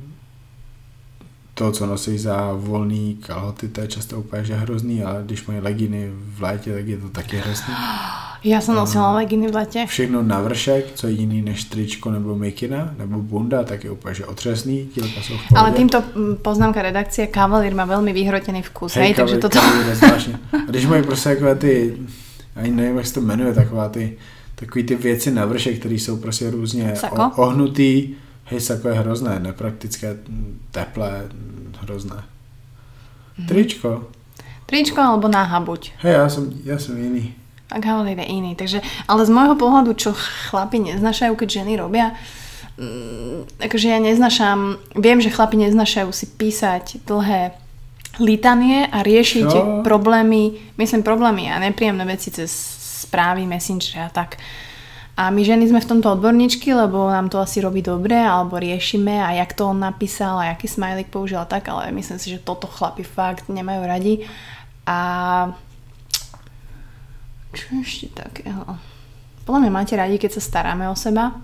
to, 1.54 1.72
co 1.72 1.86
nosí 1.86 2.18
za 2.18 2.54
volný 2.54 3.16
kalhoty, 3.16 3.68
to 3.68 3.82
je 3.82 3.88
často 3.88 4.20
úplně 4.20 4.46
že 4.46 4.56
hrozný, 4.56 5.04
ale 5.04 5.24
když 5.26 5.46
mají 5.46 5.60
leginy 5.60 6.12
v 6.16 6.42
létě, 6.42 6.74
tak 6.74 6.88
je 6.88 6.98
to 6.98 7.10
taky 7.10 7.38
hrozný. 7.38 7.74
Ja 8.44 8.60
som 8.60 8.76
nosila 8.76 9.16
leginy 9.24 9.48
v 9.48 9.56
lete. 9.56 9.88
Všechno 9.88 10.20
na 10.20 10.44
vršek, 10.44 11.00
co 11.00 11.08
je 11.08 11.14
jiný 11.14 11.42
než 11.42 11.64
tričko 11.64 12.12
nebo 12.12 12.36
mikina, 12.36 12.94
nebo 12.98 13.24
bunda, 13.24 13.64
tak 13.64 13.84
je 13.84 13.92
úplně 13.92 14.16
že 14.16 14.26
otřesný, 14.26 14.90
dílka 14.96 15.22
jsou 15.22 15.34
v 15.38 15.48
pohodě. 15.48 15.56
Ale 15.56 15.72
týmto 15.72 16.04
mm, 16.16 16.36
poznámka 16.36 16.82
redakcie, 16.82 17.28
kavalír 17.28 17.72
má 17.72 17.88
veľmi 17.88 18.12
vyhrotený 18.12 18.62
vkus, 18.68 19.00
hej, 19.00 19.16
takže 19.16 19.38
toto... 19.40 19.60
když 20.68 20.86
mají 20.86 21.04
prostě 21.04 21.30
takové 21.30 21.56
ty, 21.56 21.98
ani 22.56 22.72
nevím, 22.72 22.98
jak 22.98 23.06
se 23.08 23.14
to 23.14 23.22
jmenuje, 23.22 23.54
taková 23.54 23.90
ty, 23.90 24.18
takový 24.56 24.84
ty 24.84 24.96
věci 24.96 25.32
na 25.32 25.46
vršek, 25.46 25.80
které 25.80 25.96
jsou 25.96 26.18
prostě 26.18 26.50
různě 26.50 26.96
Sako? 26.96 27.32
ohnutý, 27.36 28.16
hej, 28.44 28.60
sako 28.60 28.88
je 28.88 28.94
hrozné, 28.94 29.40
nepraktické, 29.40 30.18
teplé, 30.72 31.32
hrozné. 31.80 32.24
Mhm. 33.38 33.48
Tričko. 33.48 34.04
Tričko 34.66 35.02
alebo 35.02 35.28
náha 35.28 35.60
buď. 35.60 35.92
Hej, 35.98 36.14
já 36.14 36.30
jsem, 36.30 36.54
já 36.66 36.80
jsem 36.80 36.98
jiný. 37.04 37.34
Kavalír 37.80 38.20
je 38.22 38.28
iný. 38.28 38.52
Takže, 38.54 38.82
ale 39.08 39.22
z 39.26 39.32
môjho 39.32 39.56
pohľadu, 39.58 39.94
čo 39.98 40.14
chlapi 40.14 40.82
neznašajú, 40.82 41.34
keď 41.38 41.64
ženy 41.64 41.80
robia, 41.80 42.14
mm, 42.78 43.64
akože 43.64 43.88
ja 43.90 44.00
neznašam, 44.02 44.82
viem, 44.98 45.22
že 45.22 45.34
chlapi 45.34 45.58
neznašajú 45.58 46.10
si 46.14 46.26
písať 46.30 47.06
dlhé 47.06 47.58
litanie 48.22 48.86
a 48.86 49.02
riešiť 49.02 49.50
Čo? 49.50 49.62
problémy, 49.82 50.74
myslím 50.78 51.02
problémy 51.02 51.50
a 51.50 51.58
nepríjemné 51.58 52.06
veci 52.06 52.30
cez 52.30 52.54
správy, 53.10 53.50
messenger 53.50 54.06
a 54.06 54.12
tak. 54.14 54.38
A 55.14 55.30
my 55.30 55.46
ženy 55.46 55.70
sme 55.70 55.78
v 55.78 55.90
tomto 55.94 56.10
odborníčky, 56.10 56.74
lebo 56.74 57.06
nám 57.06 57.30
to 57.30 57.38
asi 57.38 57.62
robí 57.62 57.86
dobre, 57.86 58.18
alebo 58.18 58.58
riešime 58.58 59.22
a 59.22 59.38
jak 59.38 59.54
to 59.54 59.70
on 59.70 59.78
napísal 59.78 60.42
a 60.42 60.50
aký 60.50 60.66
smajlik 60.66 61.14
použil 61.14 61.38
a 61.38 61.46
tak, 61.46 61.70
ale 61.70 61.94
myslím 61.94 62.18
si, 62.18 62.34
že 62.34 62.42
toto 62.42 62.66
chlapi 62.66 63.06
fakt 63.06 63.46
nemajú 63.46 63.82
radi. 63.86 64.26
A 64.90 65.54
čo 67.54 67.80
ešte 67.80 68.12
takého? 68.12 68.66
Podľa 69.46 69.60
mňa 69.68 69.72
máte 69.72 69.94
radi, 69.94 70.18
keď 70.18 70.40
sa 70.40 70.42
staráme 70.42 70.90
o 70.90 70.96
seba. 70.98 71.38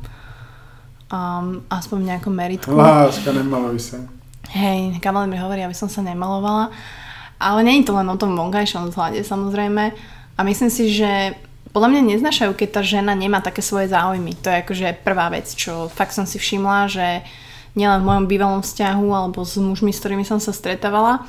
Um, 1.09 1.65
aspoň 1.69 1.97
v 2.01 2.07
nejakom 2.13 2.33
meritku. 2.33 2.73
Láska, 2.73 3.33
nemaluj 3.33 3.79
se. 3.81 3.97
Hej, 4.49 4.97
kavalír 5.01 5.29
mi 5.29 5.37
hovorí, 5.41 5.61
aby 5.61 5.77
som 5.77 5.89
sa 5.89 6.01
nemalovala. 6.01 6.73
Ale 7.39 7.63
nie 7.63 7.81
je 7.81 7.89
to 7.89 7.97
len 7.97 8.09
o 8.09 8.17
tom 8.19 8.35
vonkajšom 8.35 8.91
vzhľade, 8.91 9.21
samozrejme. 9.21 9.93
A 10.37 10.39
myslím 10.45 10.69
si, 10.73 10.91
že 10.91 11.37
podľa 11.69 11.89
mňa 11.93 12.01
neznašajú, 12.17 12.51
keď 12.57 12.69
tá 12.79 12.81
žena 12.81 13.13
nemá 13.13 13.45
také 13.45 13.61
svoje 13.61 13.93
záujmy. 13.93 14.33
To 14.41 14.49
je 14.49 14.61
akože 14.65 14.87
prvá 15.05 15.29
vec, 15.29 15.53
čo 15.53 15.87
fakt 15.93 16.17
som 16.17 16.25
si 16.25 16.41
všimla, 16.41 16.89
že 16.89 17.21
nielen 17.77 18.01
v 18.01 18.07
mojom 18.09 18.25
bývalom 18.25 18.61
vzťahu 18.65 19.07
alebo 19.13 19.45
s 19.45 19.61
mužmi, 19.61 19.93
s 19.93 20.01
ktorými 20.01 20.25
som 20.25 20.41
sa 20.41 20.49
stretávala, 20.49 21.25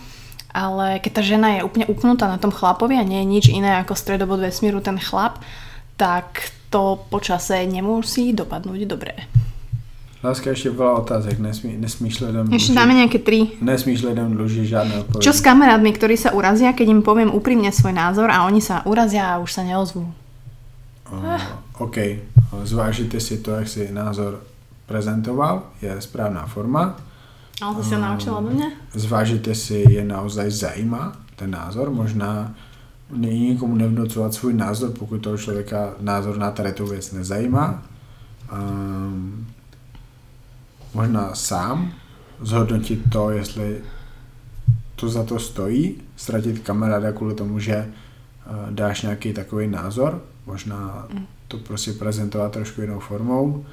ale 0.54 0.98
keď 0.98 1.12
tá 1.12 1.22
žena 1.22 1.48
je 1.58 1.66
úplne 1.66 1.86
upnutá 1.86 2.26
na 2.26 2.38
tom 2.38 2.50
chlapovi 2.50 2.98
a 2.98 3.06
nie 3.06 3.22
je 3.22 3.32
nič 3.32 3.44
iné 3.50 3.80
ako 3.80 3.94
stredobod 3.94 4.42
vesmíru 4.42 4.82
ten 4.82 4.98
chlap, 4.98 5.42
tak 5.96 6.52
to 6.70 7.02
počase 7.10 7.66
nemusí 7.66 8.32
dopadnúť 8.32 8.80
dobre. 8.86 9.14
Láska, 10.22 10.50
ještě 10.50 10.70
byla 10.70 10.98
otázek, 10.98 11.38
nesmí, 11.38 11.76
nesmíš 11.80 12.20
lidem 12.20 12.52
Ešte 12.52 12.76
dáme 12.76 12.92
nejaké 12.92 13.24
tri. 13.24 13.56
nesmíš 13.60 14.04
lidem 14.04 14.36
dlužit 14.36 14.68
žádné 14.68 15.00
odpovědi. 15.00 15.24
Čo 15.24 15.32
s 15.32 15.40
kamarátmi, 15.40 15.96
ktorí 15.96 16.20
sa 16.20 16.36
urazia, 16.36 16.76
keď 16.76 16.92
im 16.92 17.00
poviem 17.00 17.32
úprimne 17.32 17.72
svoj 17.72 17.96
názor 17.96 18.28
a 18.28 18.44
oni 18.44 18.60
sa 18.60 18.84
urazia 18.84 19.32
a 19.32 19.40
už 19.40 19.48
sa 19.48 19.64
neozvú? 19.64 20.04
Uh, 21.08 21.40
OK, 21.80 22.20
zvážite 22.68 23.16
si 23.16 23.40
to, 23.40 23.50
jak 23.50 23.68
si 23.68 23.88
názor 23.88 24.44
prezentoval, 24.86 25.72
je 25.80 25.96
správná 26.00 26.44
forma. 26.46 27.00
Ale 27.62 27.74
to 27.76 27.82
si 27.84 27.94
ho 27.94 28.00
naučila 28.00 28.38
odo 28.38 28.50
mňa? 28.50 28.68
Zvážite 28.94 29.54
si, 29.54 29.84
je 29.88 30.04
naozaj 30.04 30.50
zajímá 30.50 31.12
ten 31.36 31.50
názor, 31.50 31.90
možná 31.90 32.54
není 33.10 33.48
nikomu 33.48 33.76
nevnucovat 33.76 34.34
svůj 34.34 34.52
názor, 34.52 34.90
pokud 34.90 35.18
toho 35.18 35.38
člověka 35.38 35.94
názor 36.00 36.38
na 36.38 36.50
tady 36.50 36.72
tu 36.72 36.86
věc 36.86 37.12
nezajímá. 37.12 37.82
Um, 38.52 39.46
možná 40.94 41.34
sám 41.34 41.92
zhodnotit 42.40 43.00
to, 43.12 43.30
jestli 43.30 43.80
to 44.96 45.08
za 45.08 45.24
to 45.24 45.38
stojí, 45.38 46.02
ztratit 46.16 46.58
kamaráda 46.58 47.12
kvůli 47.12 47.34
tomu, 47.34 47.58
že 47.58 47.76
uh, 47.86 48.70
dáš 48.70 49.02
nějaký 49.02 49.32
takový 49.32 49.66
názor, 49.66 50.22
možná 50.46 51.08
to 51.48 51.58
prostě 51.58 51.92
prezentovat 51.92 52.52
trošku 52.52 52.80
jinou 52.80 52.98
formou. 52.98 53.64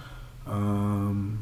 Um, 0.47 1.39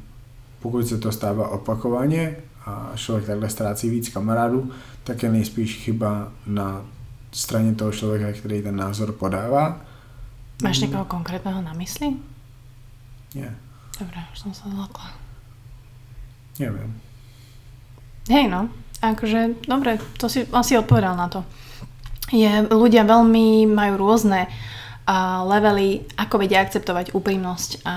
pokud 0.65 0.87
se 0.87 0.97
to 0.97 1.11
stává 1.11 1.49
opakovaně 1.49 2.35
a 2.65 2.91
člověk 2.95 3.27
takhle 3.27 3.49
ztrácí 3.49 3.89
víc 3.89 4.09
kamarádů, 4.09 4.71
tak 5.03 5.23
je 5.23 5.29
nejspíš 5.29 5.75
chyba 5.75 6.31
na 6.47 6.81
straně 7.31 7.75
toho 7.75 7.91
člověka, 7.91 8.39
který 8.39 8.61
ten 8.61 8.75
názor 8.75 9.11
podává. 9.11 9.81
Máš 10.63 10.79
niekoho 10.79 11.05
konkrétneho 11.05 11.61
na 11.61 11.73
mysli? 11.73 12.17
Nie, 13.35 13.53
Dobre, 13.99 14.17
už 14.33 14.39
som 14.41 14.51
sa 14.57 14.65
zlakla. 14.73 15.13
neviem. 16.57 16.89
Hej 18.25 18.49
no, 18.49 18.73
akože, 19.05 19.69
dobre, 19.69 20.01
to 20.17 20.25
si 20.25 20.49
asi 20.49 20.73
odpovedal 20.81 21.13
na 21.13 21.29
to. 21.29 21.45
Je, 22.33 22.49
ľudia 22.73 23.05
veľmi 23.05 23.69
majú 23.69 24.01
rôzne 24.01 24.49
a 25.05 25.45
levely, 25.45 26.09
ako 26.17 26.41
vedia 26.41 26.65
akceptovať 26.65 27.13
úprimnosť. 27.13 27.85
A 27.85 27.95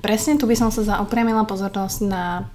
presne 0.00 0.36
tu 0.40 0.48
by 0.48 0.56
som 0.56 0.68
sa 0.72 0.82
zaupriamila 0.82 1.44
pozornosť 1.44 1.98
na 2.04 2.48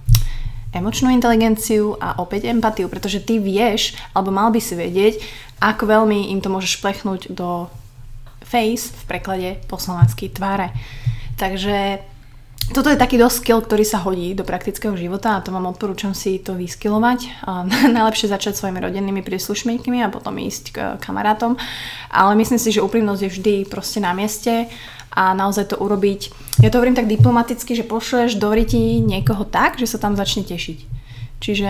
emočnú 0.75 1.07
inteligenciu 1.13 1.95
a 2.03 2.19
opäť 2.19 2.51
empatiu, 2.51 2.91
pretože 2.91 3.23
ty 3.23 3.39
vieš, 3.39 3.95
alebo 4.11 4.35
mal 4.35 4.51
by 4.51 4.59
si 4.59 4.75
vedieť, 4.75 5.23
ako 5.63 5.87
veľmi 5.87 6.35
im 6.35 6.43
to 6.43 6.51
môžeš 6.51 6.83
plechnúť 6.83 7.31
do 7.31 7.71
face, 8.43 8.91
v 8.91 9.03
preklade 9.07 9.49
po 9.71 9.79
slovensky 9.79 10.27
tváre. 10.27 10.75
Takže 11.39 12.03
toto 12.73 12.89
je 12.89 12.97
taký 12.97 13.21
dosť 13.21 13.37
skill, 13.45 13.61
ktorý 13.61 13.85
sa 13.85 14.01
hodí 14.01 14.33
do 14.33 14.41
praktického 14.41 14.97
života 14.97 15.37
a 15.37 15.43
to 15.45 15.53
vám 15.53 15.69
odporúčam 15.69 16.17
si 16.17 16.41
to 16.41 16.57
vyskilovať. 16.57 17.45
A 17.45 17.61
najlepšie 17.97 18.31
začať 18.31 18.57
svojimi 18.57 18.81
rodinnými 18.81 19.21
príslušníkmi 19.21 20.01
a 20.01 20.09
potom 20.09 20.39
ísť 20.41 20.63
k 20.73 20.77
kamarátom. 20.97 21.59
Ale 22.09 22.33
myslím 22.33 22.57
si, 22.57 22.73
že 22.73 22.81
úprimnosť 22.81 23.21
je 23.21 23.33
vždy 23.33 23.55
proste 23.69 24.01
na 24.01 24.17
mieste 24.17 24.65
a 25.15 25.37
naozaj 25.37 25.75
to 25.75 25.77
urobiť. 25.77 26.33
Ja 26.63 26.73
to 26.73 26.81
hovorím 26.81 26.97
tak 26.97 27.07
diplomaticky, 27.07 27.75
že 27.75 27.87
pošleš 27.87 28.35
do 28.35 28.51
ryti 28.51 28.99
niekoho 28.99 29.45
tak, 29.45 29.79
že 29.79 29.87
sa 29.87 30.01
tam 30.01 30.17
začne 30.17 30.43
tešiť. 30.43 30.79
Čiže 31.39 31.69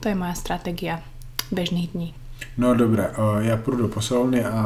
to 0.00 0.08
je 0.08 0.16
moja 0.16 0.34
stratégia 0.38 1.02
bežných 1.50 1.90
dní. 1.92 2.14
No 2.58 2.74
dobré, 2.74 3.08
o, 3.08 3.40
já 3.40 3.56
půjdu 3.56 3.82
do 3.82 3.88
posilovny 3.88 4.44
a 4.44 4.62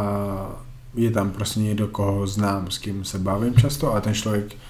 je 0.94 1.10
tam 1.10 1.30
prostě 1.30 1.60
někdo, 1.60 1.88
koho 1.88 2.26
znám, 2.26 2.70
s 2.70 2.78
kým 2.78 3.04
se 3.04 3.18
bavím 3.18 3.54
často 3.54 3.94
a 3.94 4.00
ten 4.00 4.14
člověk 4.14 4.52
o, 4.52 4.69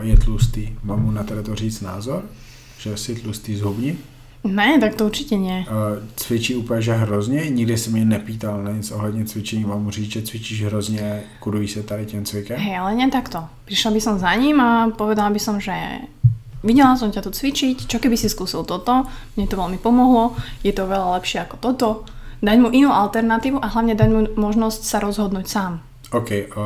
je 0.00 0.16
tlustý. 0.16 0.74
Mám 0.82 1.02
mu 1.02 1.10
na 1.10 1.24
to 1.24 1.54
říct 1.54 1.80
názor, 1.80 2.22
že 2.78 2.96
si 2.96 3.14
tlustý 3.14 3.56
zhubni. 3.56 3.96
Ne, 4.46 4.78
tak 4.78 4.94
to 4.94 5.06
určite 5.06 5.34
nie. 5.36 5.66
O, 5.66 5.98
cvičí 6.16 6.54
úplně 6.54 6.82
že 6.82 6.92
hrozně, 6.92 7.50
nikdy 7.50 7.78
se 7.78 7.90
mě 7.90 8.04
nepýtal 8.04 8.62
na 8.62 8.70
nic 8.70 8.90
ohledně 8.90 9.24
cvičení, 9.24 9.64
mám 9.64 9.82
mu 9.82 9.90
říct, 9.90 10.12
že 10.12 10.22
cvičíš 10.22 10.64
hrozně, 10.64 11.22
kurují 11.40 11.68
se 11.68 11.82
tady 11.82 12.06
tím 12.06 12.24
cvikem. 12.24 12.60
Hej, 12.60 12.78
ale 12.78 12.94
nie 12.94 13.10
takto. 13.10 13.44
Prišla 13.64 13.90
by 13.90 14.00
som 14.00 14.18
za 14.18 14.34
ním 14.34 14.60
a 14.60 14.90
povedala 14.94 15.30
by 15.30 15.40
som, 15.42 15.58
že 15.58 15.74
videla 16.62 16.94
som 16.94 17.10
ťa 17.10 17.22
tu 17.26 17.30
cvičiť, 17.34 17.90
čo 17.90 17.98
keby 17.98 18.14
si 18.14 18.30
skúsil 18.30 18.62
toto, 18.62 19.06
mne 19.34 19.46
to 19.50 19.58
veľmi 19.58 19.78
pomohlo, 19.82 20.38
je 20.62 20.70
to 20.70 20.86
veľa 20.86 21.18
lepšie 21.18 21.42
ako 21.42 21.56
toto. 21.58 21.88
Dať 22.38 22.56
mu 22.62 22.70
inú 22.70 22.94
alternatívu 22.94 23.58
a 23.58 23.66
hlavne 23.66 23.98
dať 23.98 24.08
mu 24.14 24.20
možnosť 24.38 24.82
sa 24.86 25.02
rozhodnúť 25.02 25.46
sám. 25.50 25.82
OK, 26.12 26.30
uh, 26.30 26.62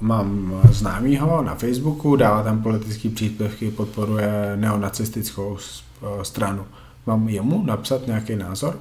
mám 0.00 0.60
známýho 0.70 1.42
na 1.42 1.54
Facebooku, 1.54 2.16
dává 2.16 2.42
tam 2.42 2.62
politické 2.62 3.08
příspěvky, 3.08 3.70
podporuje 3.70 4.56
neonacistickou 4.56 5.52
uh, 5.52 6.22
stranu. 6.22 6.66
Mám 7.06 7.28
jemu 7.28 7.62
napsat 7.64 8.06
nějaký 8.06 8.36
názor? 8.36 8.78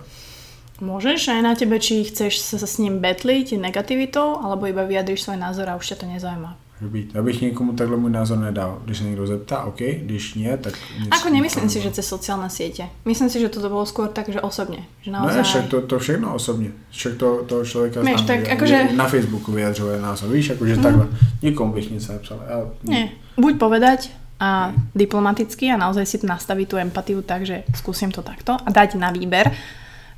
Môžeš 0.82 1.30
aj 1.38 1.42
na 1.46 1.54
tebe, 1.54 1.78
či 1.78 2.02
chceš 2.04 2.44
sa 2.44 2.58
s 2.58 2.82
ním 2.82 2.98
betliť 2.98 3.62
negativitou, 3.62 4.42
alebo 4.42 4.66
iba 4.66 4.84
vyjadriš 4.84 5.30
svoj 5.30 5.38
názor 5.38 5.70
a 5.70 5.78
už 5.78 5.94
ťa 5.94 5.98
to 6.02 6.06
nezaujíma. 6.10 6.52
Být. 6.90 7.16
Abych 7.16 7.42
někomu 7.42 7.74
takhle 7.74 7.98
můj 7.98 8.12
názor 8.12 8.38
nedal. 8.38 8.82
Když 8.86 8.98
se 8.98 9.04
někdo 9.04 9.28
zeptá, 9.28 9.64
OK, 9.64 9.80
když 9.80 10.34
nie, 10.34 10.58
tak... 10.58 10.74
Nic 11.00 11.10
Ako 11.12 11.30
nemyslím 11.30 11.70
si, 11.70 11.82
že 11.82 11.92
cez 11.92 12.08
sociálne 12.08 12.50
siete. 12.50 12.90
Myslím 13.06 13.30
si, 13.30 13.40
že 13.40 13.50
toto 13.50 13.70
bolo 13.70 13.86
skôr 13.86 14.08
tak, 14.12 14.30
že 14.30 14.42
osobne. 14.42 14.84
Že 15.02 15.12
Ne, 15.12 15.18
naozaj... 15.20 15.44
však 15.44 15.66
to, 15.68 15.78
to 15.82 16.00
všechno 16.00 16.34
osobně. 16.36 16.72
Však 16.92 17.14
to, 17.18 17.44
toho 17.48 17.66
člověka 17.66 18.02
Víš, 18.02 18.22
tak 18.22 18.46
že- 18.46 18.52
akože- 18.52 18.88
že 18.90 18.96
Na 18.96 19.08
Facebooku 19.08 19.52
vyjadřuje 19.52 20.02
názor. 20.02 20.30
Víš, 20.30 20.50
akože 20.50 20.78
takhle. 20.78 21.08
Nikomu 21.42 21.74
bych 21.74 21.92
nic 21.92 22.08
nepsal. 22.08 22.40
Já, 22.50 22.58
Nie. 22.84 23.10
Buď 23.38 23.58
povedať 23.58 24.10
a 24.40 24.74
diplomaticky 24.96 25.72
a 25.72 25.78
naozaj 25.78 26.06
si 26.06 26.18
nastaviť 26.24 26.68
tú 26.68 26.76
empatiu 26.78 27.22
tak, 27.24 27.46
že 27.48 27.64
skúsim 27.76 28.12
to 28.12 28.22
takto 28.22 28.54
a 28.60 28.68
dať 28.70 28.96
na 29.00 29.10
výber. 29.12 29.52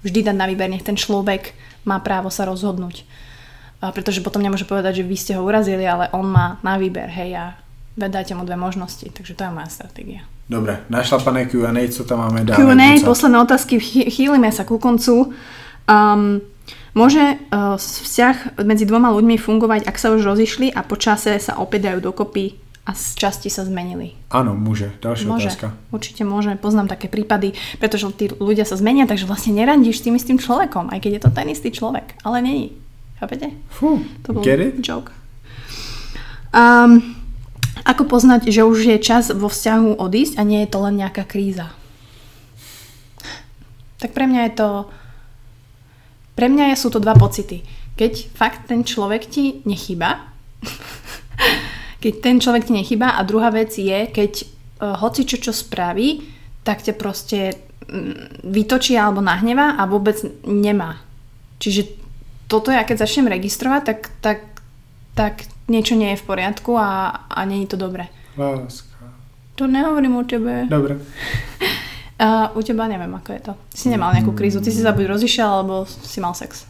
Vždy 0.04 0.24
dať 0.24 0.36
na 0.36 0.46
výber, 0.50 0.70
nech 0.70 0.84
ten 0.84 0.98
človek 0.98 1.54
má 1.86 2.00
právo 2.02 2.30
sa 2.34 2.46
rozhodnúť. 2.46 3.06
A 3.86 3.94
pretože 3.94 4.26
potom 4.26 4.42
nemôže 4.42 4.66
povedať, 4.66 5.02
že 5.02 5.04
vy 5.06 5.14
ste 5.14 5.38
ho 5.38 5.46
urazili, 5.46 5.86
ale 5.86 6.10
on 6.10 6.26
má 6.26 6.58
na 6.66 6.82
výber, 6.82 7.06
hej, 7.06 7.38
a 7.38 7.46
dajte 7.94 8.34
mu 8.34 8.42
dve 8.42 8.58
možnosti. 8.58 9.06
Takže 9.06 9.38
to 9.38 9.46
je 9.46 9.52
moja 9.54 9.70
stratégia. 9.70 10.22
Dobre, 10.46 10.82
našla 10.90 11.22
pane 11.26 11.46
Q&A, 11.46 11.90
co 11.90 12.02
tam 12.06 12.26
máme 12.26 12.46
dál? 12.46 12.58
Q&A, 12.58 13.02
posledné 13.02 13.38
otázky, 13.42 13.82
chýlime 14.10 14.50
sa 14.54 14.62
ku 14.62 14.78
koncu. 14.78 15.34
Um, 15.90 16.42
môže 16.94 17.22
uh, 17.50 17.78
vzťah 17.78 18.62
medzi 18.62 18.86
dvoma 18.86 19.10
ľuďmi 19.14 19.38
fungovať, 19.42 19.90
ak 19.90 19.98
sa 19.98 20.14
už 20.14 20.22
rozišli 20.22 20.70
a 20.74 20.86
po 20.86 20.98
čase 20.98 21.38
sa 21.42 21.58
opäť 21.58 21.94
dajú 21.94 22.14
dokopy 22.14 22.62
a 22.86 22.94
z 22.94 23.18
časti 23.18 23.50
sa 23.50 23.66
zmenili? 23.66 24.14
Ano, 24.30 24.54
může. 24.54 25.02
Další 25.02 25.26
Môže, 25.26 25.50
otázka. 25.50 25.74
určite 25.90 26.22
môže. 26.22 26.54
Poznám 26.62 26.94
také 26.94 27.10
prípady, 27.10 27.58
pretože 27.82 28.06
tí 28.14 28.30
ľudia 28.30 28.70
sa 28.70 28.78
zmenia, 28.78 29.10
takže 29.10 29.26
vlastne 29.26 29.58
nerandíš 29.58 30.02
s 30.02 30.06
tým 30.06 30.16
istým 30.22 30.38
človekom, 30.38 30.94
aj 30.94 31.02
keď 31.02 31.12
je 31.18 31.22
to 31.26 31.30
ten 31.34 31.50
istý 31.50 31.74
človek, 31.74 32.14
ale 32.22 32.46
není. 32.46 32.78
Chápete? 33.16 33.52
Fú, 33.72 34.04
To 34.28 34.36
bol 34.36 34.44
get 34.44 34.60
it? 34.60 34.84
joke. 34.84 35.12
Um, 36.52 37.16
ako 37.88 38.08
poznať, 38.08 38.52
že 38.52 38.64
už 38.64 38.96
je 38.96 38.98
čas 39.00 39.32
vo 39.32 39.48
vzťahu 39.48 40.00
odísť 40.00 40.40
a 40.40 40.44
nie 40.44 40.64
je 40.64 40.70
to 40.72 40.80
len 40.84 41.00
nejaká 41.00 41.24
kríza? 41.24 41.72
Tak 44.00 44.12
pre 44.12 44.28
mňa 44.28 44.42
je 44.52 44.54
to... 44.60 44.70
Pre 46.36 46.48
mňa 46.52 46.76
sú 46.76 46.92
to 46.92 47.00
dva 47.00 47.16
pocity. 47.16 47.64
Keď 47.96 48.36
fakt 48.36 48.68
ten 48.68 48.84
človek 48.84 49.24
ti 49.32 49.64
nechýba, 49.64 50.28
keď 52.04 52.14
ten 52.20 52.44
človek 52.44 52.68
ti 52.68 52.76
nechýba 52.76 53.16
a 53.16 53.24
druhá 53.24 53.48
vec 53.56 53.72
je, 53.80 54.12
keď 54.12 54.32
uh, 54.84 55.00
hoci 55.00 55.24
čo 55.24 55.40
čo 55.40 55.56
spraví, 55.56 56.28
tak 56.68 56.84
ťa 56.84 56.94
proste 57.00 57.56
mm, 57.88 58.44
vytočí 58.44 59.00
alebo 59.00 59.24
nahnevá 59.24 59.80
a 59.80 59.88
vôbec 59.88 60.20
nemá. 60.44 61.00
Čiže 61.64 62.05
toto 62.48 62.72
ja 62.72 62.84
keď 62.84 63.06
začnem 63.06 63.28
registrovať, 63.28 63.82
tak, 63.86 64.00
tak, 64.22 64.40
tak 65.16 65.34
niečo 65.68 65.98
nie 65.98 66.14
je 66.14 66.22
v 66.22 66.28
poriadku 66.28 66.78
a, 66.78 67.26
a 67.30 67.40
nie 67.46 67.66
je 67.66 67.74
to 67.74 67.78
dobré. 67.78 68.08
Láska. 68.38 68.96
To 69.56 69.68
nehovorím 69.68 70.16
o 70.20 70.24
tebe. 70.24 70.68
Dobre. 70.70 71.00
A 72.20 72.56
u 72.56 72.64
teba 72.64 72.88
neviem, 72.88 73.12
ako 73.12 73.30
je 73.36 73.42
to. 73.44 73.54
Si 73.76 73.92
nemal 73.92 74.16
nejakú 74.16 74.32
krízu, 74.32 74.64
ty 74.64 74.72
si 74.72 74.80
sa 74.80 74.96
buď 74.96 75.20
rozišiel, 75.20 75.52
alebo 75.52 75.84
si 75.84 76.24
mal 76.24 76.32
sex. 76.32 76.64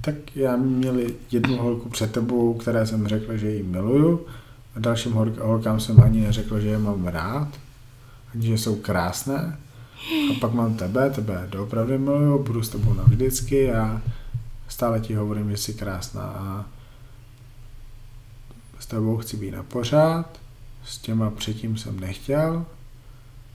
Tak 0.00 0.36
já 0.36 0.56
měl 0.56 1.00
jednu 1.32 1.56
holku 1.56 1.88
před 1.88 2.12
tebou, 2.12 2.54
které 2.54 2.86
jsem 2.86 3.08
řekl, 3.08 3.36
že 3.36 3.50
ji 3.50 3.62
miluju. 3.62 4.26
A 4.76 4.80
dalším 4.80 5.12
hol- 5.12 5.40
holkám 5.40 5.80
jsem 5.80 6.00
ani 6.00 6.20
neřekl, 6.20 6.60
že 6.60 6.68
je 6.68 6.78
mám 6.78 7.06
rád. 7.06 7.48
Ani, 8.34 8.46
že 8.46 8.58
jsou 8.58 8.76
krásné. 8.76 9.56
A 10.30 10.40
pak 10.40 10.52
mám 10.52 10.76
tebe, 10.76 11.10
tebe 11.10 11.46
doopravdy 11.50 11.98
miluju, 11.98 12.42
budu 12.42 12.62
s 12.62 12.68
tebou 12.68 12.94
navždycky 12.94 13.72
a 13.72 14.00
stále 14.68 15.00
ti 15.00 15.14
hovorím, 15.14 15.50
že 15.50 15.56
jsi 15.56 15.74
krásná 15.74 16.22
a 16.22 16.64
s 18.78 18.86
tebou 18.86 19.16
chci 19.16 19.36
být 19.36 19.50
na 19.50 19.62
pořád. 19.62 20.40
S 20.84 20.98
těma 20.98 21.30
předtím 21.30 21.76
jsem 21.76 22.00
nechtěl. 22.00 22.66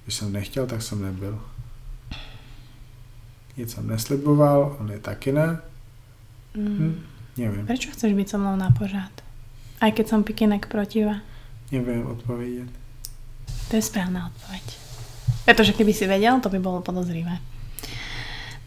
Když 0.03 0.15
jsem 0.15 0.33
nechtěl, 0.33 0.67
tak 0.67 0.81
jsem 0.81 1.01
nebyl. 1.01 1.41
Nic 3.57 3.71
jsem 3.71 3.87
nesliboval, 3.87 4.77
on 4.79 4.91
je 4.91 4.99
taky 4.99 5.31
ne. 5.31 5.59
Hm, 6.57 7.03
nevím. 7.37 7.67
Prečo 7.67 7.91
chceš 7.91 8.13
byť 8.13 8.29
so 8.29 8.41
mnou 8.41 8.55
na 8.55 8.71
pořád? 8.71 9.11
Aj 9.79 9.91
keď 9.91 10.07
som 10.07 10.23
pikinek 10.23 10.67
proti 10.67 11.05
vás. 11.05 11.21
Nevím 11.71 12.07
odpovědět. 12.07 12.69
To 13.69 13.75
je 13.75 13.81
správna 13.81 14.27
odpoveď. 14.27 14.63
Pretože 15.45 15.73
keby 15.73 15.93
si 15.93 16.07
vedel, 16.07 16.39
to 16.39 16.49
by 16.49 16.59
bolo 16.59 16.81
podozrivé. 16.81 17.37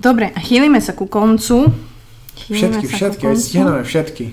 Dobre, 0.01 0.31
a 0.35 0.41
chýlime 0.41 0.81
sa 0.81 0.93
ku 0.93 1.07
koncu. 1.07 1.75
Všetky, 2.35 2.87
všetky, 2.87 3.25
veď 3.27 3.39
stihneme 3.39 3.83
všetky. 3.85 4.25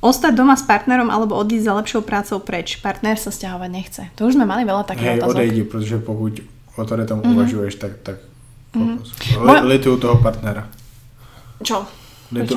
Ostať 0.00 0.32
doma 0.34 0.54
s 0.54 0.62
partnerom 0.62 1.08
alebo 1.08 1.34
odísť 1.34 1.64
za 1.64 1.72
lepšou 1.74 2.00
prácou 2.00 2.38
preč. 2.38 2.76
Partner 2.76 3.16
sa 3.16 3.30
stiahovať 3.30 3.70
nechce. 3.72 4.02
To 4.14 4.26
už 4.26 4.34
sme 4.34 4.44
mali 4.44 4.62
veľa 4.62 4.84
takých 4.84 5.08
Hej, 5.08 5.18
otázok. 5.18 5.34
odejdi, 5.34 5.62
protože 5.64 5.96
pokud 5.98 6.32
o 6.76 6.84
tady 6.84 7.06
tom 7.06 7.18
Mhm. 7.24 7.32
uvažuješ, 7.32 7.74
tak, 7.74 7.92
tak. 8.02 8.16
Moja- 8.74 9.62
Li, 9.62 9.68
lituju 9.68 9.96
toho 9.96 10.16
partnera. 10.20 10.68
Čo? 11.64 11.86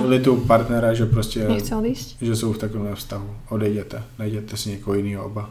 Lituju 0.05 0.37
partnera, 0.45 0.93
že 0.93 1.05
prostě, 1.05 1.47
Nechce 1.47 1.75
odísť? 1.75 2.17
že 2.21 2.35
jsou 2.35 2.53
v 2.53 2.57
takovém 2.57 2.95
vztahu. 2.95 3.29
Odejděte, 3.49 4.03
najděte 4.19 4.57
si 4.57 4.69
někoho 4.69 4.95
jiného 4.95 5.25
oba. 5.25 5.49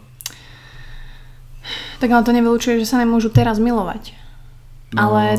Tak 2.00 2.10
ale 2.10 2.22
to 2.24 2.32
nevylučuje, 2.32 2.80
že 2.80 2.86
sa 2.88 2.96
nemôžu 3.02 3.28
teraz 3.28 3.58
milovať. 3.60 4.14
No, 4.94 5.02
Ale- 5.02 5.36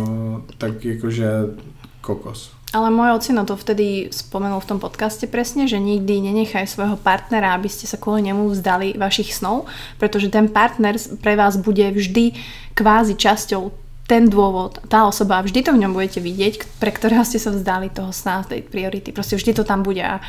tak 0.62 0.78
jakože 0.86 1.58
kokos. 2.02 2.54
Ale 2.70 2.94
môj 2.94 3.18
ocino 3.18 3.50
to 3.50 3.58
vtedy 3.58 4.14
spomenul 4.14 4.62
v 4.62 4.70
tom 4.70 4.78
podcaste 4.78 5.26
presne, 5.26 5.66
že 5.66 5.82
nikdy 5.82 6.22
nenechaj 6.22 6.70
svojho 6.70 7.02
partnera, 7.02 7.58
aby 7.58 7.66
ste 7.66 7.90
sa 7.90 7.98
kvôli 7.98 8.30
nemu 8.30 8.46
vzdali 8.46 8.94
vašich 8.94 9.34
snov, 9.34 9.66
pretože 9.98 10.30
ten 10.30 10.46
partner 10.46 10.94
pre 11.18 11.34
vás 11.34 11.58
bude 11.58 11.82
vždy 11.90 12.38
kvázi 12.78 13.18
časťou 13.18 13.74
ten 14.06 14.30
dôvod, 14.30 14.82
tá 14.90 15.06
osoba, 15.06 15.42
vždy 15.42 15.66
to 15.66 15.74
v 15.74 15.82
ňom 15.86 15.94
budete 15.94 16.22
vidieť, 16.22 16.82
pre 16.82 16.90
ktorého 16.94 17.22
ste 17.26 17.38
sa 17.42 17.54
vzdali 17.54 17.90
toho 17.90 18.14
sna, 18.14 18.46
tej 18.46 18.66
priority. 18.66 19.14
Proste 19.14 19.38
vždy 19.38 19.54
to 19.54 19.64
tam 19.66 19.82
bude. 19.86 20.02
A, 20.02 20.22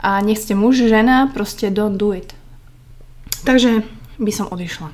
a 0.00 0.20
nech 0.24 0.40
ste 0.40 0.56
muž, 0.56 0.84
žena, 0.88 1.28
proste 1.32 1.72
don't 1.72 1.96
do 1.96 2.16
it. 2.16 2.32
Takže 3.44 3.84
by 4.16 4.32
som 4.32 4.48
odišla. 4.52 4.88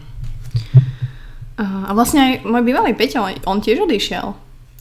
A 1.62 1.90
vlastne 1.94 2.18
aj 2.18 2.32
môj 2.42 2.62
bývalý 2.66 2.94
Peťo, 2.94 3.26
on 3.46 3.62
tiež 3.62 3.86
odišiel. 3.86 4.34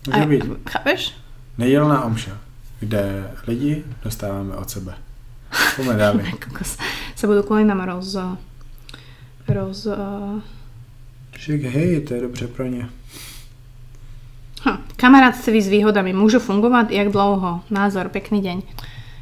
Může 0.09 0.21
A, 0.21 0.25
být. 0.25 0.43
chápeš? 0.69 1.20
Nedělná 1.57 2.03
omša, 2.03 2.37
kde 2.79 3.31
lidi 3.47 3.83
dostáváme 4.03 4.55
od 4.55 4.69
sebe. 4.69 4.93
Dále. 5.97 6.23
Kokos. 6.43 6.79
Sa 7.15 7.25
budú 7.27 7.43
kvôli 7.43 7.67
nám 7.67 7.83
roz... 7.83 8.17
roz... 9.47 9.87
Však 11.37 11.61
hej, 11.61 12.01
to 12.01 12.13
je 12.13 12.21
dobře 12.21 12.47
pro 12.47 12.65
ně. 12.65 12.89
Hm. 14.61 14.77
Kamarátství 14.95 15.61
s 15.61 15.73
výhodami 15.73 16.13
môžu 16.13 16.37
fungovať 16.37 16.93
jak 16.93 17.09
dlouho? 17.09 17.65
Názor, 17.73 18.13
pekný 18.13 18.45
deň. 18.45 18.61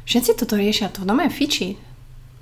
Všetci 0.04 0.36
toto 0.36 0.60
riešia, 0.60 0.92
to 0.92 1.00
v 1.00 1.08
dome 1.08 1.24
fičí. 1.32 1.80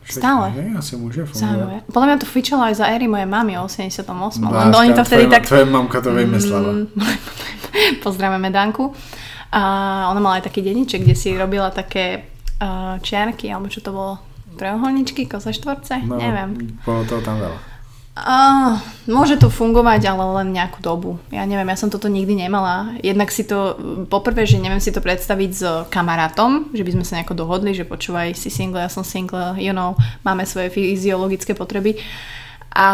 Však 0.02 0.18
Stále. 0.18 0.50
Hej, 0.50 0.74
asi 0.78 0.96
může 0.96 1.26
fungovat. 1.26 1.50
Zaujímavé. 1.52 1.76
Podľa 1.92 2.06
mňa 2.06 2.16
to 2.18 2.26
fičalo 2.26 2.62
aj 2.66 2.74
za 2.74 2.86
éry 2.90 3.06
mojej 3.06 3.28
mamy 3.28 3.52
o 3.60 3.64
88. 3.68 4.42
Len 4.42 4.50
Láska, 4.50 4.78
oni 4.80 4.90
to 4.96 5.02
vtedy 5.04 5.24
tvoje, 5.28 5.34
tak... 5.36 5.42
Tvoje 5.46 5.64
mamka 5.64 5.98
to 6.00 6.10
vymyslela. 6.14 6.70
Mm, 6.72 6.88
Pozdravujeme 8.04 8.50
Danku. 8.50 8.94
A 9.48 9.62
ona 10.12 10.20
mala 10.20 10.40
aj 10.40 10.52
taký 10.52 10.60
denníček, 10.60 11.04
kde 11.04 11.16
si 11.16 11.32
robila 11.32 11.72
také 11.72 12.28
uh, 12.60 13.00
čiarky, 13.00 13.48
alebo 13.48 13.72
čo 13.72 13.80
to 13.80 13.94
bolo? 13.94 14.20
Trojuholničky, 14.58 15.24
kosaštvorce? 15.30 16.04
No, 16.04 16.18
Neviem. 16.18 16.76
Bolo 16.84 17.06
toho 17.06 17.22
tam 17.24 17.40
veľa. 17.40 17.78
Uh, 18.18 18.82
môže 19.06 19.38
to 19.38 19.46
fungovať, 19.46 20.10
ale 20.10 20.42
len 20.42 20.50
nejakú 20.50 20.82
dobu. 20.82 21.22
Ja 21.30 21.46
neviem, 21.46 21.70
ja 21.70 21.78
som 21.78 21.86
toto 21.86 22.10
nikdy 22.10 22.34
nemala. 22.34 22.98
Jednak 22.98 23.30
si 23.30 23.46
to, 23.46 23.78
poprvé, 24.10 24.42
že 24.42 24.58
neviem 24.58 24.82
si 24.82 24.90
to 24.90 24.98
predstaviť 24.98 25.50
s 25.54 25.62
kamarátom, 25.86 26.74
že 26.74 26.82
by 26.82 26.98
sme 26.98 27.04
sa 27.06 27.14
nejako 27.22 27.38
dohodli, 27.38 27.78
že 27.78 27.86
počúvaj, 27.86 28.34
si 28.34 28.50
single, 28.50 28.82
ja 28.82 28.90
som 28.90 29.06
single, 29.06 29.54
you 29.54 29.70
know, 29.70 29.94
máme 30.26 30.42
svoje 30.50 30.74
fyziologické 30.74 31.54
potreby. 31.54 32.02
A 32.74 32.88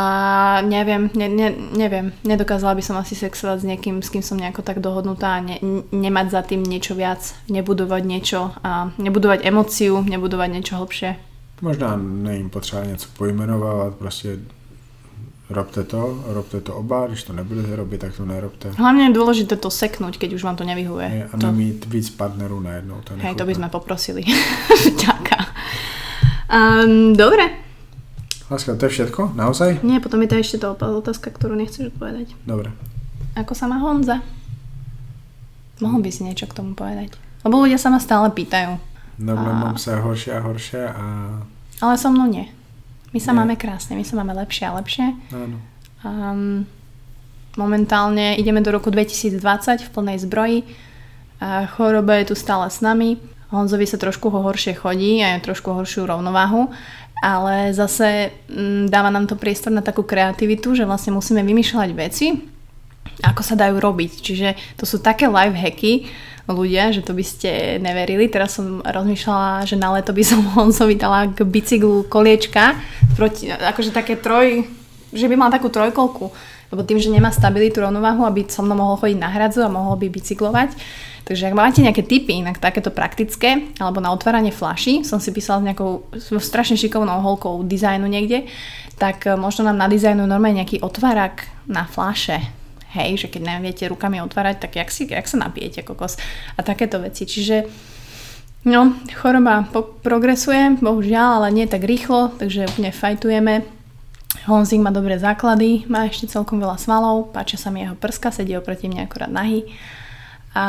neviem, 0.63 1.11
ne, 1.15 1.29
ne, 1.29 1.51
neviem, 1.77 2.13
nedokázala 2.25 2.75
by 2.75 2.83
som 2.83 2.97
asi 2.97 3.19
sexovať 3.19 3.59
s 3.61 3.69
niekým, 3.69 4.01
s 4.01 4.09
kým 4.09 4.23
som 4.23 4.39
nejako 4.39 4.63
tak 4.63 4.79
dohodnutá 4.81 5.37
a 5.37 5.45
ne, 5.45 5.59
nemať 5.93 6.27
za 6.31 6.41
tým 6.43 6.63
niečo 6.63 6.95
viac, 6.95 7.21
nebudovať 7.51 8.03
niečo 8.07 8.55
a 8.63 8.95
nebudovať 8.97 9.45
emóciu, 9.45 10.01
nebudovať 10.07 10.49
niečo 10.51 10.79
hlbšie. 10.79 11.11
Možná 11.61 11.97
není 11.97 12.51
potřeba 12.51 12.85
něco 12.85 13.09
pojmenovávat, 13.17 13.95
prostě 13.95 14.39
robte 15.51 15.85
to, 15.85 16.25
robte 16.27 16.61
to 16.61 16.75
oba, 16.75 17.07
když 17.07 17.23
to 17.23 17.33
nebudete 17.33 17.77
robit, 17.77 18.01
tak 18.01 18.17
to 18.17 18.25
nerobte. 18.25 18.73
Hlavne 18.81 19.13
je 19.13 19.17
dôležité 19.17 19.61
to 19.61 19.69
seknúť, 19.69 20.17
keď 20.17 20.41
už 20.41 20.43
vám 20.43 20.57
to 20.57 20.65
nevyhuje. 20.65 21.07
Hej, 21.09 21.23
A 21.33 21.37
to, 21.37 21.47
nemít 21.47 21.85
víc 21.87 22.11
partnerů 22.11 22.61
najednou. 22.61 23.01
To 23.05 23.13
je 23.13 23.19
hej, 23.21 23.35
to 23.35 23.45
by 23.45 23.55
sme 23.55 23.69
poprosili. 23.69 24.25
Ďaká. 25.05 25.39
Um, 26.49 27.13
dobre. 27.13 27.64
Láska, 28.45 28.77
to 28.77 28.85
je 28.85 28.93
všetko? 28.93 29.33
Naozaj? 29.33 29.81
Nie, 29.81 29.99
potom 29.99 30.21
je 30.21 30.29
to 30.29 30.37
ešte 30.37 30.57
tá 30.61 30.69
otázka, 30.71 31.33
ktorú 31.33 31.55
nechceš 31.55 31.89
odpovedať. 31.91 32.37
Dobre. 32.45 32.69
Ako 33.35 33.53
sa 33.53 33.65
má 33.65 33.81
Honza? 33.81 34.21
Mohol 35.79 36.01
by 36.01 36.11
si 36.11 36.23
niečo 36.23 36.47
k 36.47 36.55
tomu 36.55 36.73
povedať? 36.73 37.17
Lebo 37.43 37.59
ľudia 37.59 37.77
sa 37.77 37.89
ma 37.89 37.99
stále 37.99 38.31
pýtajú. 38.31 38.77
Dobre, 39.17 39.49
A- 39.49 39.59
mám 39.61 39.77
sa 39.77 39.97
horšie 39.97 40.33
a 40.33 40.41
horšie 40.41 40.83
a 40.87 41.05
Ale 41.81 41.95
so 41.97 42.09
mnou 42.09 42.27
nie. 42.27 42.47
My 43.11 43.19
sa 43.19 43.31
Nie. 43.31 43.39
máme 43.41 43.55
krásne, 43.55 43.95
my 43.95 44.03
sa 44.03 44.15
máme 44.15 44.35
lepšie 44.35 44.65
a 44.65 44.77
lepšie. 44.77 45.07
Áno. 45.31 45.59
Um, 46.03 46.67
momentálne 47.55 48.35
ideme 48.35 48.59
do 48.61 48.71
roku 48.71 48.91
2020 48.91 49.39
v 49.81 49.91
plnej 49.91 50.19
zbroji. 50.21 50.59
A 51.39 51.67
choroba 51.67 52.19
je 52.19 52.31
tu 52.31 52.35
stále 52.35 52.67
s 52.67 52.79
nami. 52.79 53.19
Honzovi 53.51 53.87
sa 53.87 53.97
trošku 53.97 54.29
ho 54.29 54.41
horšie 54.43 54.75
chodí 54.75 55.21
a 55.21 55.35
je 55.35 55.45
trošku 55.45 55.71
horšiu 55.71 56.05
rovnováhu, 56.05 56.75
ale 57.23 57.71
zase 57.77 58.35
mm, 58.51 58.91
dáva 58.91 59.11
nám 59.11 59.31
to 59.31 59.39
priestor 59.39 59.71
na 59.71 59.85
takú 59.85 60.03
kreativitu, 60.03 60.75
že 60.75 60.89
vlastne 60.89 61.15
musíme 61.15 61.45
vymýšľať 61.47 61.91
veci, 61.95 62.27
ako 63.23 63.43
sa 63.45 63.55
dajú 63.55 63.79
robiť. 63.79 64.13
Čiže 64.19 64.49
to 64.81 64.85
sú 64.89 64.99
také 64.99 65.31
life 65.31 65.55
hacky 65.55 66.09
ľudia, 66.45 66.93
že 66.93 67.01
to 67.01 67.17
by 67.17 67.25
ste 67.25 67.81
neverili. 67.81 68.29
Teraz 68.29 68.61
som 68.61 68.85
rozmýšľala, 68.85 69.65
že 69.65 69.81
na 69.81 69.97
leto 69.97 70.13
by 70.13 70.25
som 70.25 70.45
Honzovi 70.59 70.99
dala 70.99 71.31
k 71.31 71.45
bicyklu 71.45 72.05
koliečka, 72.09 72.77
proti, 73.17 73.49
akože 73.49 73.95
také 73.95 74.21
troj, 74.21 74.69
že 75.15 75.31
by 75.31 75.35
mal 75.39 75.49
takú 75.49 75.73
trojkolku, 75.73 76.29
lebo 76.75 76.83
tým, 76.83 76.99
že 76.99 77.09
nemá 77.09 77.31
stabilitu, 77.31 77.81
rovnováhu, 77.81 78.27
aby 78.27 78.45
so 78.51 78.61
mnou 78.61 78.77
mohol 78.77 78.99
chodiť 78.99 79.19
na 79.21 79.31
hradzu 79.31 79.63
a 79.63 79.73
mohol 79.73 79.97
by 79.97 80.11
bicyklovať. 80.11 80.75
Takže 81.25 81.49
ak 81.49 81.57
máte 81.57 81.81
nejaké 81.81 82.05
tipy, 82.05 82.45
inak 82.45 82.61
takéto 82.61 82.93
praktické, 82.93 83.73
alebo 83.81 83.97
na 83.97 84.13
otváranie 84.13 84.53
flaší, 84.53 85.09
som 85.09 85.17
si 85.17 85.33
písala 85.33 85.65
s 85.65 85.67
nejakou 85.73 86.05
strašne 86.37 86.77
šikovnou 86.77 87.25
holkou 87.25 87.65
dizajnu 87.65 88.05
niekde, 88.05 88.45
tak 89.01 89.25
e, 89.25 89.33
možno 89.33 89.65
nám 89.65 89.89
nadizajnujú 89.89 90.29
normálne 90.29 90.61
nejaký 90.61 90.85
otvárak 90.85 91.49
na 91.65 91.89
flaše. 91.89 92.45
Hej, 92.93 93.25
že 93.25 93.27
keď 93.33 93.41
neviete 93.57 93.89
rukami 93.89 94.21
otvárať, 94.21 94.69
tak 94.69 94.77
jak, 94.77 94.93
si, 94.93 95.09
jak 95.09 95.25
sa 95.25 95.41
napijete 95.41 95.81
kokos 95.81 96.21
a 96.55 96.61
takéto 96.61 97.01
veci. 97.01 97.25
Čiže 97.25 97.67
no, 98.69 98.93
choroba 99.17 99.65
po- 99.67 99.97
progresuje, 100.05 100.77
bohužiaľ, 100.79 101.41
ale 101.41 101.57
nie 101.57 101.67
tak 101.67 101.89
rýchlo, 101.89 102.37
takže 102.37 102.69
úplne 102.69 102.93
fajtujeme. 102.93 103.55
Honzik 104.45 104.85
má 104.85 104.93
dobré 104.93 105.17
základy, 105.17 105.89
má 105.89 106.05
ešte 106.05 106.29
celkom 106.29 106.61
veľa 106.61 106.77
svalov, 106.77 107.33
páčia 107.33 107.57
sa 107.57 107.73
mi 107.73 107.81
jeho 107.81 107.97
prska, 107.97 108.29
sedí 108.29 108.53
oproti 108.53 108.93
mne 108.93 109.09
akorát 109.09 109.33
nahý. 109.33 109.65
A 110.55 110.65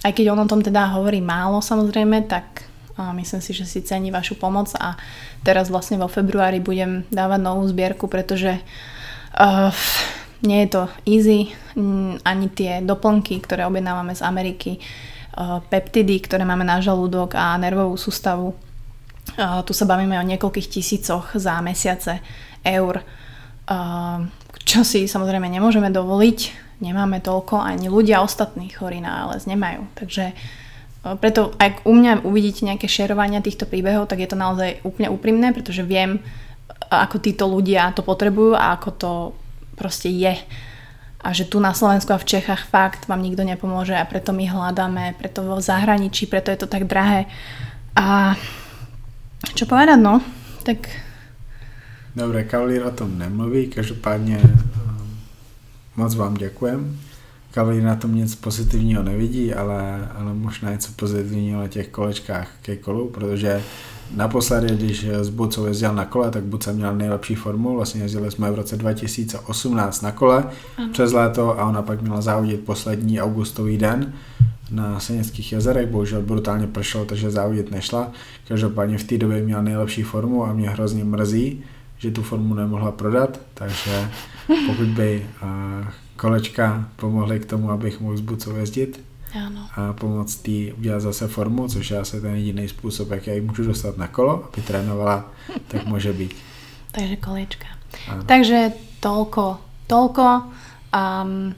aj 0.00 0.12
keď 0.16 0.32
on 0.32 0.40
o 0.40 0.50
tom 0.50 0.64
teda 0.64 0.96
hovorí 0.96 1.20
málo 1.20 1.60
samozrejme, 1.60 2.24
tak 2.24 2.70
myslím 3.16 3.40
si, 3.40 3.56
že 3.56 3.64
si 3.64 3.80
cení 3.80 4.12
vašu 4.12 4.36
pomoc 4.36 4.68
a 4.76 4.96
teraz 5.40 5.72
vlastne 5.72 5.96
vo 5.96 6.08
februári 6.08 6.60
budem 6.60 7.08
dávať 7.08 7.40
novú 7.40 7.64
zbierku, 7.64 8.12
pretože 8.12 8.60
uh, 9.40 9.72
nie 10.44 10.64
je 10.64 10.68
to 10.68 10.82
easy, 11.08 11.40
mm, 11.76 12.20
ani 12.24 12.46
tie 12.52 12.72
doplnky, 12.84 13.40
ktoré 13.40 13.64
objednávame 13.64 14.12
z 14.12 14.20
Ameriky, 14.24 14.72
uh, 14.76 15.64
peptidy, 15.72 16.20
ktoré 16.20 16.44
máme 16.44 16.64
na 16.64 16.84
žalúdok 16.84 17.36
a 17.36 17.56
nervovú 17.56 17.96
sústavu. 17.96 18.52
Uh, 19.36 19.64
tu 19.64 19.72
sa 19.72 19.88
bavíme 19.88 20.20
o 20.20 20.28
niekoľkých 20.28 20.68
tisícoch 20.68 21.32
za 21.36 21.56
mesiace 21.64 22.20
eur, 22.60 23.00
uh, 23.00 24.18
čo 24.64 24.84
si 24.84 25.08
samozrejme 25.08 25.48
nemôžeme 25.48 25.88
dovoliť, 25.88 26.69
nemáme 26.80 27.20
toľko, 27.20 27.60
ani 27.60 27.92
ľudia 27.92 28.24
ostatní 28.24 28.72
chorí 28.72 28.98
na 29.04 29.24
ALS 29.24 29.44
nemajú. 29.46 29.86
Takže 29.94 30.32
uh, 30.32 31.14
preto 31.20 31.52
ak 31.60 31.84
u 31.84 31.92
mňa 31.92 32.24
uvidíte 32.24 32.64
nejaké 32.64 32.88
šerovania 32.88 33.44
týchto 33.44 33.68
príbehov, 33.68 34.08
tak 34.08 34.20
je 34.20 34.28
to 34.28 34.36
naozaj 34.36 34.80
úplne 34.84 35.12
úprimné, 35.12 35.52
pretože 35.52 35.84
viem, 35.84 36.20
ako 36.90 37.22
títo 37.22 37.44
ľudia 37.46 37.92
to 37.94 38.02
potrebujú 38.02 38.56
a 38.56 38.74
ako 38.74 38.90
to 38.96 39.12
proste 39.78 40.10
je. 40.10 40.34
A 41.20 41.36
že 41.36 41.44
tu 41.44 41.60
na 41.60 41.76
Slovensku 41.76 42.16
a 42.16 42.20
v 42.20 42.28
Čechách 42.28 42.64
fakt 42.72 43.04
vám 43.04 43.20
nikto 43.20 43.44
nepomôže 43.44 43.92
a 43.92 44.08
preto 44.08 44.32
my 44.32 44.48
hľadáme, 44.48 45.20
preto 45.20 45.44
vo 45.44 45.60
zahraničí, 45.60 46.24
preto 46.24 46.48
je 46.48 46.58
to 46.64 46.68
tak 46.68 46.88
drahé. 46.88 47.28
A 47.92 48.36
čo 49.52 49.68
povedať, 49.68 50.00
no? 50.00 50.24
Tak 50.64 50.88
Dobre, 52.16 52.44
Kavalír 52.44 52.82
o 52.82 52.90
tom 52.90 53.18
nemluví, 53.18 53.66
každopádně 53.66 54.38
um, 54.38 54.69
moc 56.00 56.14
vám 56.14 56.34
děkujem. 56.34 56.98
Kavalír 57.50 57.82
na 57.82 57.96
tom 57.96 58.14
nic 58.14 58.34
pozitivního 58.34 59.02
nevidí, 59.02 59.54
ale, 59.54 60.08
ale 60.14 60.34
možná 60.34 60.70
něco 60.70 60.92
pozitivního 60.96 61.60
na 61.60 61.68
těch 61.68 61.88
kolečkách 61.88 62.48
ke 62.62 62.76
kolu, 62.76 63.08
protože 63.08 63.62
naposledy, 64.16 64.76
když 64.76 65.04
s 65.04 65.28
Bucou 65.28 65.66
jezdil 65.66 65.94
na 65.94 66.04
kole, 66.04 66.30
tak 66.30 66.44
Buca 66.44 66.72
měl 66.72 66.96
nejlepší 66.96 67.34
formu, 67.34 67.74
vlastně 67.74 68.02
jezdili 68.02 68.30
jsme 68.30 68.50
v 68.50 68.54
roce 68.54 68.76
2018 68.76 70.00
na 70.00 70.12
kole 70.12 70.44
Ano. 70.76 70.92
přes 70.92 71.12
léto 71.12 71.60
a 71.60 71.64
ona 71.64 71.82
pak 71.82 72.02
měla 72.02 72.20
závodit 72.20 72.60
poslední 72.60 73.20
augustový 73.20 73.78
den 73.78 74.12
na 74.70 75.00
Seneckých 75.00 75.52
jezerech, 75.52 75.88
bohužel 75.88 76.22
brutálně 76.22 76.66
pršelo, 76.66 77.04
takže 77.04 77.30
závodit 77.30 77.70
nešla. 77.70 78.12
Každopádně 78.48 78.98
v 78.98 79.04
té 79.04 79.18
době 79.18 79.42
měla 79.42 79.62
nejlepší 79.62 80.02
formu 80.02 80.44
a 80.44 80.52
mě 80.52 80.70
hrozně 80.70 81.04
mrzí, 81.04 81.64
že 81.98 82.10
tu 82.10 82.22
formu 82.22 82.54
nemohla 82.54 82.92
prodat, 82.92 83.40
takže 83.54 84.10
pokud 84.66 84.86
by 84.88 85.26
kolečka 86.16 86.84
pomohly 86.96 87.40
k 87.40 87.46
tomu, 87.46 87.70
abych 87.70 88.00
mohl 88.00 88.16
s 88.16 88.20
Bucou 88.20 88.56
jezdit 88.56 89.00
a 89.76 89.92
pomoct 89.92 90.48
jí 90.48 90.72
udělat 90.72 91.00
zase 91.00 91.28
formu, 91.28 91.68
což 91.68 91.90
je 91.90 91.98
asi 91.98 92.20
ten 92.20 92.34
jediný 92.34 92.68
způsob, 92.68 93.10
jak 93.10 93.26
já 93.26 93.34
ji 93.34 93.40
můžu 93.40 93.64
dostat 93.64 93.96
na 93.96 94.08
kolo, 94.08 94.44
aby 94.52 94.62
trénovala, 94.62 95.24
tak 95.68 95.86
může 95.86 96.12
být. 96.12 96.34
Takže 96.90 97.16
koliečka. 97.22 97.66
Áno. 98.10 98.22
Takže 98.26 98.74
toľko, 98.98 99.62
toľko. 99.86 100.26
Um, 100.90 101.54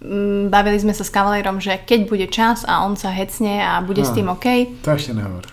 mm, 0.00 0.48
bavili 0.48 0.80
sme 0.80 0.96
sa 0.96 1.04
s 1.04 1.12
kavalérom, 1.12 1.60
že 1.60 1.76
keď 1.84 2.00
bude 2.08 2.26
čas 2.32 2.64
a 2.64 2.80
on 2.88 2.96
sa 2.96 3.12
hecne 3.12 3.60
a 3.60 3.84
bude 3.84 4.00
s 4.00 4.08
No. 4.08 4.14
tým 4.16 4.28
OK, 4.32 4.46
To 4.80 4.90
ještě 4.90 5.12
nehovor. 5.14 5.44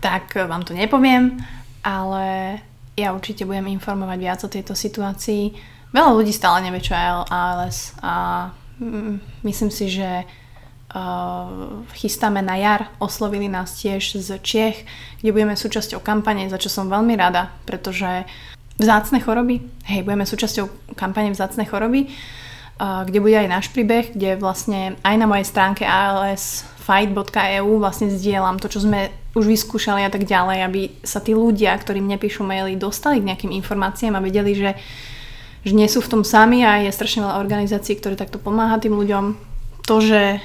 tak 0.00 0.34
vám 0.48 0.62
to 0.68 0.74
nepoviem, 0.76 1.40
ale 1.84 2.58
ja 2.96 3.12
určite 3.16 3.44
budem 3.48 3.66
informovať 3.72 4.18
viac 4.20 4.40
o 4.44 4.48
tejto 4.52 4.74
situácii. 4.76 5.52
Veľa 5.94 6.10
ľudí 6.14 6.32
stále 6.34 6.62
nevie, 6.66 6.82
čo 6.82 6.94
je 6.94 7.04
ALS 7.30 7.94
a 8.02 8.48
mm, 8.82 9.44
myslím 9.46 9.70
si, 9.70 9.86
že 9.90 10.26
uh, 10.26 11.82
chystáme 11.94 12.42
na 12.42 12.56
jar. 12.56 12.90
Oslovili 12.98 13.46
nás 13.46 13.76
tiež 13.78 14.18
z 14.18 14.40
Čiech, 14.42 14.82
kde 15.20 15.30
budeme 15.30 15.54
súčasťou 15.54 16.00
kampane, 16.00 16.48
za 16.50 16.58
čo 16.58 16.72
som 16.72 16.90
veľmi 16.90 17.14
rada, 17.16 17.54
pretože 17.68 18.26
vzácne 18.76 19.24
choroby, 19.24 19.64
hej, 19.88 20.04
budeme 20.04 20.28
súčasťou 20.28 20.96
kampane 20.98 21.32
vzácne 21.32 21.64
choroby, 21.64 22.08
uh, 22.10 23.06
kde 23.06 23.18
bude 23.22 23.36
aj 23.36 23.48
náš 23.48 23.66
príbeh, 23.72 24.12
kde 24.12 24.36
vlastne 24.36 25.00
aj 25.00 25.16
na 25.16 25.26
mojej 25.28 25.46
stránke 25.48 25.86
alsfight.eu 25.86 27.70
vlastne 27.80 28.12
zdieľam 28.12 28.60
to, 28.60 28.68
čo 28.68 28.84
sme 28.84 29.12
už 29.36 29.44
vyskúšali 29.44 30.00
a 30.00 30.10
tak 30.12 30.24
ďalej, 30.24 30.58
aby 30.64 30.80
sa 31.04 31.20
tí 31.20 31.36
ľudia, 31.36 31.76
ktorí 31.76 32.00
mne 32.00 32.16
píšu 32.16 32.40
maily, 32.40 32.72
dostali 32.80 33.20
k 33.20 33.28
nejakým 33.28 33.52
informáciám 33.52 34.16
a 34.16 34.24
vedeli, 34.24 34.56
že, 34.56 34.72
že 35.66 35.74
nie 35.74 35.90
sú 35.90 35.98
v 35.98 36.10
tom 36.14 36.22
sami 36.22 36.62
a 36.62 36.78
je 36.86 36.94
strašne 36.94 37.26
veľa 37.26 37.42
organizácií, 37.42 37.98
ktoré 37.98 38.14
takto 38.14 38.38
pomáha 38.38 38.78
tým 38.78 38.94
ľuďom. 38.94 39.34
To, 39.90 39.98
že 39.98 40.38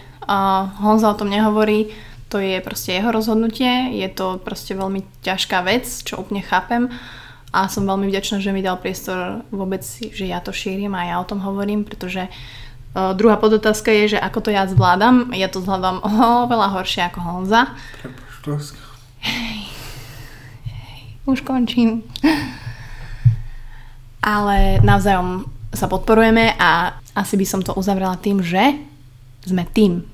Honza 0.82 1.14
o 1.14 1.18
tom 1.18 1.30
nehovorí, 1.30 1.94
to 2.34 2.42
je 2.42 2.58
proste 2.66 2.98
jeho 2.98 3.14
rozhodnutie, 3.14 3.94
je 4.02 4.10
to 4.10 4.42
proste 4.42 4.74
veľmi 4.74 5.06
ťažká 5.22 5.62
vec, 5.62 5.86
čo 5.86 6.18
úplne 6.18 6.42
chápem 6.42 6.90
a 7.52 7.68
som 7.68 7.84
veľmi 7.84 8.08
vďačná, 8.08 8.40
že 8.40 8.56
mi 8.56 8.64
dal 8.64 8.80
priestor 8.80 9.44
vôbec, 9.52 9.84
že 9.86 10.24
ja 10.24 10.40
to 10.40 10.56
šírim 10.56 10.96
a 10.96 11.04
ja 11.04 11.16
o 11.20 11.28
tom 11.28 11.44
hovorím, 11.44 11.84
pretože 11.84 12.32
uh, 12.32 13.12
druhá 13.12 13.36
podotázka 13.36 13.92
je, 13.92 14.16
že 14.16 14.20
ako 14.24 14.40
to 14.48 14.50
ja 14.56 14.64
zvládam. 14.72 15.36
Ja 15.36 15.52
to 15.52 15.60
zvládam 15.60 16.00
oveľa 16.48 16.80
horšie 16.80 17.12
ako 17.12 17.20
Honza. 17.20 17.76
Prepoštovská. 18.00 18.84
Už 21.28 21.44
končím. 21.44 22.08
Ale 24.22 24.78
navzájom 24.86 25.50
sa 25.74 25.90
podporujeme 25.90 26.54
a 26.60 27.02
asi 27.18 27.36
by 27.40 27.46
som 27.48 27.62
to 27.66 27.74
uzavrela 27.74 28.16
tým, 28.20 28.44
že 28.44 28.78
sme 29.48 29.66
tým. 29.74 30.06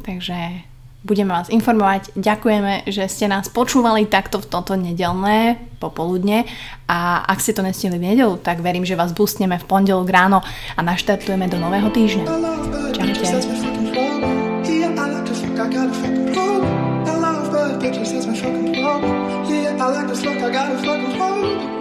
Takže 0.00 0.64
budeme 1.04 1.32
vás 1.32 1.48
informovať. 1.48 2.12
Ďakujeme, 2.16 2.88
že 2.88 3.08
ste 3.08 3.28
nás 3.28 3.48
počúvali 3.48 4.06
takto 4.06 4.40
v 4.40 4.48
toto 4.48 4.76
nedelné 4.76 5.56
popoludne 5.80 6.44
a 6.88 7.24
ak 7.24 7.40
ste 7.40 7.56
to 7.56 7.64
nestihli 7.64 7.96
v 7.96 8.12
nedelu, 8.12 8.36
tak 8.40 8.60
verím, 8.60 8.84
že 8.84 8.96
vás 8.96 9.12
boostneme 9.16 9.56
v 9.56 9.68
pondelok 9.68 10.08
ráno 10.08 10.44
a 10.76 10.80
naštartujeme 10.84 11.48
do 11.48 11.56
nového 11.56 11.88
týždňa. 11.88 12.24
I 21.70 21.79